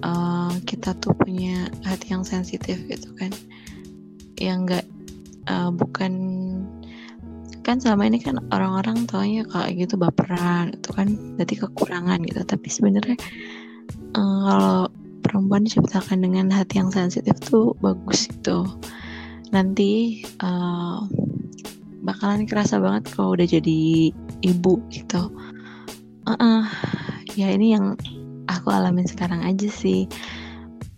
uh, 0.02 0.52
kita 0.66 0.98
tuh 0.98 1.14
punya 1.14 1.70
hati 1.86 2.10
yang 2.10 2.26
sensitif 2.26 2.82
gitu 2.90 3.14
kan. 3.14 3.30
Yang 4.36 4.58
enggak 4.66 4.84
uh, 5.46 5.70
bukan 5.70 6.12
kan 7.60 7.76
selama 7.78 8.08
ini 8.08 8.18
kan 8.18 8.40
orang-orang 8.50 9.04
taunya 9.04 9.44
kayak 9.44 9.86
gitu 9.86 10.00
baperan 10.00 10.74
itu 10.74 10.90
kan 10.96 11.12
berarti 11.36 11.54
kekurangan 11.60 12.18
gitu 12.24 12.40
tapi 12.42 12.66
sebenarnya 12.72 13.16
uh, 14.16 14.40
kalau 14.48 14.76
perempuan 15.20 15.68
diciptakan 15.68 16.24
dengan 16.24 16.48
hati 16.48 16.80
yang 16.80 16.88
sensitif 16.88 17.36
tuh 17.44 17.76
bagus 17.84 18.26
gitu 18.32 18.64
nanti 19.52 20.24
uh, 20.40 21.04
bakalan 22.00 22.48
kerasa 22.48 22.80
banget 22.80 23.08
kalau 23.12 23.36
udah 23.36 23.46
jadi 23.46 24.12
ibu 24.44 24.74
gitu. 24.88 25.28
Uh-uh. 26.28 26.64
ya 27.38 27.48
ini 27.50 27.72
yang 27.74 27.96
aku 28.50 28.68
alamin 28.72 29.06
sekarang 29.08 29.44
aja 29.44 29.68
sih. 29.68 30.08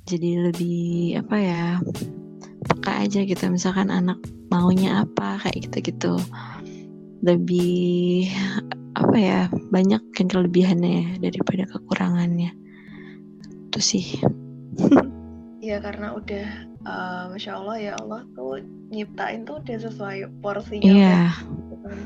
Jadi 0.07 0.51
lebih 0.51 1.21
apa 1.23 1.37
ya 1.39 1.65
peka 2.67 2.93
aja 3.07 3.21
gitu. 3.23 3.45
Misalkan 3.51 3.89
anak 3.89 4.19
maunya 4.51 5.07
apa 5.07 5.39
kayak 5.43 5.71
gitu-gitu. 5.71 6.19
Lebih 7.23 8.29
apa 8.93 9.17
ya 9.17 9.41
banyak 9.71 10.03
kan 10.13 10.27
kelebihannya 10.29 11.23
daripada 11.23 11.65
kekurangannya. 11.71 12.53
Itu 13.71 13.81
sih. 13.81 14.07
Ya 15.63 15.79
karena 15.79 16.11
udah 16.19 16.72
uh, 16.85 17.31
masya 17.31 17.59
Allah 17.59 17.77
ya 17.79 17.93
Allah 18.01 18.23
tuh 18.35 18.61
nyiptain 18.91 19.43
tuh 19.45 19.59
udah 19.63 19.79
sesuai 19.79 20.29
porsinya 20.45 20.93
iya 20.93 21.33
gitu 21.71 21.77
kan. 21.83 21.99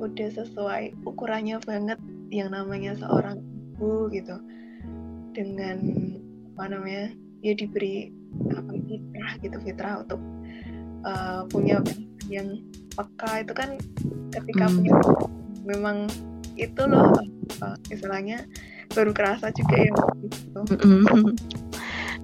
udah 0.00 0.28
sesuai 0.34 0.82
ukurannya 1.06 1.58
banget 1.62 1.98
yang 2.28 2.50
namanya 2.50 2.98
seorang 2.98 3.38
ibu 3.74 4.10
gitu 4.10 4.36
dengan 5.34 5.78
apa 6.54 6.64
namanya 6.70 7.10
ya 7.42 7.52
diberi 7.54 8.10
apa 8.50 8.70
fitrah 8.74 9.32
gitu 9.42 9.56
fitrah 9.62 9.94
untuk 10.02 10.20
uh, 11.06 11.46
punya 11.50 11.78
yang 12.30 12.62
peka 12.94 13.42
itu 13.42 13.52
kan 13.54 13.70
ketika 14.32 14.64
Hmm. 14.70 14.74
punya 14.80 14.94
memang 15.64 15.98
itu 16.54 16.82
loh 16.86 17.10
apa, 17.58 17.74
istilahnya 17.90 18.46
baru 18.94 19.10
kerasa 19.10 19.50
juga 19.50 19.74
ya 19.74 19.90
gitu 20.22 20.58
Mm-mm. 20.70 21.34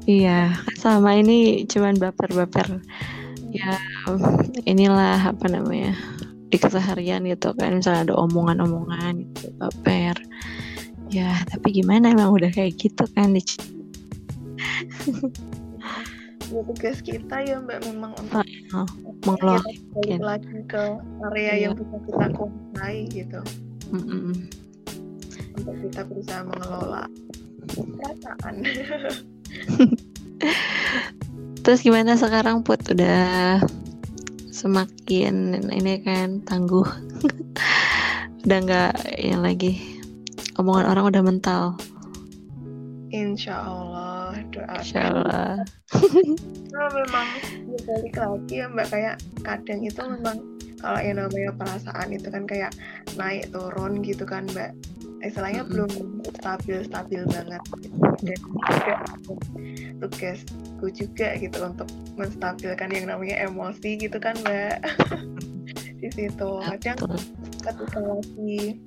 Iya 0.07 0.55
sama 0.77 1.17
ini 1.19 1.65
cuman 1.67 1.97
baper-baper. 1.97 2.81
Ya 3.51 3.75
inilah 4.65 5.19
apa 5.35 5.47
namanya 5.51 5.97
di 6.51 6.59
keseharian 6.59 7.27
gitu 7.27 7.55
kan 7.55 7.79
misalnya 7.79 8.11
ada 8.11 8.15
omongan-omongan 8.17 9.27
gitu 9.35 9.51
baper. 9.59 10.17
Ya 11.11 11.35
tapi 11.51 11.75
gimana 11.75 12.15
emang 12.15 12.31
udah 12.31 12.51
kayak 12.55 12.79
gitu 12.79 13.03
kan 13.13 13.35
di 13.35 13.43
ya 16.51 16.61
tugas 16.67 16.99
kita 16.99 17.47
ya 17.47 17.63
mbak 17.63 17.79
memang 17.87 18.11
untuk 18.19 18.43
mengelola 19.23 19.63
balik 19.95 20.19
lagi 20.19 20.59
ke 20.67 20.85
area 21.31 21.55
Iya. 21.55 21.55
yang 21.71 21.75
bisa 21.79 21.97
kita 22.03 22.27
kuasai 22.35 22.99
gitu. 23.07 23.41
Mm-mm. 23.91 24.35
untuk 25.59 25.77
kita 25.83 26.01
berusaha 26.07 26.43
mengelola 26.47 27.07
perasaan 27.71 28.55
terus 31.65 31.81
gimana 31.85 32.17
sekarang 32.17 32.63
put? 32.63 32.81
Udah 32.91 33.61
semakin 34.51 35.61
ini 35.71 36.03
kan 36.05 36.41
tangguh. 36.45 36.85
Udah 38.45 38.59
nggak 38.65 38.95
yang 39.21 39.45
lagi. 39.45 39.81
Omongan 40.57 40.93
orang 40.93 41.05
udah 41.13 41.23
mental. 41.25 41.65
Insya 43.11 43.59
Allah 43.59 44.39
doa 44.53 44.81
Insya 44.81 45.13
Allah. 45.13 45.53
Nah, 46.71 46.89
memang 46.95 47.29
balik 47.85 48.17
lagi 48.17 48.63
ya 48.63 48.67
mbak 48.71 48.87
kayak 48.89 49.17
kadang 49.43 49.83
itu 49.83 49.99
memang 49.99 50.39
kalau 50.81 51.01
yang 51.01 51.17
namanya 51.21 51.53
perasaan 51.55 52.09
itu 52.11 52.29
kan 52.33 52.45
kayak 52.49 52.73
naik 53.15 53.53
turun 53.53 54.01
gitu 54.01 54.25
kan 54.25 54.49
mbak. 54.51 54.73
Istilahnya 55.21 55.69
Mm-mm. 55.69 55.73
belum 55.73 55.91
stabil 56.41 56.79
stabil 56.89 57.23
banget. 57.29 57.63
Gitu. 57.81 57.97
dan 58.21 58.37
juga 58.69 58.95
tugasku 60.01 60.87
juga 60.93 61.29
gitu 61.41 61.57
untuk 61.65 61.89
menstabilkan 62.17 62.93
yang 62.93 63.09
namanya 63.13 63.45
emosi 63.45 64.01
gitu 64.01 64.17
kan 64.17 64.37
mbak. 64.41 64.81
Di 66.01 66.09
situ. 66.17 66.51
Kadang 66.65 66.99
ketika 67.61 68.01
lagi 68.01 68.81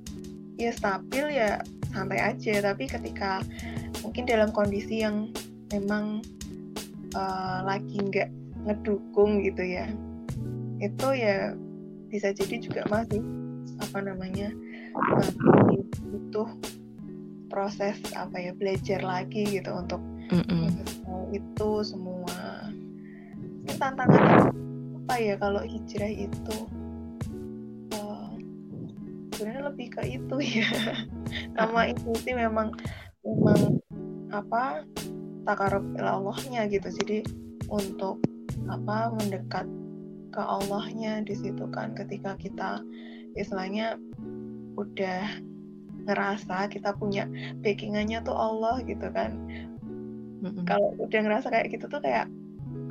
ya 0.58 0.74
stabil 0.74 1.26
ya 1.38 1.62
santai 1.94 2.20
aja. 2.22 2.74
Tapi 2.74 2.89
ketika 2.89 3.46
mungkin 4.02 4.26
dalam 4.26 4.50
kondisi 4.50 5.06
yang 5.06 5.30
memang 5.70 6.26
eh, 7.14 7.60
lagi 7.62 7.98
nggak 8.02 8.30
ngedukung 8.64 9.44
gitu 9.44 9.62
ya 9.62 9.86
itu 10.84 11.08
ya 11.16 11.56
bisa 12.14 12.30
jadi 12.30 12.61
juga 12.61 12.82
masih 12.93 13.26
apa 13.82 14.05
namanya 14.05 14.53
masih 14.93 15.34
butuh 16.14 16.49
proses 17.49 17.97
apa 18.14 18.38
ya 18.38 18.53
belajar 18.53 19.01
lagi 19.01 19.49
gitu 19.49 19.74
untuk 19.74 20.01
Mm-mm. 20.30 20.70
mengenal 20.70 21.22
itu 21.34 21.70
semua 21.82 22.70
ini 23.66 23.74
tantangannya 23.82 24.53
apa 25.03 25.16
ya 25.18 25.36
kalau 25.41 25.66
hijrah 25.66 26.14
itu 26.14 26.57
Eh, 27.93 28.30
sebenarnya 29.34 29.61
lebih 29.70 29.88
ke 29.93 30.01
itu 30.07 30.36
ya. 30.41 30.68
Sama 31.57 31.89
itu 31.89 32.09
sih 32.22 32.34
memang 32.36 32.74
memang 33.24 33.80
apa 34.34 34.84
takarub 35.45 35.86
Allahnya 35.99 36.66
gitu. 36.70 36.89
Jadi 36.89 37.18
untuk 37.70 38.20
apa 38.70 39.11
mendekat 39.14 39.68
ke 40.34 40.41
Allahnya 40.41 41.21
di 41.21 41.38
situ 41.38 41.69
kan 41.69 41.93
ketika 41.93 42.34
kita 42.41 42.81
istilahnya 43.38 44.01
udah 44.73 45.39
ngerasa 46.03 46.67
kita 46.73 46.97
punya 46.97 47.29
backingannya 47.61 48.25
tuh 48.25 48.36
Allah 48.36 48.81
gitu 48.84 49.07
kan. 49.13 49.38
Mm-mm. 50.43 50.67
kalau 50.67 50.91
udah 50.99 51.19
ngerasa 51.23 51.47
kayak 51.47 51.71
gitu 51.71 51.88
tuh 51.88 52.03
kayak 52.03 52.27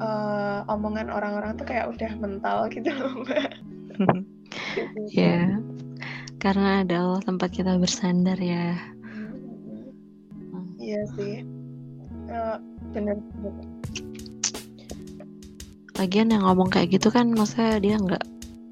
eh, 0.01 0.61
omongan 0.73 1.13
orang-orang 1.13 1.53
tuh 1.61 1.69
kayak 1.69 1.93
udah 1.93 2.09
mental 2.17 2.65
gitu 2.75 2.89
loh 2.89 3.13
mbak. 3.27 3.51
Ya 5.13 5.61
karena 6.43 6.83
ada 6.83 7.07
Allah 7.07 7.23
tempat 7.23 7.55
kita 7.55 7.79
bersandar 7.79 8.35
ya. 8.41 8.75
Hmm, 9.07 10.75
iya 10.77 11.07
sih. 11.15 11.47
Eh, 12.27 12.57
bener 12.91 13.17
bener 13.39 13.72
lagian 16.03 16.35
yang 16.35 16.43
ngomong 16.43 16.67
kayak 16.67 16.99
gitu 16.99 17.15
kan 17.15 17.31
maksudnya 17.31 17.79
dia 17.79 17.95
nggak 17.95 18.25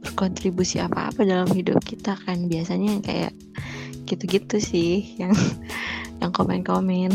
berkontribusi 0.02 0.82
apa-apa 0.82 1.22
dalam 1.22 1.46
hidup 1.54 1.78
kita 1.86 2.18
kan. 2.18 2.50
Biasanya 2.50 2.98
yang 2.98 3.04
kayak 3.06 3.32
gitu-gitu 4.10 4.58
sih 4.58 5.14
yang 5.14 5.30
yang 6.18 6.34
komen-komen. 6.34 7.14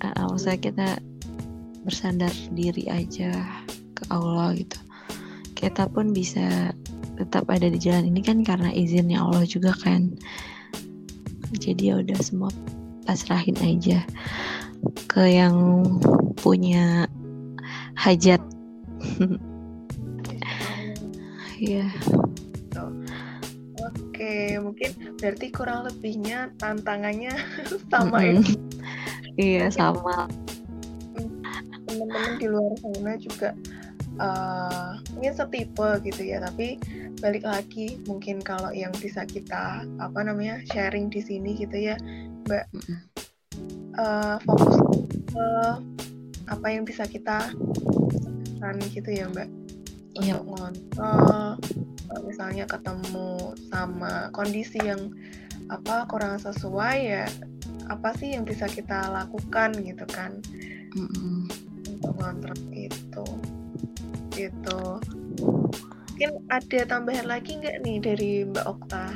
Uh, 0.00 0.24
maksudnya 0.32 0.58
kita 0.60 0.88
bersandar 1.84 2.32
diri 2.56 2.88
aja 2.88 3.44
ke 3.92 4.02
Allah 4.08 4.56
gitu. 4.56 4.80
Kita 5.52 5.84
pun 5.92 6.16
bisa 6.16 6.72
tetap 7.20 7.46
ada 7.52 7.68
di 7.68 7.76
jalan 7.76 8.08
ini 8.08 8.24
kan 8.24 8.40
karena 8.40 8.72
izinnya 8.72 9.20
Allah 9.20 9.44
juga 9.44 9.76
kan. 9.76 10.16
Jadi 11.54 11.92
ya 11.92 12.00
udah 12.00 12.18
semua 12.24 12.50
pasrahin 13.04 13.54
aja 13.60 14.00
ke 15.06 15.22
yang 15.28 15.84
punya 16.40 17.06
hajat. 17.98 18.42
Ya 21.62 21.86
Oke, 24.14 24.56
mungkin 24.62 24.90
berarti 25.18 25.46
kurang 25.50 25.84
lebihnya 25.90 26.54
tantangannya 26.62 27.34
sama 27.92 28.22
ya. 28.22 28.38
Mm-mm. 28.38 28.56
iya 29.36 29.66
sama. 29.68 30.30
Teman-teman 31.84 32.38
di 32.38 32.46
luar 32.46 32.72
sana 32.80 33.12
juga 33.18 33.50
eh, 34.16 34.90
mungkin 35.12 35.34
setipe 35.34 35.88
gitu 36.06 36.22
ya, 36.24 36.40
tapi 36.40 36.80
balik 37.20 37.42
lagi 37.42 38.00
mungkin 38.06 38.38
kalau 38.38 38.70
yang 38.70 38.94
bisa 39.02 39.26
kita 39.26 39.82
apa 39.98 40.20
namanya 40.22 40.62
sharing 40.70 41.10
di 41.10 41.18
sini 41.18 41.58
gitu 41.58 41.74
ya, 41.74 41.98
Mbak. 42.46 42.64
Eh, 43.98 44.36
fokus 44.46 44.76
ke 45.26 45.48
apa 46.50 46.66
yang 46.72 46.84
bisa 46.84 47.04
kita 47.08 47.52
lakukan 47.52 48.74
gitu 48.92 49.10
ya, 49.12 49.28
Mbak. 49.30 49.48
Iya. 50.20 50.38
Untuk 50.38 50.46
ngontrol 50.54 51.58
misalnya 52.22 52.64
ketemu 52.70 53.56
sama 53.72 54.30
kondisi 54.30 54.78
yang 54.78 55.10
apa 55.72 56.04
kurang 56.06 56.36
sesuai 56.38 56.98
ya 57.02 57.26
apa 57.88 58.12
sih 58.16 58.36
yang 58.36 58.44
bisa 58.44 58.68
kita 58.68 59.08
lakukan 59.12 59.72
gitu 59.80 60.04
kan 60.08 60.40
Mm-mm. 60.96 61.48
untuk 61.88 62.12
ngontrol 62.20 62.58
itu 62.72 63.26
gitu 64.34 64.82
mungkin 66.14 66.30
ada 66.52 66.80
tambahan 66.86 67.26
lagi 67.26 67.58
nggak 67.58 67.82
nih 67.82 67.98
dari 67.98 68.30
Mbak 68.46 68.66
Okta 68.66 69.06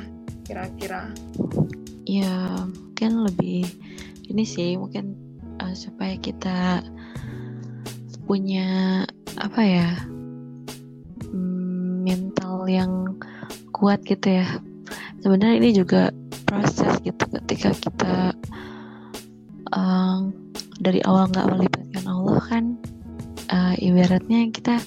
kira-kira 0.43 1.13
ya 2.09 2.65
mungkin 2.67 3.23
lebih 3.29 3.63
ini 4.29 4.43
sih 4.45 4.75
mungkin 4.75 5.15
uh, 5.61 5.73
supaya 5.73 6.17
kita 6.17 6.83
punya 8.29 9.01
apa 9.41 9.61
ya 9.65 9.89
mm, 11.33 12.05
mental 12.05 12.69
yang 12.69 13.17
kuat 13.73 14.05
gitu 14.05 14.37
ya. 14.37 14.45
Sebenarnya 15.25 15.57
ini 15.57 15.69
juga 15.73 16.13
proses 16.45 17.01
gitu 17.01 17.25
ketika 17.41 17.73
kita 17.73 18.37
um, 19.73 20.29
dari 20.77 21.01
awal 21.09 21.25
nggak 21.33 21.49
melibatkan 21.49 22.05
Allah 22.05 22.37
kan 22.45 22.77
uh, 23.49 23.73
ibaratnya 23.81 24.53
kita 24.53 24.77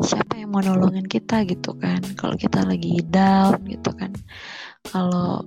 siapa 0.00 0.40
yang 0.40 0.56
mau 0.56 0.64
nolongin 0.64 1.04
kita 1.04 1.44
gitu 1.44 1.76
kan. 1.76 2.00
Kalau 2.16 2.40
kita 2.40 2.64
lagi 2.64 3.04
down 3.04 3.60
gitu 3.68 3.92
kan. 3.92 4.16
Kalau 4.88 5.44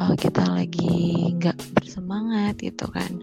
uh, 0.00 0.14
kita 0.16 0.48
lagi 0.48 1.28
nggak 1.36 1.60
bersemangat 1.76 2.56
gitu 2.56 2.88
kan. 2.88 3.20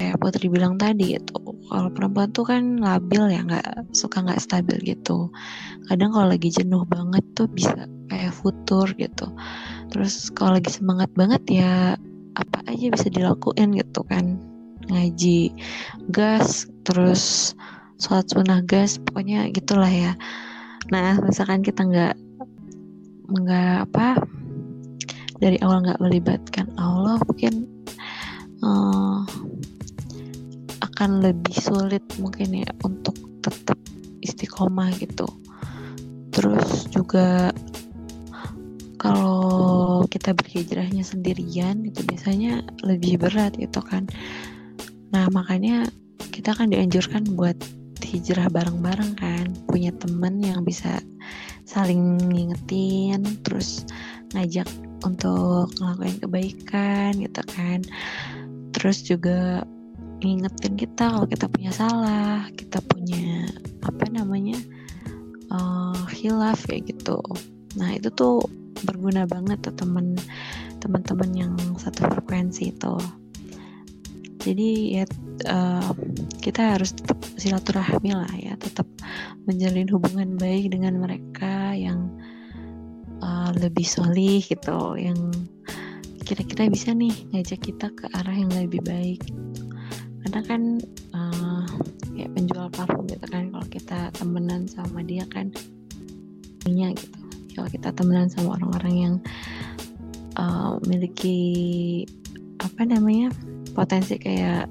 Kayak 0.00 0.16
Putri 0.16 0.48
bilang 0.48 0.80
tadi 0.80 1.20
gitu 1.20 1.53
kalau 1.68 1.88
perempuan 1.88 2.28
tuh 2.30 2.44
kan 2.44 2.76
labil 2.76 3.24
ya 3.32 3.40
nggak 3.44 3.94
suka 3.96 4.20
nggak 4.20 4.40
stabil 4.42 4.76
gitu. 4.84 5.32
Kadang 5.88 6.12
kalau 6.12 6.28
lagi 6.32 6.52
jenuh 6.52 6.84
banget 6.84 7.24
tuh 7.32 7.48
bisa 7.48 7.88
kayak 8.12 8.36
futur 8.36 8.84
gitu. 8.96 9.32
Terus 9.88 10.28
kalau 10.36 10.60
lagi 10.60 10.70
semangat 10.72 11.08
banget 11.16 11.42
ya 11.48 11.96
apa 12.34 12.58
aja 12.68 12.92
bisa 12.92 13.08
dilakuin 13.08 13.72
gitu 13.76 14.04
kan. 14.06 14.36
Ngaji 14.92 15.56
gas 16.12 16.68
terus 16.84 17.56
sholat 17.96 18.28
sunnah 18.28 18.60
gas 18.66 19.00
pokoknya 19.00 19.48
gitulah 19.52 19.88
ya. 19.88 20.12
Nah 20.92 21.16
misalkan 21.24 21.64
kita 21.64 21.88
nggak 21.88 22.14
nggak 23.24 23.88
apa 23.88 24.20
dari 25.40 25.56
awal 25.64 25.80
nggak 25.80 26.00
melibatkan 26.00 26.68
Allah 26.76 27.16
mungkin 27.24 27.64
eh, 28.60 29.20
akan 31.04 31.20
lebih 31.20 31.52
sulit 31.60 32.00
mungkin 32.16 32.64
ya 32.64 32.70
untuk 32.80 33.12
tetap 33.44 33.76
istiqomah 34.24 34.88
gitu. 34.96 35.28
Terus 36.32 36.88
juga 36.88 37.52
kalau 38.96 40.08
kita 40.08 40.32
berhijrahnya 40.32 41.04
sendirian 41.04 41.84
itu 41.84 42.00
biasanya 42.08 42.64
lebih 42.88 43.20
berat 43.20 43.52
gitu 43.60 43.84
kan. 43.84 44.08
Nah 45.12 45.28
makanya 45.28 45.84
kita 46.32 46.56
kan 46.56 46.72
dianjurkan 46.72 47.36
buat 47.36 47.60
hijrah 48.00 48.48
bareng-bareng 48.48 49.12
kan. 49.20 49.52
Punya 49.68 49.92
temen 50.00 50.40
yang 50.40 50.64
bisa 50.64 51.04
saling 51.68 52.16
ngingetin 52.32 53.44
terus 53.44 53.84
ngajak 54.32 54.72
untuk 55.04 55.68
ngelakuin 55.76 56.16
kebaikan 56.16 57.12
gitu 57.20 57.44
kan. 57.52 57.84
Terus 58.72 59.04
juga 59.04 59.68
ngingetin 60.24 60.74
kita 60.80 61.04
kalau 61.12 61.28
kita 61.28 61.46
punya 61.52 61.70
salah 61.74 62.48
kita 62.56 62.80
punya 62.88 63.44
apa 63.84 64.08
namanya 64.08 64.56
uh, 65.52 66.04
hilaf 66.08 66.64
ya 66.70 66.80
gitu. 66.80 67.20
Nah 67.76 67.92
itu 67.92 68.08
tuh 68.14 68.40
berguna 68.84 69.28
banget 69.28 69.60
tuh 69.64 69.74
temen 69.76 70.16
teman-teman 70.80 71.30
yang 71.32 71.54
satu 71.76 72.08
frekuensi 72.08 72.72
itu. 72.72 72.96
Jadi 74.44 75.00
ya 75.00 75.04
uh, 75.48 75.92
kita 76.40 76.76
harus 76.76 76.92
tetap 76.92 77.16
silaturahmi 77.40 78.12
lah 78.12 78.32
ya 78.36 78.54
tetap 78.60 78.84
menjalin 79.48 79.88
hubungan 79.88 80.36
baik 80.36 80.72
dengan 80.72 81.00
mereka 81.00 81.72
yang 81.72 82.12
uh, 83.24 83.50
lebih 83.56 83.84
solih 83.84 84.44
gitu 84.44 85.00
yang 85.00 85.16
kira-kira 86.24 86.72
bisa 86.72 86.96
nih 86.96 87.12
ngajak 87.32 87.60
kita 87.60 87.92
ke 87.92 88.08
arah 88.16 88.32
yang 88.32 88.48
lebih 88.52 88.80
baik 88.80 89.20
karena 90.24 90.40
kan 90.48 90.62
uh, 91.12 91.68
kayak 92.16 92.32
penjual 92.32 92.66
parfum 92.72 93.04
gitu 93.04 93.26
kan 93.28 93.52
kalau 93.52 93.66
kita 93.68 93.98
temenan 94.16 94.64
sama 94.64 95.04
dia 95.04 95.28
kan 95.28 95.52
punya 96.64 96.96
gitu. 96.96 97.20
Kalau 97.54 97.68
kita 97.70 97.92
temenan 97.92 98.26
sama 98.32 98.56
orang-orang 98.58 98.94
yang 98.96 99.14
uh, 100.40 100.80
memiliki 100.82 101.38
apa 102.58 102.88
namanya 102.88 103.28
potensi 103.76 104.16
kayak 104.16 104.66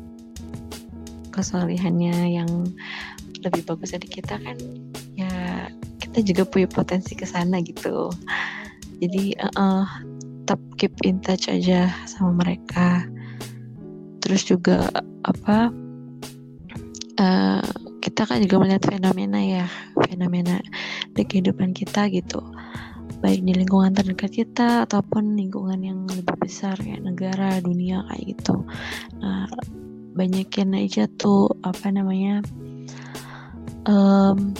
kesalihannya 1.29 2.33
yang 2.33 2.49
lebih 3.45 3.61
bagus 3.67 3.93
dari 3.93 4.09
kita 4.09 4.39
kan 4.41 4.57
ya 5.13 5.67
kita 6.01 6.25
juga 6.25 6.43
punya 6.49 6.65
potensi 6.65 7.13
ke 7.13 7.29
sana 7.29 7.61
gitu. 7.61 8.09
Jadi 8.97 9.37
uh, 9.37 9.53
uh, 9.53 9.85
tetap 10.43 10.59
keep 10.75 10.93
in 11.07 11.23
touch 11.23 11.47
aja 11.47 11.87
sama 12.03 12.43
mereka. 12.43 13.05
Terus 14.19 14.43
juga 14.43 14.91
apa 15.23 15.71
uh, 17.19 17.65
kita 18.03 18.27
kan 18.27 18.43
juga 18.43 18.59
melihat 18.59 18.83
fenomena 18.83 19.39
ya 19.39 19.65
fenomena 20.07 20.59
di 21.15 21.23
kehidupan 21.23 21.71
kita 21.71 22.11
gitu. 22.11 22.43
Baik 23.23 23.47
di 23.47 23.55
lingkungan 23.55 23.95
terdekat 23.95 24.43
kita 24.43 24.83
ataupun 24.83 25.39
lingkungan 25.39 25.79
yang 25.79 26.03
lebih 26.11 26.35
besar 26.35 26.75
kayak 26.75 27.07
negara 27.07 27.63
dunia 27.63 28.03
kayak 28.11 28.35
gitu. 28.35 28.67
Nah 29.23 29.47
banyakin 30.13 30.75
aja 30.75 31.07
tuh 31.07 31.49
apa 31.63 31.87
namanya 31.89 32.43
um, 33.87 34.51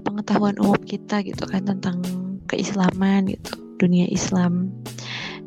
pengetahuan 0.00 0.56
umum 0.58 0.80
kita 0.82 1.20
gitu 1.22 1.44
kan 1.44 1.68
tentang 1.68 2.00
keislaman 2.48 3.28
gitu 3.28 3.52
dunia 3.78 4.08
Islam. 4.08 4.72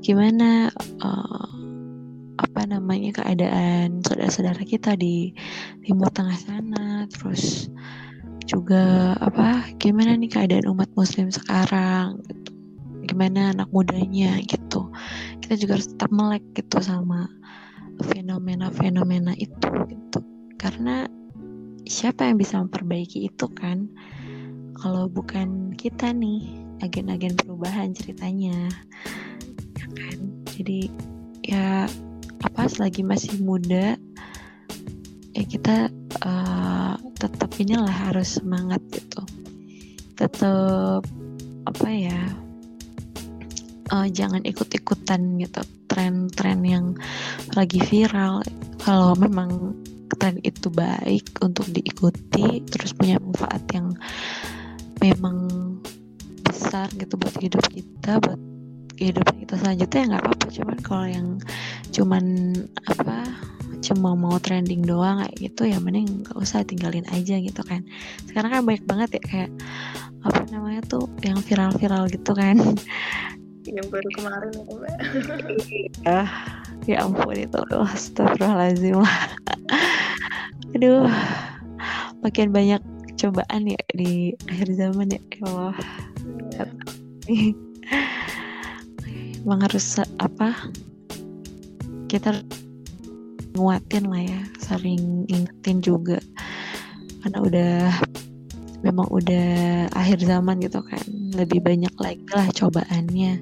Gimana 0.06 0.70
uh, 1.02 1.61
apa 2.42 2.66
namanya 2.66 3.22
keadaan 3.22 4.02
saudara-saudara 4.02 4.66
kita 4.66 4.98
di 4.98 5.32
Timur 5.86 6.10
Tengah 6.10 6.38
sana. 6.42 7.06
Terus 7.08 7.70
juga 8.50 9.14
apa 9.22 9.70
gimana 9.78 10.18
nih 10.18 10.34
keadaan 10.34 10.66
umat 10.74 10.90
muslim 10.98 11.30
sekarang? 11.30 12.18
Gitu 12.26 12.52
gimana 13.12 13.52
anak 13.52 13.68
mudanya 13.76 14.40
gitu. 14.46 14.88
Kita 15.44 15.60
juga 15.60 15.76
harus 15.76 15.92
tetap 15.92 16.12
melek 16.16 16.44
gitu 16.56 16.80
sama 16.80 17.28
fenomena-fenomena 18.08 19.36
itu 19.36 19.68
gitu. 19.92 20.20
Karena 20.56 21.06
siapa 21.84 22.30
yang 22.30 22.40
bisa 22.40 22.62
memperbaiki 22.62 23.28
itu 23.28 23.46
kan? 23.52 23.92
Kalau 24.80 25.12
bukan 25.12 25.76
kita 25.76 26.16
nih 26.16 26.64
agen-agen 26.82 27.36
perubahan 27.36 27.92
ceritanya. 27.92 28.72
Ya 29.76 29.88
kan? 29.92 30.18
Jadi 30.48 30.88
ya 31.44 31.86
apa 32.42 32.68
selagi 32.68 33.06
masih 33.06 33.38
muda 33.42 33.96
ya 35.32 35.44
kita 35.48 35.88
uh, 36.26 36.96
tetap 37.16 37.54
inilah 37.62 37.92
harus 37.92 38.42
semangat 38.42 38.82
gitu. 38.92 39.22
Tetap 40.18 41.06
apa 41.70 41.88
ya 41.90 42.20
uh, 43.94 44.08
jangan 44.10 44.42
ikut-ikutan 44.44 45.38
gitu 45.40 45.62
tren-tren 45.86 46.60
yang 46.66 46.86
lagi 47.54 47.80
viral. 47.80 48.42
Kalau 48.82 49.14
memang 49.16 49.78
tren 50.18 50.38
itu 50.44 50.68
baik 50.70 51.40
untuk 51.42 51.66
diikuti 51.72 52.62
terus 52.68 52.94
punya 52.94 53.18
manfaat 53.22 53.64
yang 53.72 53.96
memang 55.02 55.50
besar 56.46 56.92
gitu 56.94 57.18
buat 57.18 57.34
hidup 57.42 57.64
kita 57.72 58.22
buat 58.22 58.38
kehidupan 59.02 59.36
kita 59.42 59.54
selanjutnya 59.58 59.98
ya 59.98 60.08
nggak 60.14 60.24
apa-apa. 60.26 60.48
Cuman 60.54 60.78
kalau 60.86 61.08
yang 61.10 61.28
cuman 61.92 62.56
apa 62.88 63.28
cuma 63.82 64.14
mau 64.14 64.38
trending 64.38 64.86
doang 64.86 65.26
kayak 65.26 65.36
gitu 65.42 65.66
ya 65.66 65.82
mending 65.82 66.22
nggak 66.22 66.38
usah 66.38 66.62
tinggalin 66.64 67.06
aja 67.10 67.36
gitu 67.42 67.62
kan. 67.66 67.84
Sekarang 68.30 68.54
kan 68.54 68.62
banyak 68.64 68.86
banget 68.86 69.10
ya 69.18 69.22
kayak 69.26 69.52
apa 70.22 70.40
namanya 70.54 70.82
tuh 70.86 71.10
yang 71.26 71.42
viral-viral 71.42 72.08
gitu 72.08 72.32
kan. 72.38 72.58
Yang 73.62 73.94
baru 73.94 74.10
kemarin 74.18 74.50
itu 74.58 74.74
mbak. 74.74 74.98
Ah 76.10 76.30
ya 76.90 77.06
ampun 77.06 77.38
itu 77.38 77.62
astagfirullahaladzim. 77.70 78.98
Lah 78.98 79.22
aduh 80.74 81.06
makin 82.26 82.50
banyak 82.50 82.82
cobaan 83.22 83.70
ya 83.70 83.82
di 83.94 84.34
akhir 84.50 84.74
zaman 84.74 85.14
ya 85.14 85.22
ya 85.22 85.46
Allah. 85.46 85.76
Iya. 87.30 87.54
Emang 89.46 89.62
harus 89.62 89.86
apa 90.18 90.74
kita 92.12 92.44
nguatin 93.56 94.12
lah 94.12 94.20
ya 94.20 94.42
sering 94.60 95.24
ingetin 95.32 95.80
juga. 95.80 96.20
Karena 97.24 97.40
udah 97.40 97.76
memang 98.84 99.08
udah 99.08 99.88
akhir 99.96 100.20
zaman 100.28 100.60
gitu 100.60 100.84
kan. 100.84 101.04
Lebih 101.32 101.64
banyak 101.64 101.96
lagi 101.96 102.28
lah 102.36 102.52
cobaannya. 102.52 103.40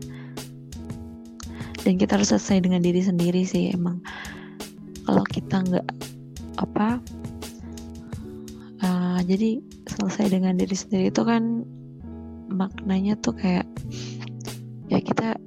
Dan 1.81 1.93
kita 1.97 2.21
harus 2.21 2.29
selesai 2.29 2.69
dengan 2.69 2.85
diri 2.85 3.01
sendiri 3.01 3.41
sih 3.41 3.73
emang. 3.73 4.05
Kalau 5.09 5.25
kita 5.25 5.65
nggak 5.65 5.87
apa 6.59 6.99
uh, 8.83 9.19
jadi 9.23 9.63
selesai 9.87 10.27
dengan 10.37 10.59
diri 10.59 10.75
sendiri 10.75 11.07
itu 11.07 11.23
kan 11.23 11.63
maknanya 12.51 13.15
tuh 13.15 13.33
kayak 13.33 13.65
ya 14.91 14.99
kita 14.99 15.39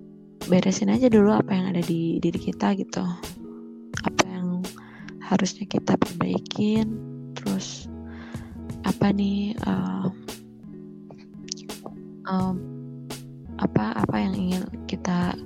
beresin 0.47 0.90
aja 0.90 1.07
dulu 1.07 1.30
apa 1.34 1.53
yang 1.55 1.66
ada 1.74 1.82
di 1.82 2.18
diri 2.22 2.38
kita 2.38 2.74
gitu. 2.78 3.03
Apa 4.03 4.22
yang 4.26 4.62
harusnya 5.22 5.66
kita 5.66 5.95
perbaikin 5.99 6.99
terus 7.38 7.86
apa 8.82 9.14
nih 9.14 9.55
uh, 9.66 10.11
um, 12.26 12.57
apa 13.62 13.95
apa 13.95 14.16
yang 14.18 14.34
ingin 14.34 14.62
kita 14.90 15.38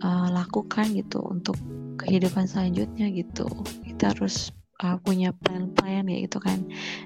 uh, 0.00 0.28
lakukan 0.32 0.88
gitu 0.96 1.20
untuk 1.20 1.56
kehidupan 2.00 2.48
selanjutnya 2.48 3.12
gitu. 3.12 3.46
Kita 3.84 4.16
harus 4.16 4.50
uh, 4.82 4.96
punya 5.00 5.30
plan-plan 5.44 6.08
ya 6.08 6.18
gitu 6.24 6.40
kan. 6.40 6.64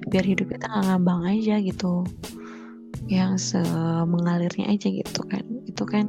Biar 0.08 0.24
hidup 0.24 0.54
kita 0.54 0.70
nggak 0.70 0.84
ngambang 0.88 1.22
aja 1.26 1.58
gitu. 1.60 2.06
Yang 3.06 3.54
semengalirnya 3.54 4.70
aja 4.72 4.88
gitu 4.88 5.20
kan. 5.26 5.44
Itu 5.68 5.84
kan 5.84 6.06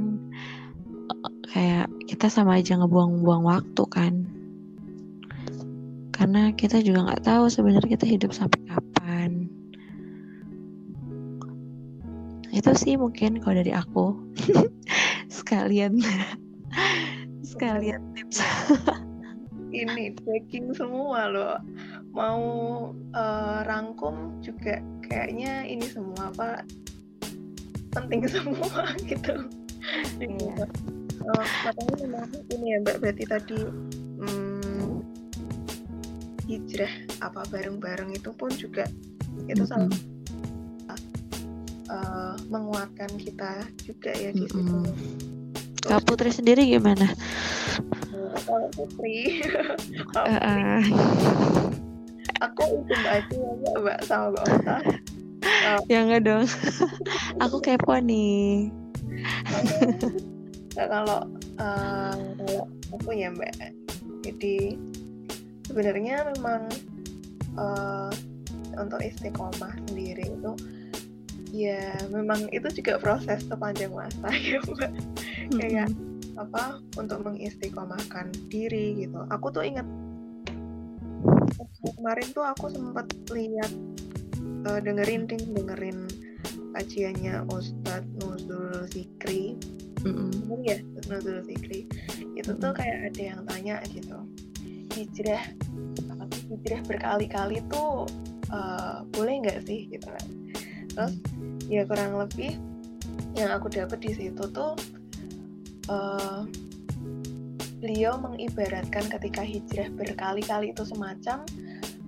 kayak 1.51 1.87
kita 2.07 2.27
sama 2.27 2.59
aja 2.59 2.75
ngebuang-buang 2.75 3.43
waktu 3.47 3.83
kan. 3.87 4.13
Karena 6.11 6.51
kita 6.57 6.81
juga 6.81 7.07
nggak 7.07 7.23
tahu 7.23 7.45
sebenarnya 7.47 7.93
kita 7.93 8.07
hidup 8.09 8.31
sampai 8.33 8.59
kapan. 8.67 9.47
Itu 12.51 12.73
sih 12.73 12.97
mungkin 12.97 13.39
kalau 13.39 13.61
dari 13.61 13.71
aku. 13.71 14.17
Sekalian. 15.37 16.01
Sekalian 17.53 18.01
tips. 18.17 18.41
Ini 19.77 20.17
baking 20.25 20.73
semua 20.73 21.29
loh. 21.29 21.57
Mau 22.15 22.41
uh, 23.13 23.59
rangkum 23.67 24.41
juga 24.41 24.81
kayaknya 25.05 25.69
ini 25.69 25.85
semua 25.85 26.33
apa 26.33 26.65
penting 27.93 28.25
semua 28.25 28.89
gitu. 29.05 29.45
Iya 30.17 30.65
uh, 31.31 31.45
katanya 31.67 31.95
memang 32.03 32.27
ini 32.51 32.65
ya 32.73 32.77
mbak 32.83 32.97
berarti 33.03 33.23
tadi 33.27 33.59
hmm, 34.23 34.89
hijrah 36.47 36.93
apa 37.23 37.41
bareng-bareng 37.51 38.15
itu 38.15 38.29
pun 38.35 38.51
juga 38.55 38.87
itu 39.47 39.63
mm 39.63 39.67
-hmm. 39.67 39.89
salah 39.89 39.91
uh, 41.91 42.35
menguatkan 42.51 43.11
kita 43.19 43.67
juga 43.83 44.11
ya 44.15 44.31
di 44.31 44.47
mm 44.47 44.51
-hmm. 44.51 44.83
situ. 44.87 45.85
Kak 45.87 46.03
Putri 46.03 46.35
sendiri 46.35 46.67
gimana? 46.67 47.07
kalau 48.47 48.67
Putri 48.73 49.17
Uh, 50.17 50.23
Putri 50.23 50.37
uh, 50.41 50.81
aku 52.37 52.63
itu 52.69 52.95
aja 53.05 53.37
ya 53.37 53.75
mbak 53.81 53.97
sama 54.05 54.33
mbak 54.33 54.45
Ota 54.45 54.77
uh, 55.45 55.79
ya 55.89 55.99
enggak 56.05 56.21
dong. 56.25 56.45
Aku 57.43 57.57
kepo 57.61 57.97
nih. 57.97 58.69
Nah, 60.77 60.85
kalau 60.85 61.19
uh, 61.57 62.17
kalau 62.37 62.63
aku 62.93 63.09
ya 63.17 63.33
mbak? 63.33 63.73
Jadi 64.21 64.77
sebenarnya 65.65 66.29
memang 66.37 66.69
uh, 67.57 68.13
untuk 68.77 69.01
istiqomah 69.01 69.73
sendiri 69.89 70.37
itu 70.37 70.53
ya 71.55 71.95
memang 72.13 72.45
itu 72.53 72.69
juga 72.77 73.01
proses 73.01 73.41
sepanjang 73.49 73.89
masa 73.89 74.29
ya 74.47 74.61
mbak. 74.69 74.93
Kayak 75.57 75.89
apa 76.37 76.77
untuk 77.01 77.25
mengistiqomahkan 77.25 78.29
diri 78.53 79.01
gitu. 79.01 79.17
Aku 79.33 79.49
tuh 79.49 79.65
inget 79.65 79.89
kemarin 81.97 82.27
tuh 82.29 82.45
aku 82.45 82.69
sempat 82.69 83.09
lihat 83.33 83.71
uh, 84.69 84.77
dengerin 84.77 85.25
ding 85.25 85.41
dengerin 85.57 86.05
kajiannya 86.77 87.49
Ustadz 87.49 88.05
Nuzul 88.21 88.85
Zikri. 88.93 89.57
Bener 90.05 90.61
ya 90.61 90.77
Nuzul 91.09 91.41
Zikri 91.41 91.89
itu 92.37 92.53
tuh 92.53 92.69
kayak 92.69 93.11
ada 93.13 93.21
yang 93.33 93.41
tanya 93.49 93.81
gitu 93.89 94.21
hijrah 94.93 95.41
apa 96.17 96.35
hijrah 96.49 96.81
berkali-kali 96.85 97.61
tuh 97.69 98.05
uh, 98.53 99.01
boleh 99.13 99.41
nggak 99.41 99.65
sih? 99.65 99.89
Gitu 99.89 100.05
kan. 100.05 100.27
Terus 100.93 101.13
ya 101.65 101.81
kurang 101.85 102.17
lebih 102.17 102.57
yang 103.37 103.53
aku 103.53 103.69
dapat 103.69 104.01
di 104.01 104.11
situ 104.13 104.43
tuh 104.53 104.73
uh, 105.89 106.45
beliau 107.77 108.17
mengibaratkan 108.17 109.05
ketika 109.05 109.45
hijrah 109.45 109.89
berkali-kali 109.93 110.73
itu 110.73 110.81
semacam 110.81 111.45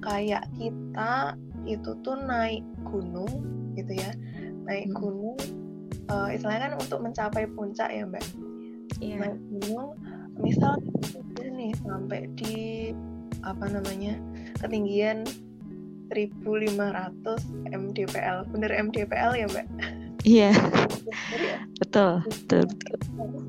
kayak 0.01 0.49
kita 0.57 1.38
itu 1.70 1.91
tuh 2.01 2.17
naik 2.17 2.65
gunung 2.82 3.45
gitu 3.78 3.93
ya 3.93 4.09
naik 4.70 4.88
Hmm. 4.88 4.97
gunung 5.01 5.38
uh, 6.07 6.30
istilahnya 6.30 6.70
kan 6.70 6.74
untuk 6.78 6.99
mencapai 7.01 7.49
puncak 7.49 7.89
ya 7.89 8.05
mbak 8.05 8.22
Iya. 8.99 9.15
naik 9.17 9.39
gunung 9.59 9.97
misal 10.38 10.78
udah 10.80 11.49
nih 11.49 11.74
sampai 11.82 12.22
di 12.38 12.55
apa 13.41 13.65
namanya 13.67 14.13
ketinggian 14.59 15.26
1500 16.09 17.70
mdpl 17.70 18.38
bener 18.49 18.72
mdpl 18.80 19.32
ya 19.36 19.47
mbak 19.47 19.67
Iya, 20.20 20.51
ya? 20.51 21.63
betul, 21.80 22.20
betul, 22.28 22.67
betul. 22.67 22.95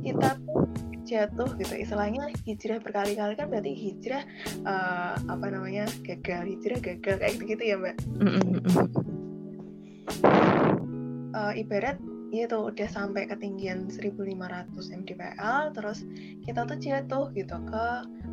kita 0.07 0.39
tuh 0.47 0.71
jatuh 1.03 1.51
gitu 1.59 1.75
istilahnya 1.75 2.31
hijrah 2.47 2.79
berkali-kali 2.79 3.35
kan 3.35 3.51
berarti 3.51 3.75
hijrah 3.75 4.23
eh, 4.63 5.15
apa 5.19 5.47
namanya 5.51 5.91
gagal 6.07 6.47
hijrah 6.47 6.79
gagal 6.79 7.19
kayak 7.19 7.35
gitu 7.35 7.45
gitu 7.51 7.63
ya 7.67 7.75
mbak 7.75 7.99
Mm-mm, 8.23 8.63
mm-mm. 8.63 8.87
Eh, 11.31 11.63
ibarat 11.63 11.99
tuh 12.31 12.71
udah 12.71 12.89
sampai 12.91 13.27
ketinggian 13.27 13.91
1500 13.91 14.71
mdpl 14.71 15.75
terus 15.75 16.07
kita 16.47 16.63
tuh 16.63 16.79
jatuh 16.79 17.27
gitu 17.35 17.57
ke 17.67 17.87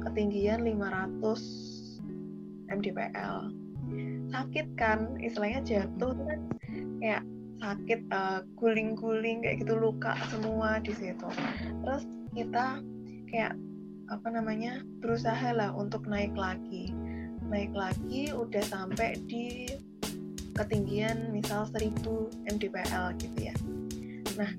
ketinggian 0.06 0.62
500 0.62 1.22
mdpl 2.74 3.38
sakit 4.34 4.68
kan? 4.76 5.16
Istilahnya 5.22 5.62
jatuh 5.64 6.12
tuh 6.14 6.26
kan 6.26 6.39
kayak 7.00 7.24
sakit 7.58 8.00
eh, 8.10 8.39
guling-guling 8.58 9.45
kayak 9.45 9.66
gitu 9.66 9.74
luka 9.78 10.18
semua 10.34 10.82
di 10.82 10.93
situ. 10.93 11.30
Terus 11.86 12.04
kita 12.34 12.82
kayak 13.30 13.54
apa 14.08 14.28
namanya 14.32 14.82
berusaha 15.04 15.54
lah 15.54 15.74
untuk 15.74 16.06
naik 16.10 16.34
lagi. 16.34 16.91
Naik 17.48 17.72
lagi 17.72 18.34
udah 18.36 18.64
sampai 18.66 19.16
di 19.26 19.72
ketinggian 20.58 21.30
misal 21.30 21.70
1000 21.70 21.93
mdpl 22.49 23.05
gitu 23.22 23.38
ya. 23.39 23.55
Nah 24.36 24.51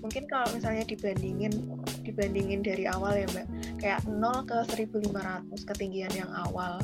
mungkin 0.00 0.24
kalau 0.28 0.46
misalnya 0.54 0.84
dibandingin 0.86 1.52
dibandingin 2.06 2.62
dari 2.62 2.86
awal 2.86 3.16
ya 3.16 3.26
mbak 3.34 3.46
kayak 3.82 4.00
0 4.06 4.46
ke 4.46 4.58
1500 4.86 5.70
ketinggian 5.74 6.12
yang 6.14 6.30
awal 6.46 6.78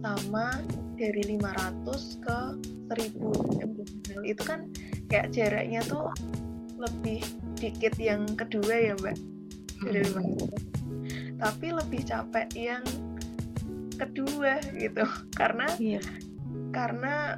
sama 0.00 0.56
dari 0.96 1.36
500 1.36 2.24
ke 2.24 2.38
1000 2.88 3.68
mdpl 3.68 4.22
itu 4.24 4.42
kan 4.42 4.72
kayak 5.12 5.28
jaraknya 5.34 5.80
tuh 5.84 6.08
lebih 6.80 7.20
dikit 7.60 7.94
yang 8.00 8.24
kedua 8.34 8.72
ya 8.72 8.94
mbak 8.98 9.16
dari 9.84 10.08
500 10.08 11.42
tapi 11.42 11.66
lebih 11.74 12.00
capek 12.06 12.48
yang 12.54 12.84
kedua 13.98 14.58
gitu 14.78 15.04
karena 15.40 15.66
Iya. 15.76 16.00
karena 16.72 17.36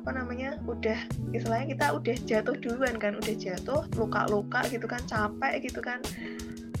apa 0.00 0.10
namanya 0.16 0.56
udah 0.64 0.96
istilahnya 1.36 1.76
kita 1.76 1.86
udah 1.92 2.16
jatuh 2.24 2.56
duluan 2.56 2.96
kan 2.96 3.12
udah 3.20 3.34
jatuh 3.36 3.84
luka-luka 4.00 4.64
gitu 4.72 4.88
kan 4.88 5.02
capek 5.04 5.68
gitu 5.68 5.80
kan. 5.84 6.00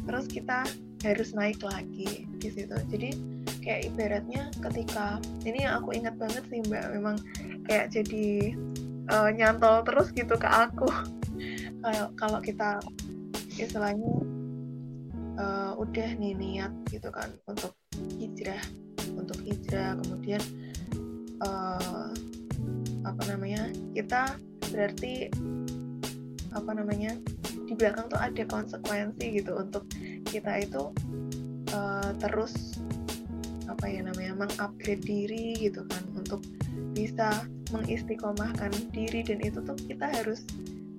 Terus 0.02 0.26
kita 0.26 0.64
harus 1.04 1.30
naik 1.36 1.60
lagi 1.60 2.24
di 2.26 2.48
situ. 2.48 2.74
Jadi 2.88 3.10
kayak 3.62 3.94
ibaratnya 3.94 4.50
ketika 4.58 5.22
ini 5.46 5.62
yang 5.62 5.82
aku 5.82 5.94
ingat 5.94 6.18
banget 6.18 6.42
sih 6.50 6.64
mbak 6.66 6.90
memang 6.90 7.16
kayak 7.68 7.94
jadi 7.94 8.56
eh, 9.06 9.30
nyantol 9.36 9.84
terus 9.84 10.10
gitu 10.16 10.34
ke 10.34 10.48
aku. 10.48 10.88
Kalau 11.82 12.14
kalau 12.14 12.38
kita 12.38 12.78
istilahnya 13.58 14.22
eh, 15.34 15.72
udah 15.74 16.08
nih 16.14 16.32
niat 16.38 16.72
gitu 16.88 17.10
kan 17.10 17.26
untuk 17.50 17.74
hijrah 18.16 18.62
untuk 19.18 19.38
hijrah. 19.42 19.98
Kemudian 19.98 20.42
eh, 21.42 22.10
apa 23.02 23.22
namanya 23.30 23.70
kita 23.92 24.36
berarti 24.70 25.28
apa 26.52 26.70
namanya 26.76 27.16
di 27.66 27.72
belakang 27.74 28.06
tuh 28.12 28.20
ada 28.20 28.42
konsekuensi 28.46 29.40
gitu 29.40 29.56
untuk 29.56 29.88
kita 30.28 30.62
itu 30.62 30.92
eh, 31.72 32.10
terus 32.20 32.78
apa 33.66 33.88
ya 33.88 34.04
namanya 34.04 34.36
mengupgrade 34.36 35.02
diri 35.02 35.56
gitu 35.56 35.82
kan 35.88 36.04
untuk 36.14 36.44
bisa 36.92 37.32
mengistiqomahkan 37.72 38.70
diri 38.92 39.24
dan 39.24 39.40
itu 39.40 39.64
tuh 39.64 39.76
kita 39.88 40.12
harus 40.12 40.44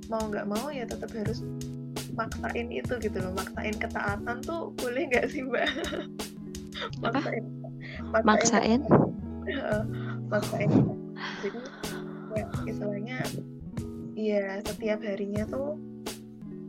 mau 0.10 0.26
nggak 0.26 0.50
mau 0.50 0.74
ya 0.74 0.90
tetap 0.90 1.14
harus 1.14 1.46
maksain 2.14 2.70
itu 2.70 2.94
gitu 3.02 3.18
loh 3.22 3.34
maksain 3.34 3.78
ketaatan 3.78 4.42
tuh 4.42 4.74
boleh 4.82 5.10
nggak 5.10 5.30
sih 5.30 5.46
mbak? 5.46 5.70
Maksain 7.02 7.46
Maksain? 8.24 8.82
Heeh, 9.44 9.84
maksain. 10.32 10.72
Jadi 11.44 11.60
istilahnya 12.66 13.20
ya 14.14 14.62
setiap 14.62 15.02
harinya 15.02 15.44
tuh 15.48 15.78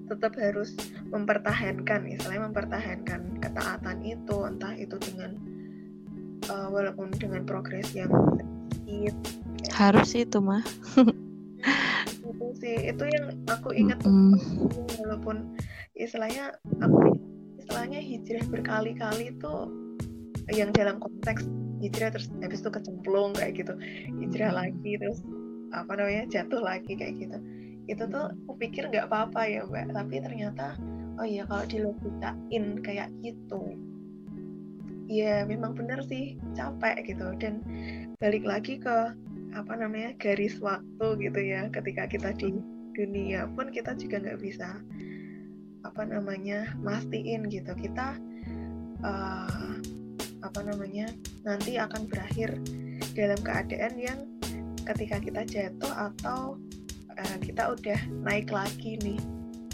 tetap 0.04 0.36
harus 0.36 0.76
mempertahankan 1.08 2.04
istilahnya 2.08 2.52
mempertahankan 2.52 3.40
ketaatan 3.40 3.98
itu 4.04 4.36
entah 4.44 4.74
itu 4.76 4.96
dengan 5.00 5.36
eh, 6.44 6.68
walaupun 6.68 7.08
dengan 7.16 7.42
progres 7.44 7.88
yang 7.96 8.12
sedikit 8.36 9.16
Harus 9.74 10.14
itu 10.14 10.38
mah. 10.38 10.62
itu 12.20 12.46
sih 12.60 12.76
itu 12.92 13.04
yang 13.08 13.26
aku 13.48 13.72
ingat 13.72 13.98
Mm-mm. 14.04 14.36
walaupun 15.00 15.56
istilahnya 15.96 16.54
aku 16.78 17.16
istilahnya 17.58 17.98
hijrah 17.98 18.44
berkali-kali 18.52 19.32
tuh 19.40 19.72
yang 20.52 20.70
dalam 20.70 21.00
konteks 21.00 21.48
hijrah 21.80 22.12
terus 22.12 22.28
habis 22.40 22.60
itu 22.60 22.70
kecemplung 22.70 23.32
kayak 23.34 23.64
gitu 23.64 23.72
hijrah 24.20 24.52
Hmm. 24.52 24.58
lagi 24.68 24.92
terus 25.00 25.24
apa 25.74 25.92
namanya 25.98 26.24
jatuh 26.30 26.62
lagi 26.62 26.94
kayak 26.94 27.14
gitu. 27.18 27.38
Itu 27.90 28.06
tuh 28.08 28.32
aku 28.46 28.52
pikir 28.56 28.88
nggak 28.88 29.10
apa-apa 29.10 29.40
ya 29.50 29.60
mbak. 29.66 29.90
Tapi 29.90 30.14
ternyata 30.22 30.78
oh 31.18 31.26
iya 31.26 31.42
kalau 31.46 31.64
dilogikain 31.66 32.82
kayak 32.82 33.08
gitu 33.22 33.78
ya 35.04 35.44
memang 35.44 35.76
bener 35.76 36.00
sih 36.06 36.38
capek 36.54 37.04
gitu. 37.04 37.34
Dan 37.36 37.60
balik 38.22 38.46
lagi 38.46 38.80
ke 38.80 39.12
apa 39.54 39.72
namanya 39.74 40.14
garis 40.16 40.56
waktu 40.62 41.06
gitu 41.20 41.40
ya. 41.42 41.68
Ketika 41.68 42.08
kita 42.08 42.30
di 42.38 42.54
dunia 42.94 43.50
pun 43.52 43.74
kita 43.74 43.98
juga 43.98 44.22
nggak 44.22 44.40
bisa 44.40 44.78
apa 45.84 46.02
namanya 46.06 46.72
mastiin 46.80 47.50
gitu. 47.50 47.74
Kita 47.76 48.16
eh, 49.04 49.72
apa 50.44 50.60
namanya 50.60 51.08
nanti 51.44 51.80
akan 51.80 52.04
berakhir 52.04 52.52
dalam 53.16 53.40
keadaan 53.40 53.94
yang 53.96 54.20
ketika 54.84 55.16
kita 55.20 55.42
jatuh 55.48 55.92
atau 55.92 56.60
eh, 57.16 57.36
kita 57.40 57.72
udah 57.72 58.00
naik 58.24 58.52
lagi 58.52 59.00
nih 59.00 59.20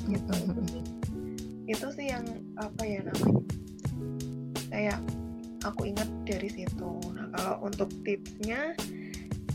gitu. 0.06 0.34
Itu 0.34 0.62
sih 0.70 0.84
itu 1.70 1.86
sih 1.94 2.06
yang 2.10 2.26
apa 2.58 2.82
ya 2.82 3.00
namanya 3.06 3.42
kayak 4.70 5.00
aku 5.66 5.90
ingat 5.90 6.08
dari 6.26 6.48
situ. 6.50 6.92
Nah 7.14 7.26
kalau 7.36 7.66
untuk 7.66 7.90
tipsnya 8.06 8.74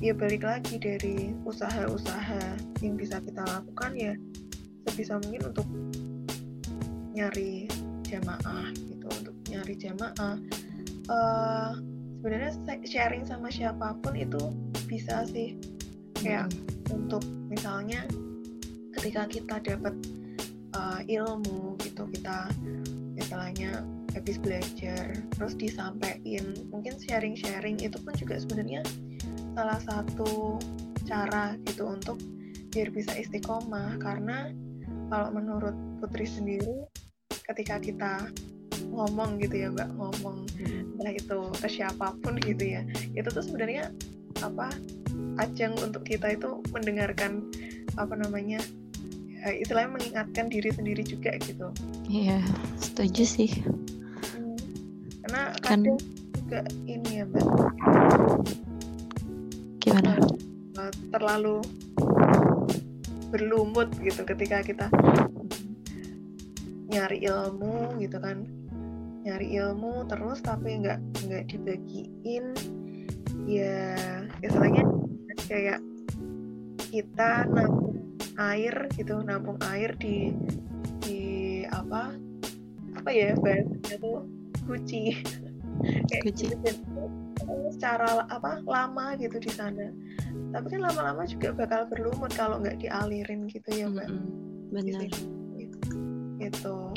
ya 0.04 0.12
balik 0.12 0.44
lagi 0.44 0.76
dari 0.76 1.32
usaha-usaha 1.48 2.60
yang 2.84 3.00
bisa 3.00 3.24
kita 3.24 3.44
lakukan 3.48 3.92
ya 3.96 4.14
sebisa 4.86 5.18
mungkin 5.24 5.44
untuk 5.50 5.68
nyari 7.16 7.66
jamaah 8.06 8.70
gitu 8.76 9.08
untuk 9.08 9.36
nyari 9.48 9.74
jamaah. 9.80 10.36
Uh, 11.06 11.95
sebenarnya 12.26 12.58
sharing 12.90 13.22
sama 13.22 13.54
siapa 13.54 14.02
pun 14.02 14.18
itu 14.18 14.50
bisa 14.90 15.30
sih 15.30 15.62
kayak 16.18 16.50
hmm. 16.50 16.98
untuk 16.98 17.22
misalnya 17.54 18.02
ketika 18.98 19.30
kita 19.30 19.62
dapat 19.62 19.94
uh, 20.74 21.06
ilmu 21.06 21.78
gitu 21.86 22.10
kita 22.18 22.50
misalnya 23.14 23.86
habis 24.18 24.42
belajar 24.42 25.22
terus 25.38 25.54
disampaikan 25.54 26.50
mungkin 26.74 26.98
sharing-sharing 26.98 27.78
itu 27.78 28.02
pun 28.02 28.18
juga 28.18 28.42
sebenarnya 28.42 28.82
salah 29.54 29.78
satu 29.86 30.58
cara 31.06 31.54
gitu 31.70 31.94
untuk 31.94 32.18
biar 32.74 32.90
bisa 32.90 33.14
istiqomah 33.14 34.02
karena 34.02 34.50
kalau 35.14 35.30
menurut 35.30 35.78
Putri 36.02 36.26
sendiri 36.26 36.90
ketika 37.46 37.78
kita 37.78 38.34
ngomong 38.92 39.42
gitu 39.42 39.56
ya 39.66 39.68
mbak. 39.72 39.90
Ngomong 39.96 40.48
entah 40.96 41.14
itu 41.14 41.40
ke 41.60 41.68
siapa 41.68 42.16
pun 42.24 42.40
gitu 42.40 42.64
ya. 42.64 42.82
Itu 43.14 43.30
tuh 43.32 43.44
sebenarnya 43.44 43.92
apa 44.44 44.72
ajang 45.40 45.80
untuk 45.80 46.04
kita 46.04 46.36
itu 46.36 46.60
mendengarkan 46.76 47.48
apa 47.96 48.14
namanya 48.20 48.60
ya, 49.44 49.52
istilahnya 49.56 49.96
mengingatkan 49.96 50.52
diri 50.52 50.70
sendiri 50.72 51.04
juga 51.04 51.36
gitu. 51.40 51.72
Iya 52.08 52.44
setuju 52.80 53.24
sih. 53.24 53.52
Hmm, 54.34 54.60
karena 55.24 55.42
kan 55.64 55.80
kadang 55.84 56.00
juga 56.36 56.62
ini 56.88 57.10
ya 57.22 57.26
mbak. 57.28 57.48
Gimana? 59.80 60.20
Uh, 60.76 60.92
terlalu 61.14 61.64
berlumut 63.32 63.92
gitu 64.00 64.24
ketika 64.24 64.64
kita 64.64 64.88
nyari 66.88 67.28
ilmu 67.28 68.00
gitu 68.00 68.16
kan 68.22 68.48
nyari 69.26 69.58
ilmu 69.58 70.06
terus 70.06 70.40
tapi 70.46 70.86
nggak 70.86 71.02
nggak 71.26 71.44
dibagiin. 71.50 72.54
Ya 73.50 73.98
istilahnya 74.46 74.86
kayak 75.50 75.82
kita 76.94 77.50
nampung 77.50 78.06
air 78.38 78.76
gitu 78.94 79.20
nampung 79.26 79.58
air 79.74 79.98
di 79.98 80.32
di 81.02 81.22
apa 81.74 82.14
apa 82.96 83.10
ya 83.12 83.34
bahasanya 83.42 83.98
tuh 84.00 84.30
kuci 84.70 85.18
kayak 86.10 86.24
kuci. 86.30 86.54
Gitu, 86.54 86.72
secara 87.74 88.30
apa 88.30 88.62
lama 88.64 89.18
gitu 89.18 89.42
di 89.42 89.52
sana. 89.52 89.90
Tapi 90.56 90.66
kan 90.72 90.82
lama-lama 90.88 91.28
juga 91.28 91.52
bakal 91.52 91.90
berlumut 91.92 92.32
kalau 92.32 92.62
nggak 92.64 92.80
dialirin 92.80 93.50
gitu 93.52 93.70
ya 93.74 93.90
mbak. 93.92 94.08
Mm 94.08 94.22
-hmm. 94.22 94.72
benar. 94.72 95.10
gitu 96.36 96.92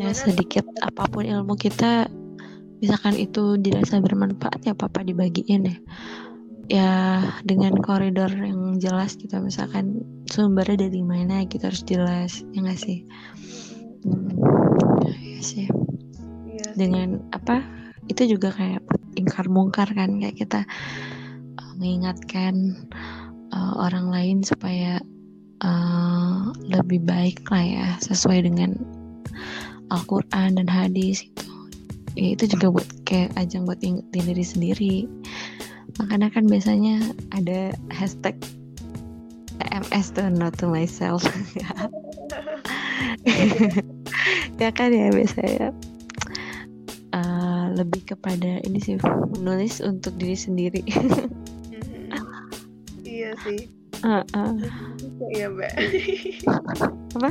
ya 0.00 0.16
sedikit 0.16 0.64
apa 0.80 1.04
pun 1.12 1.28
ilmu 1.28 1.60
kita 1.60 2.08
misalkan 2.80 3.20
itu 3.20 3.60
dirasa 3.60 4.00
bermanfaat 4.00 4.64
ya 4.64 4.72
papa 4.72 5.04
dibagiin 5.04 5.68
ya. 5.68 5.76
Ya 6.70 6.92
dengan 7.42 7.76
koridor 7.82 8.30
yang 8.30 8.78
jelas 8.80 9.18
gitu 9.18 9.36
misalkan 9.42 10.00
sumbernya 10.30 10.88
dari 10.88 11.02
mana 11.02 11.44
kita 11.44 11.68
harus 11.68 11.84
jelas 11.84 12.40
ya 12.56 12.58
nggak 12.64 12.80
sih? 12.80 13.04
Hmm, 14.08 14.32
ya 15.04 15.40
sih. 15.44 15.68
Dengan 16.72 17.20
apa 17.36 17.60
itu 18.08 18.24
juga 18.38 18.54
kayak 18.56 18.80
ingkar 19.20 19.46
mungkar 19.52 19.90
kan 19.92 20.16
kayak 20.16 20.38
kita 20.40 20.64
uh, 21.60 21.72
mengingatkan 21.76 22.86
uh, 23.52 23.74
orang 23.76 24.08
lain 24.08 24.38
supaya 24.40 25.02
uh, 25.60 26.54
lebih 26.64 27.02
baik 27.04 27.44
lah 27.50 27.64
ya 27.66 27.88
sesuai 28.00 28.46
dengan 28.46 28.78
Al-Quran 29.90 30.58
dan 30.58 30.68
hadis 30.70 31.26
itu 31.26 31.50
ya 32.18 32.34
itu 32.34 32.44
juga 32.50 32.66
buat 32.74 32.88
kayak 33.06 33.34
ajang 33.38 33.66
buat 33.66 33.78
ingetin 33.82 34.24
diri 34.26 34.44
sendiri. 34.46 34.94
Makanya 35.98 36.30
kan 36.30 36.46
biasanya 36.46 37.02
ada 37.34 37.74
hashtag 37.90 38.38
TMS 39.60 40.14
tuh 40.14 40.30
not 40.30 40.56
to 40.58 40.66
myself. 40.70 41.22
Ya 44.60 44.68
kan 44.68 44.92
ya 44.92 45.08
biasanya. 45.08 45.72
Uh, 47.16 47.72
lebih 47.74 48.04
kepada 48.12 48.60
ini 48.62 48.76
sih 48.76 49.00
menulis 49.40 49.80
untuk 49.80 50.12
diri 50.20 50.36
sendiri. 50.36 50.84
Iya 53.00 53.32
sih. 53.40 53.72
Uh 54.04 54.20
-uh. 54.36 54.52
iya 55.32 55.48
mbak. 55.48 55.72
Apa 57.16 57.30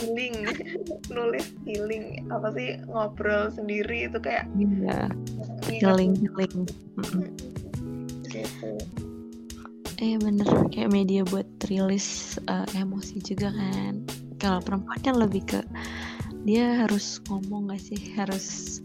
healing 0.00 0.34
nulis 1.14 1.46
healing 1.68 2.04
apa 2.32 2.48
sih 2.56 2.80
ngobrol 2.88 3.52
sendiri 3.52 4.08
itu 4.08 4.18
kayak 4.18 4.48
iya. 4.56 5.10
healing 5.68 6.16
healing 6.16 6.64
gitu. 8.32 8.80
Eh 10.02 10.18
bener. 10.18 10.48
Kayak 10.74 10.90
media 10.90 11.22
buat 11.22 11.46
rilis 11.70 12.34
uh, 12.50 12.66
emosi 12.74 13.22
juga 13.22 13.54
kan. 13.54 14.02
Kalau 14.42 14.58
perempuan 14.58 14.98
kan 14.98 15.14
lebih 15.14 15.46
ke 15.46 15.60
dia 16.42 16.82
harus 16.82 17.22
ngomong 17.30 17.70
gak 17.70 17.78
sih? 17.78 18.00
Harus 18.18 18.80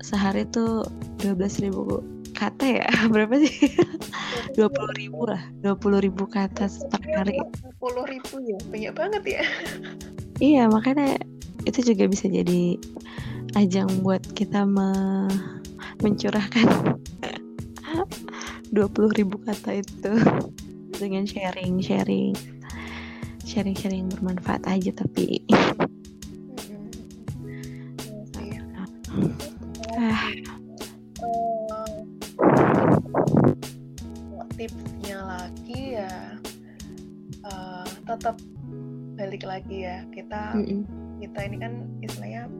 sehari 0.00 0.48
tuh 0.48 0.88
belas 1.20 1.60
ribu 1.60 2.00
kata 2.38 2.78
ya 2.78 2.86
berapa 3.12 3.34
sih? 3.42 3.74
Dua 4.54 4.70
puluh 4.70 4.94
ribu. 4.94 5.26
Lah 5.26 5.42
dua 5.58 5.74
puluh 5.74 5.98
ribu 5.98 6.30
kata 6.30 6.70
per 6.70 7.02
hari. 7.10 7.34
dua 7.34 7.74
puluh 7.82 8.06
ribu 8.06 8.38
ya 8.46 8.58
banyak 8.70 8.92
banget 8.94 9.22
ya. 9.26 9.42
Iya 10.38 10.62
makanya 10.70 11.18
itu 11.66 11.82
juga 11.82 12.06
bisa 12.06 12.30
jadi 12.30 12.78
ajang 13.58 13.90
buat 14.06 14.22
kita 14.38 14.62
me 14.62 15.26
mencurahkan 15.98 16.94
dua 18.74 18.86
puluh 18.86 19.10
ribu 19.18 19.42
kata 19.42 19.82
itu. 19.82 20.14
Dengan 20.98 21.26
sharing 21.26 21.78
sharing 21.78 22.34
sharing 23.46 23.76
sharing 23.78 24.10
bermanfaat 24.10 24.66
aja 24.66 24.90
tapi 24.92 25.40
ah 29.98 30.30
tipsnya 34.58 35.18
lagi 35.22 35.94
ya 35.94 36.34
uh, 37.46 37.86
tetap 38.02 38.36
balik 39.14 39.46
lagi 39.46 39.86
ya 39.86 40.02
kita 40.10 40.58
mm 40.58 40.64
-mm. 40.66 40.82
kita 41.22 41.38
ini 41.46 41.56
kan 41.62 41.72
istilahnya 42.02 42.50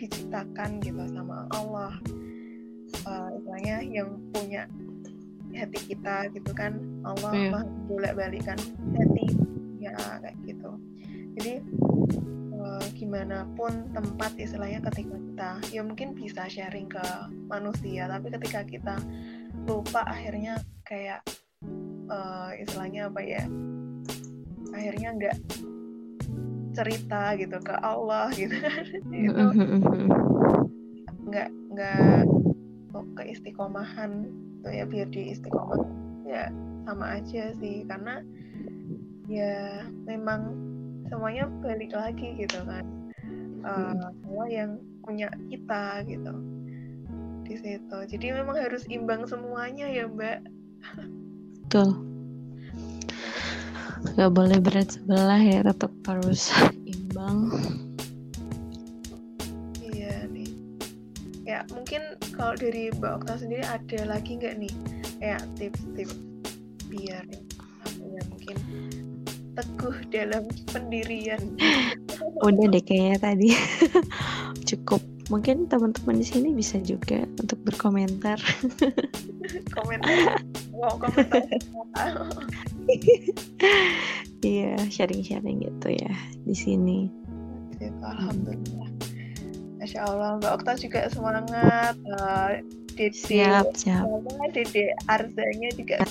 diciptakan 0.00 0.80
gitu 0.80 1.04
sama 1.12 1.44
Allah 1.52 1.92
uh, 3.04 3.28
istilahnya 3.36 3.84
yang 3.84 4.16
punya 4.32 4.64
hati 5.52 5.80
kita 5.92 6.30
gitu 6.32 6.52
kan 6.56 6.80
Allah 7.04 7.32
yeah. 7.36 7.64
boleh 7.84 8.12
balikan 8.16 8.56
hati 8.96 9.26
ya 9.76 9.92
kayak 10.24 10.36
gitu 10.48 10.70
jadi 11.36 11.54
uh, 12.56 12.84
gimana 12.96 13.44
pun 13.58 13.88
tempat 13.92 14.36
istilahnya 14.40 14.80
ketika 14.88 15.16
kita 15.16 15.50
ya 15.72 15.82
mungkin 15.82 16.12
bisa 16.16 16.46
sharing 16.46 16.86
ke 16.86 17.02
manusia 17.48 18.06
tapi 18.06 18.28
ketika 18.30 18.60
kita 18.64 18.94
lupa 19.70 20.02
akhirnya 20.02 20.58
kayak 20.82 21.22
uh, 22.10 22.50
istilahnya 22.58 23.06
apa 23.06 23.20
ya 23.22 23.44
akhirnya 24.74 25.08
nggak 25.14 25.36
cerita 26.74 27.34
gitu 27.38 27.58
ke 27.62 27.74
Allah 27.78 28.30
gitu. 28.34 28.54
Itu 29.26 29.44
nggak 31.30 31.48
nggak 31.70 32.22
ke 33.14 33.22
istiqomahan 33.30 34.26
tuh 34.66 34.72
ya 34.74 34.84
biar 34.86 35.06
di 35.10 35.34
istiqomah 35.34 35.86
ya 36.26 36.50
sama 36.86 37.18
aja 37.22 37.54
sih. 37.58 37.86
Karena 37.86 38.22
ya 39.30 39.86
memang 40.06 40.54
semuanya 41.10 41.46
balik 41.62 41.94
lagi 41.94 42.38
gitu 42.38 42.58
kan. 42.66 42.86
Uh, 43.60 44.08
semua 44.24 44.48
yang 44.48 44.80
punya 45.04 45.28
kita 45.52 46.00
gitu 46.08 46.49
di 47.50 47.58
situ 47.58 47.98
jadi 48.06 48.38
memang 48.38 48.54
harus 48.54 48.86
imbang 48.86 49.26
semuanya 49.26 49.90
ya 49.90 50.06
mbak 50.06 50.46
Betul. 51.70 52.02
Gak 54.18 54.32
boleh 54.34 54.58
berat 54.58 54.98
sebelah 54.98 55.38
ya, 55.38 55.62
tetap 55.62 55.92
harus 56.08 56.50
imbang. 56.82 57.46
Iya 59.78 60.26
nih. 60.34 60.50
Ya 61.46 61.62
mungkin 61.70 62.18
kalau 62.34 62.58
dari 62.58 62.90
Mbak 62.90 63.22
Okta 63.22 63.38
sendiri 63.38 63.62
ada 63.62 64.00
lagi 64.02 64.40
nggak 64.40 64.58
nih 64.58 64.74
kayak 65.22 65.46
tips-tips 65.54 66.16
biar 66.90 67.22
ya 68.02 68.22
mungkin 68.26 68.56
teguh 69.54 69.96
dalam 70.10 70.50
pendirian. 70.74 71.54
Udah 72.42 72.66
deh 72.66 72.82
kayaknya 72.82 73.18
tadi 73.20 73.54
cukup 74.74 75.06
mungkin 75.30 75.70
teman-teman 75.70 76.18
di 76.18 76.26
sini 76.26 76.50
bisa 76.52 76.76
juga 76.82 77.24
untuk 77.38 77.62
berkomentar. 77.62 78.36
Komentar. 79.76 80.42
Wow 80.74 80.98
komentar. 80.98 81.42
Iya 84.40 84.72
sharing-sharing 84.88 85.68
gitu 85.68 85.88
ya 86.00 86.12
di 86.48 86.56
sini. 86.56 87.12
Alhamdulillah. 88.00 88.88
Masya 89.76 90.00
Allah, 90.04 90.40
Mbak 90.40 90.52
Okta 90.60 90.72
juga 90.80 91.08
semangat. 91.12 91.92
Uh, 92.08 92.64
Dede, 93.00 93.16
siap, 93.16 93.64
siap. 93.80 94.04
Dede 94.52 94.92
Arzanya 95.08 95.72
juga 95.72 96.04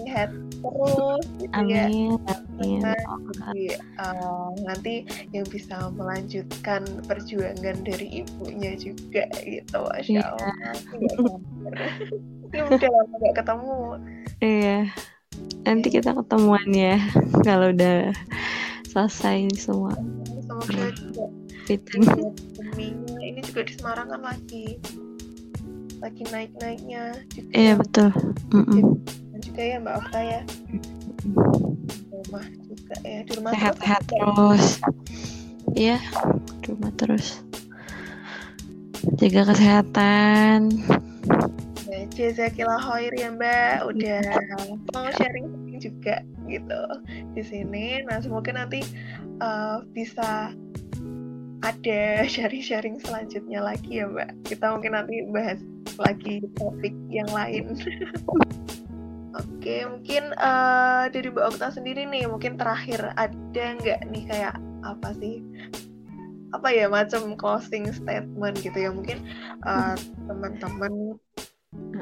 sehat 0.00 0.32
terus 0.32 1.24
gitu 1.36 1.52
ya. 1.68 1.84
amin, 1.84 2.16
ya. 2.16 2.34
Amin. 2.56 2.80
Jadi, 2.80 3.66
uh, 4.00 4.48
nanti 4.64 4.94
yang 5.36 5.44
bisa 5.52 5.92
melanjutkan 5.92 6.88
perjuangan 7.04 7.84
dari 7.84 8.24
ibunya 8.24 8.72
juga 8.80 9.28
gitu, 9.44 9.84
Masya 9.84 10.16
iya. 10.16 10.22
Allah. 10.32 10.56
Ini 12.48 12.58
udah 12.72 12.88
lama 12.88 13.14
gak 13.20 13.34
ketemu. 13.44 13.80
Iya. 14.40 14.78
Nanti 15.68 15.86
iya. 15.92 15.96
kita 16.00 16.10
ketemuan 16.24 16.68
ya 16.72 16.96
kalau 17.46 17.68
udah 17.76 18.16
selesai 18.88 19.44
semua. 19.60 19.92
Semoga 20.48 20.88
juga 20.96 21.24
ini 23.20 23.40
juga 23.44 23.60
di 23.62 23.72
Semarang 23.76 24.08
kan 24.10 24.22
lagi 24.24 24.80
lagi 26.00 26.24
naik-naiknya 26.32 27.04
juga. 27.28 27.52
Iya 27.52 27.72
betul. 27.76 28.08
Mm 28.50 28.64
-mm. 28.64 28.82
juga 29.40 29.62
ya 29.64 29.76
Mbak 29.80 29.94
Okta 30.04 30.20
ya. 30.20 30.40
Rumah 32.10 32.46
juga 32.64 32.94
ya 33.04 33.20
di 33.24 33.32
rumah 33.36 33.52
sehat-sehat 33.56 34.02
terus. 34.08 34.66
Iya, 35.76 35.96
di 36.60 36.66
rumah 36.72 36.92
terus. 36.96 37.26
Jaga 39.16 39.52
kesehatan. 39.54 40.60
Ya, 41.88 42.00
Jazakillah 42.12 42.80
khair 42.80 43.12
ya 43.16 43.28
Mbak, 43.32 43.74
udah 43.88 44.20
mau 44.92 45.08
sharing 45.16 45.48
juga 45.80 46.20
gitu 46.44 46.82
di 47.32 47.42
sini. 47.42 48.04
Nah 48.04 48.20
semoga 48.20 48.52
nanti 48.52 48.84
uh, 49.40 49.80
bisa 49.96 50.52
ada 51.60 52.00
sharing-sharing 52.32 53.00
selanjutnya 53.00 53.60
lagi 53.60 54.00
ya 54.00 54.06
Mbak. 54.08 54.48
Kita 54.48 54.66
mungkin 54.76 54.92
nanti 54.96 55.24
bahas 55.28 55.60
lagi 56.00 56.44
topik 56.56 56.94
yang 57.12 57.28
lain. 57.30 57.76
Oke, 59.40 59.86
mungkin 59.86 60.34
uh, 60.36 61.06
dari 61.06 61.30
Mbak 61.30 61.54
Okta 61.54 61.70
sendiri 61.70 62.02
nih, 62.02 62.26
mungkin 62.26 62.58
terakhir 62.58 63.14
ada 63.14 63.64
nggak 63.78 64.00
nih 64.10 64.24
kayak 64.26 64.56
apa 64.82 65.14
sih? 65.16 65.44
Apa 66.50 66.74
ya 66.74 66.90
macam 66.90 67.38
closing 67.38 67.86
statement 67.94 68.58
gitu 68.58 68.74
ya? 68.74 68.90
Mungkin 68.90 69.22
uh, 69.62 69.94
teman-teman 70.26 71.14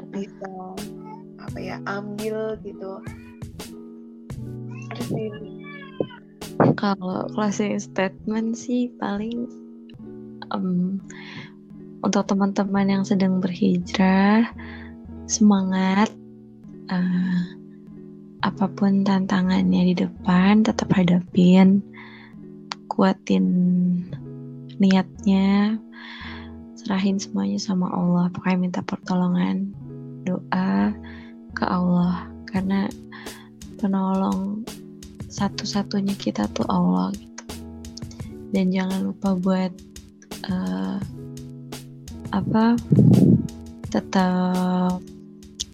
bisa 0.09 0.51
apa 1.37 1.57
ya 1.61 1.77
ambil 1.85 2.57
gitu. 2.65 2.97
Kalau 6.79 7.27
closing 7.35 7.75
statement 7.75 8.55
sih 8.55 8.87
paling 8.95 9.51
um, 10.55 11.03
untuk 11.99 12.23
teman-teman 12.23 12.87
yang 12.87 13.03
sedang 13.03 13.43
berhijrah 13.43 14.47
semangat 15.27 16.07
uh, 16.87 17.43
apa 18.39 18.71
pun 18.71 19.03
tantangannya 19.03 19.91
di 19.91 19.95
depan 20.07 20.63
tetap 20.63 20.87
hadapin 20.95 21.83
kuatin 22.87 23.43
niatnya 24.79 25.75
serahin 26.79 27.19
semuanya 27.19 27.59
sama 27.59 27.91
Allah. 27.91 28.31
Pokoknya 28.31 28.55
minta 28.55 28.81
pertolongan 28.87 29.75
doa 30.23 30.95
ke 31.51 31.63
Allah. 31.67 32.31
Karena 32.47 32.87
penolong 33.75 34.63
satu-satunya 35.29 36.17
kita 36.17 36.49
tuh 36.51 36.65
Allah 36.67 37.13
gitu. 37.13 37.43
Dan 38.49 38.73
jangan 38.73 39.13
lupa 39.13 39.37
buat 39.37 39.71
uh, 40.49 40.97
apa 42.33 42.77
tetap 43.89 45.01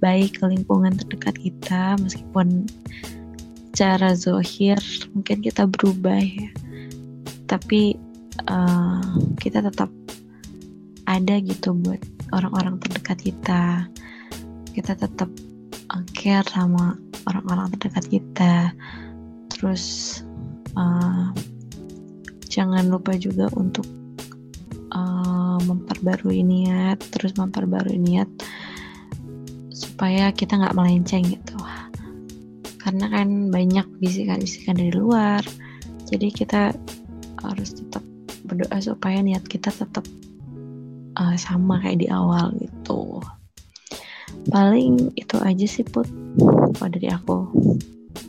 baik 0.03 0.39
ke 0.39 0.45
lingkungan 0.47 0.95
terdekat 0.95 1.35
kita 1.39 1.95
meskipun 1.99 2.67
cara 3.75 4.15
zohir 4.15 4.79
mungkin 5.15 5.39
kita 5.39 5.67
berubah 5.67 6.19
ya. 6.19 6.51
Tapi 7.47 7.95
uh, 8.51 9.03
kita 9.39 9.63
tetap 9.63 9.87
ada 11.07 11.35
gitu 11.39 11.71
buat 11.79 12.03
orang-orang 12.35 12.75
terdekat 12.83 13.23
kita. 13.23 13.87
Kita 14.75 14.99
tetap 14.99 15.31
uh, 15.95 16.03
care 16.11 16.47
sama 16.51 16.99
orang-orang 17.23 17.71
terdekat 17.75 18.05
kita 18.11 18.75
terus 19.65 20.21
uh, 20.77 21.33
jangan 22.45 22.85
lupa 22.85 23.17
juga 23.17 23.49
untuk 23.57 23.89
uh, 24.93 25.57
memperbarui 25.65 26.45
niat 26.45 27.01
terus 27.09 27.33
memperbarui 27.33 27.97
niat 27.97 28.29
supaya 29.73 30.29
kita 30.29 30.61
nggak 30.61 30.77
melenceng 30.77 31.25
gitu. 31.25 31.57
Karena 32.77 33.09
kan 33.09 33.49
banyak 33.49 33.89
bisikan-bisikan 33.97 34.77
dari 34.77 34.93
luar 34.93 35.41
jadi 36.05 36.29
kita 36.29 36.77
harus 37.41 37.73
tetap 37.73 38.05
berdoa 38.45 38.77
supaya 38.77 39.17
niat 39.25 39.41
kita 39.49 39.73
tetap 39.73 40.05
uh, 41.17 41.33
sama 41.41 41.81
kayak 41.81 42.05
di 42.05 42.07
awal 42.13 42.53
gitu. 42.61 43.17
Paling 44.45 45.09
itu 45.17 45.41
aja 45.41 45.65
sih 45.65 45.81
put 45.81 46.05
dari 46.77 47.09
aku. 47.09 47.49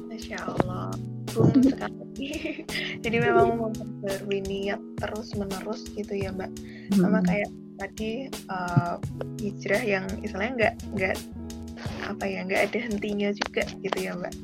Masya 0.08 0.40
Allah 0.40 1.05
sekali 1.44 2.28
jadi 3.04 3.16
memang 3.20 3.60
memperbarui 3.60 4.40
niat 4.44 4.80
terus 5.00 5.36
menerus 5.36 5.84
gitu 5.92 6.12
ya 6.16 6.32
mbak 6.32 6.50
hmm. 6.92 7.00
sama 7.00 7.20
kayak 7.24 7.50
tadi 7.76 8.32
uh, 8.48 8.96
hijrah 9.36 9.82
yang 9.84 10.04
istilahnya 10.24 10.52
nggak 10.56 10.74
nggak 10.96 11.16
apa 12.08 12.24
ya 12.24 12.40
nggak 12.48 12.62
ada 12.72 12.78
hentinya 12.88 13.28
juga 13.36 13.62
gitu 13.84 13.98
ya 14.00 14.12
mbak 14.16 14.34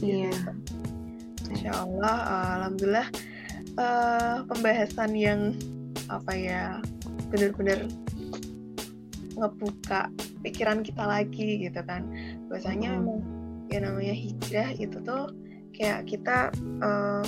iya 0.00 0.30
gitu. 0.30 0.52
Masya 1.50 1.72
Allah 1.74 2.16
uh, 2.30 2.50
alhamdulillah 2.62 3.08
uh, 3.74 4.36
pembahasan 4.46 5.10
yang 5.18 5.40
apa 6.06 6.32
ya 6.34 6.62
benar-benar 7.30 7.86
ngebuka 9.34 10.10
pikiran 10.46 10.82
kita 10.86 11.02
lagi 11.06 11.66
gitu 11.66 11.80
kan 11.86 12.06
bahwasanya 12.46 12.94
hmm. 12.94 12.96
memang 13.02 13.18
ya 13.70 13.78
namanya 13.82 14.14
hijrah 14.14 14.70
itu 14.78 14.98
tuh 15.02 15.30
kayak 15.80 16.04
kita 16.04 16.52
uh, 16.84 17.24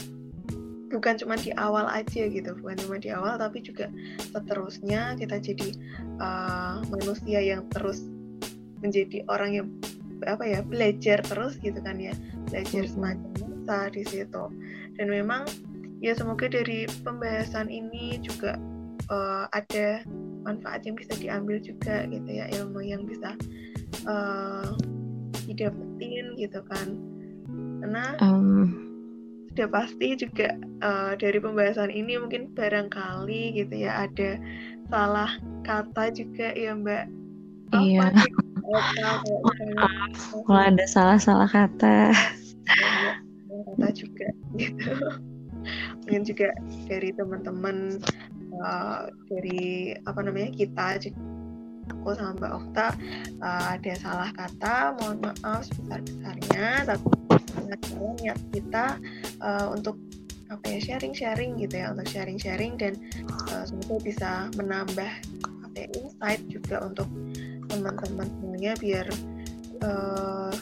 bukan 0.93 1.16
cuma 1.16 1.41
di 1.41 1.57
awal 1.57 1.89
aja 1.89 2.29
gitu 2.29 2.53
bukan 2.61 2.77
cuma 2.85 3.01
di 3.01 3.09
awal 3.09 3.41
tapi 3.41 3.65
juga 3.65 3.89
seterusnya 4.29 5.16
kita 5.16 5.41
jadi 5.41 5.73
uh, 6.20 6.85
manusia 6.93 7.41
yang 7.41 7.65
terus 7.73 8.05
menjadi 8.85 9.24
orang 9.31 9.51
yang 9.57 9.69
apa 10.27 10.45
ya 10.47 10.61
belajar 10.62 11.23
terus 11.23 11.59
gitu 11.62 11.79
kan 11.83 11.99
ya. 11.99 12.15
Belajar 12.51 12.85
semacam 12.87 13.31
masa 13.62 13.89
di 13.95 14.03
situ. 14.07 14.45
Dan 14.99 15.07
memang 15.09 15.47
ya 16.03 16.12
semoga 16.12 16.51
dari 16.51 16.87
pembahasan 17.07 17.70
ini 17.70 18.19
juga 18.20 18.59
uh, 19.09 19.47
ada 19.55 20.03
manfaat 20.43 20.83
yang 20.83 20.99
bisa 20.99 21.15
diambil 21.15 21.62
juga 21.62 22.03
gitu 22.11 22.27
ya 22.27 22.51
ilmu 22.59 22.83
yang 22.83 23.07
bisa 23.07 23.39
uh, 24.11 24.74
didapetin 25.47 26.35
gitu 26.35 26.59
kan 26.66 26.99
karena 27.82 28.14
um, 28.22 28.70
sudah 29.52 29.68
pasti 29.68 30.14
juga 30.14 30.54
uh, 30.80 31.12
dari 31.18 31.42
pembahasan 31.42 31.90
ini 31.90 32.16
mungkin 32.16 32.54
barangkali 32.54 33.59
gitu 33.59 33.74
ya 33.74 34.06
ada 34.06 34.38
salah 34.88 35.34
kata 35.66 36.14
juga 36.14 36.54
ya 36.54 36.78
Mbak. 36.78 37.04
Iya. 37.74 38.09
Kalau 40.46 40.62
ada 40.62 40.84
salah-salah 40.88 41.50
kata. 41.50 42.14
Kata 43.50 43.88
juga 43.92 44.28
gitu. 44.56 44.92
Mungkin 46.06 46.22
juga 46.22 46.48
dari 46.86 47.10
teman-teman 47.12 47.98
uh, 48.62 49.10
dari 49.28 49.92
apa 50.09 50.20
namanya 50.22 50.54
kita 50.54 50.96
aku 51.90 52.14
sama 52.14 52.34
Mbak 52.38 52.52
Okta 52.56 52.88
uh, 53.42 53.64
ada 53.76 53.92
salah 53.98 54.30
kata 54.32 54.96
mohon 54.98 55.18
maaf 55.22 55.66
sebesar 55.66 56.00
besarnya 56.02 56.66
tapi 56.86 57.22
sangat 57.81 58.20
niat 58.20 58.40
kita 58.53 58.85
uh, 59.40 59.66
untuk 59.73 59.97
apa 60.53 60.69
ya 60.69 60.78
sharing-sharing 60.85 61.57
gitu 61.57 61.81
ya 61.81 61.97
untuk 61.97 62.05
sharing-sharing 62.12 62.77
dan 62.77 62.93
uh, 63.49 63.65
semoga 63.65 64.05
bisa 64.05 64.31
menambah 64.61 65.09
apa 65.65 65.77
ya, 65.77 65.89
insight 65.97 66.43
juga 66.53 66.85
untuk 66.85 67.09
teman-teman 67.73 68.28
semuanya 68.36 68.73
biar 68.77 69.07
uh, 69.81 70.53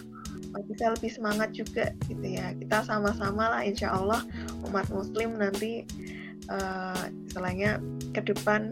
bisa 0.70 0.94
lebih 0.94 1.10
semangat 1.10 1.50
juga 1.50 1.90
gitu 2.06 2.22
ya. 2.22 2.54
Kita 2.54 2.86
sama-sama 2.86 3.58
lah 3.58 3.62
insya 3.66 3.90
Allah 3.90 4.22
umat 4.70 4.86
muslim 4.94 5.34
nanti 5.34 5.82
uh, 6.46 7.10
istilahnya 7.26 7.82
ke 8.14 8.22
depan 8.22 8.70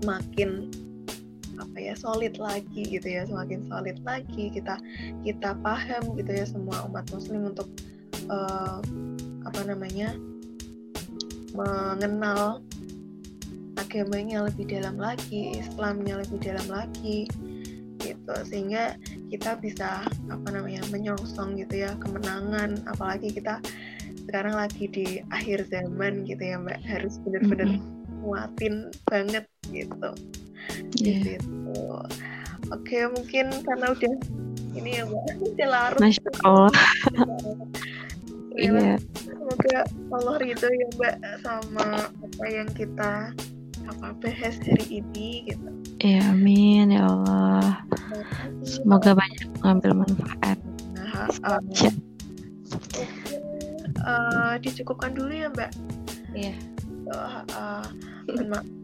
semakin 0.00 0.68
apa 1.60 1.76
ya 1.76 1.94
solid 1.94 2.40
lagi 2.40 2.82
gitu 2.88 3.04
ya 3.04 3.28
semakin 3.28 3.68
solid 3.68 4.00
lagi 4.02 4.48
kita 4.50 4.80
kita 5.22 5.54
paham 5.60 6.16
gitu 6.16 6.30
ya 6.32 6.44
semua 6.48 6.88
umat 6.88 7.04
muslim 7.12 7.52
untuk 7.52 7.68
uh, 8.32 8.80
apa 9.44 9.60
namanya 9.68 10.16
mengenal 11.52 12.62
agamanya 13.80 14.46
lebih 14.46 14.70
dalam 14.70 15.00
lagi, 15.00 15.58
Islamnya 15.58 16.22
lebih 16.22 16.38
dalam 16.38 16.66
lagi 16.70 17.26
gitu. 17.98 18.34
Sehingga 18.46 18.94
kita 19.32 19.58
bisa 19.58 20.06
apa 20.30 20.48
namanya 20.52 20.84
menyongsong 20.94 21.58
gitu 21.58 21.88
ya 21.88 21.96
kemenangan. 21.98 22.78
Apalagi 22.86 23.34
kita 23.34 23.58
sekarang 24.28 24.54
lagi 24.54 24.86
di 24.86 25.06
akhir 25.34 25.66
zaman 25.72 26.22
gitu 26.22 26.38
ya 26.38 26.56
mbak. 26.60 26.78
Harus 26.86 27.18
benar-benar 27.26 27.82
muatin 28.20 28.92
banget 29.08 29.48
gitu 29.72 30.12
yeah. 30.98 31.36
gitu. 31.36 31.78
Oke 32.70 32.98
mungkin 33.10 33.50
karena 33.66 33.86
udah 33.90 34.14
ini 34.78 34.90
ya 35.00 35.04
mbak. 35.06 35.24
Udah 35.42 35.68
larut. 35.68 36.00
Masya 36.00 36.30
Allah 36.46 36.72
iya. 38.60 38.94
semoga 39.18 39.78
Allah 40.14 40.34
ridho 40.38 40.68
ya 40.70 40.86
mbak 40.94 41.16
sama 41.42 41.86
apa 42.06 42.44
yang 42.46 42.68
kita 42.70 43.34
apa 43.90 44.06
bahas 44.22 44.54
hari 44.62 45.02
ini 45.02 45.50
gitu. 45.50 45.68
Ya 46.00 46.30
amin 46.30 46.94
ya 46.94 47.10
Allah. 47.10 47.82
Semoga 48.62 49.18
banyak 49.18 49.48
mengambil 49.60 50.06
manfaat. 50.06 50.58
Nah, 50.94 51.26
uh, 51.42 51.58
mungkin 51.58 51.94
uh, 54.06 54.54
dicukupkan 54.62 55.12
dulu 55.16 55.32
ya 55.34 55.48
mbak. 55.50 55.70
Iya. 56.36 56.54
Uh, 57.10 57.42
uh, 57.58 57.84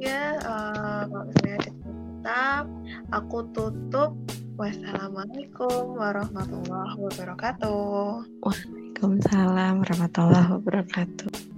ya 0.00 0.36
uh, 0.42 1.04
ada 1.06 1.54
cerita 1.62 2.40
aku 3.12 3.38
tutup. 3.52 4.14
Wassalamualaikum 4.56 6.00
warahmatullahi 6.00 6.96
wabarakatuh. 6.96 8.24
Waalaikumsalam 8.40 9.84
warahmatullahi 9.84 10.48
wabarakatuh 10.56 11.55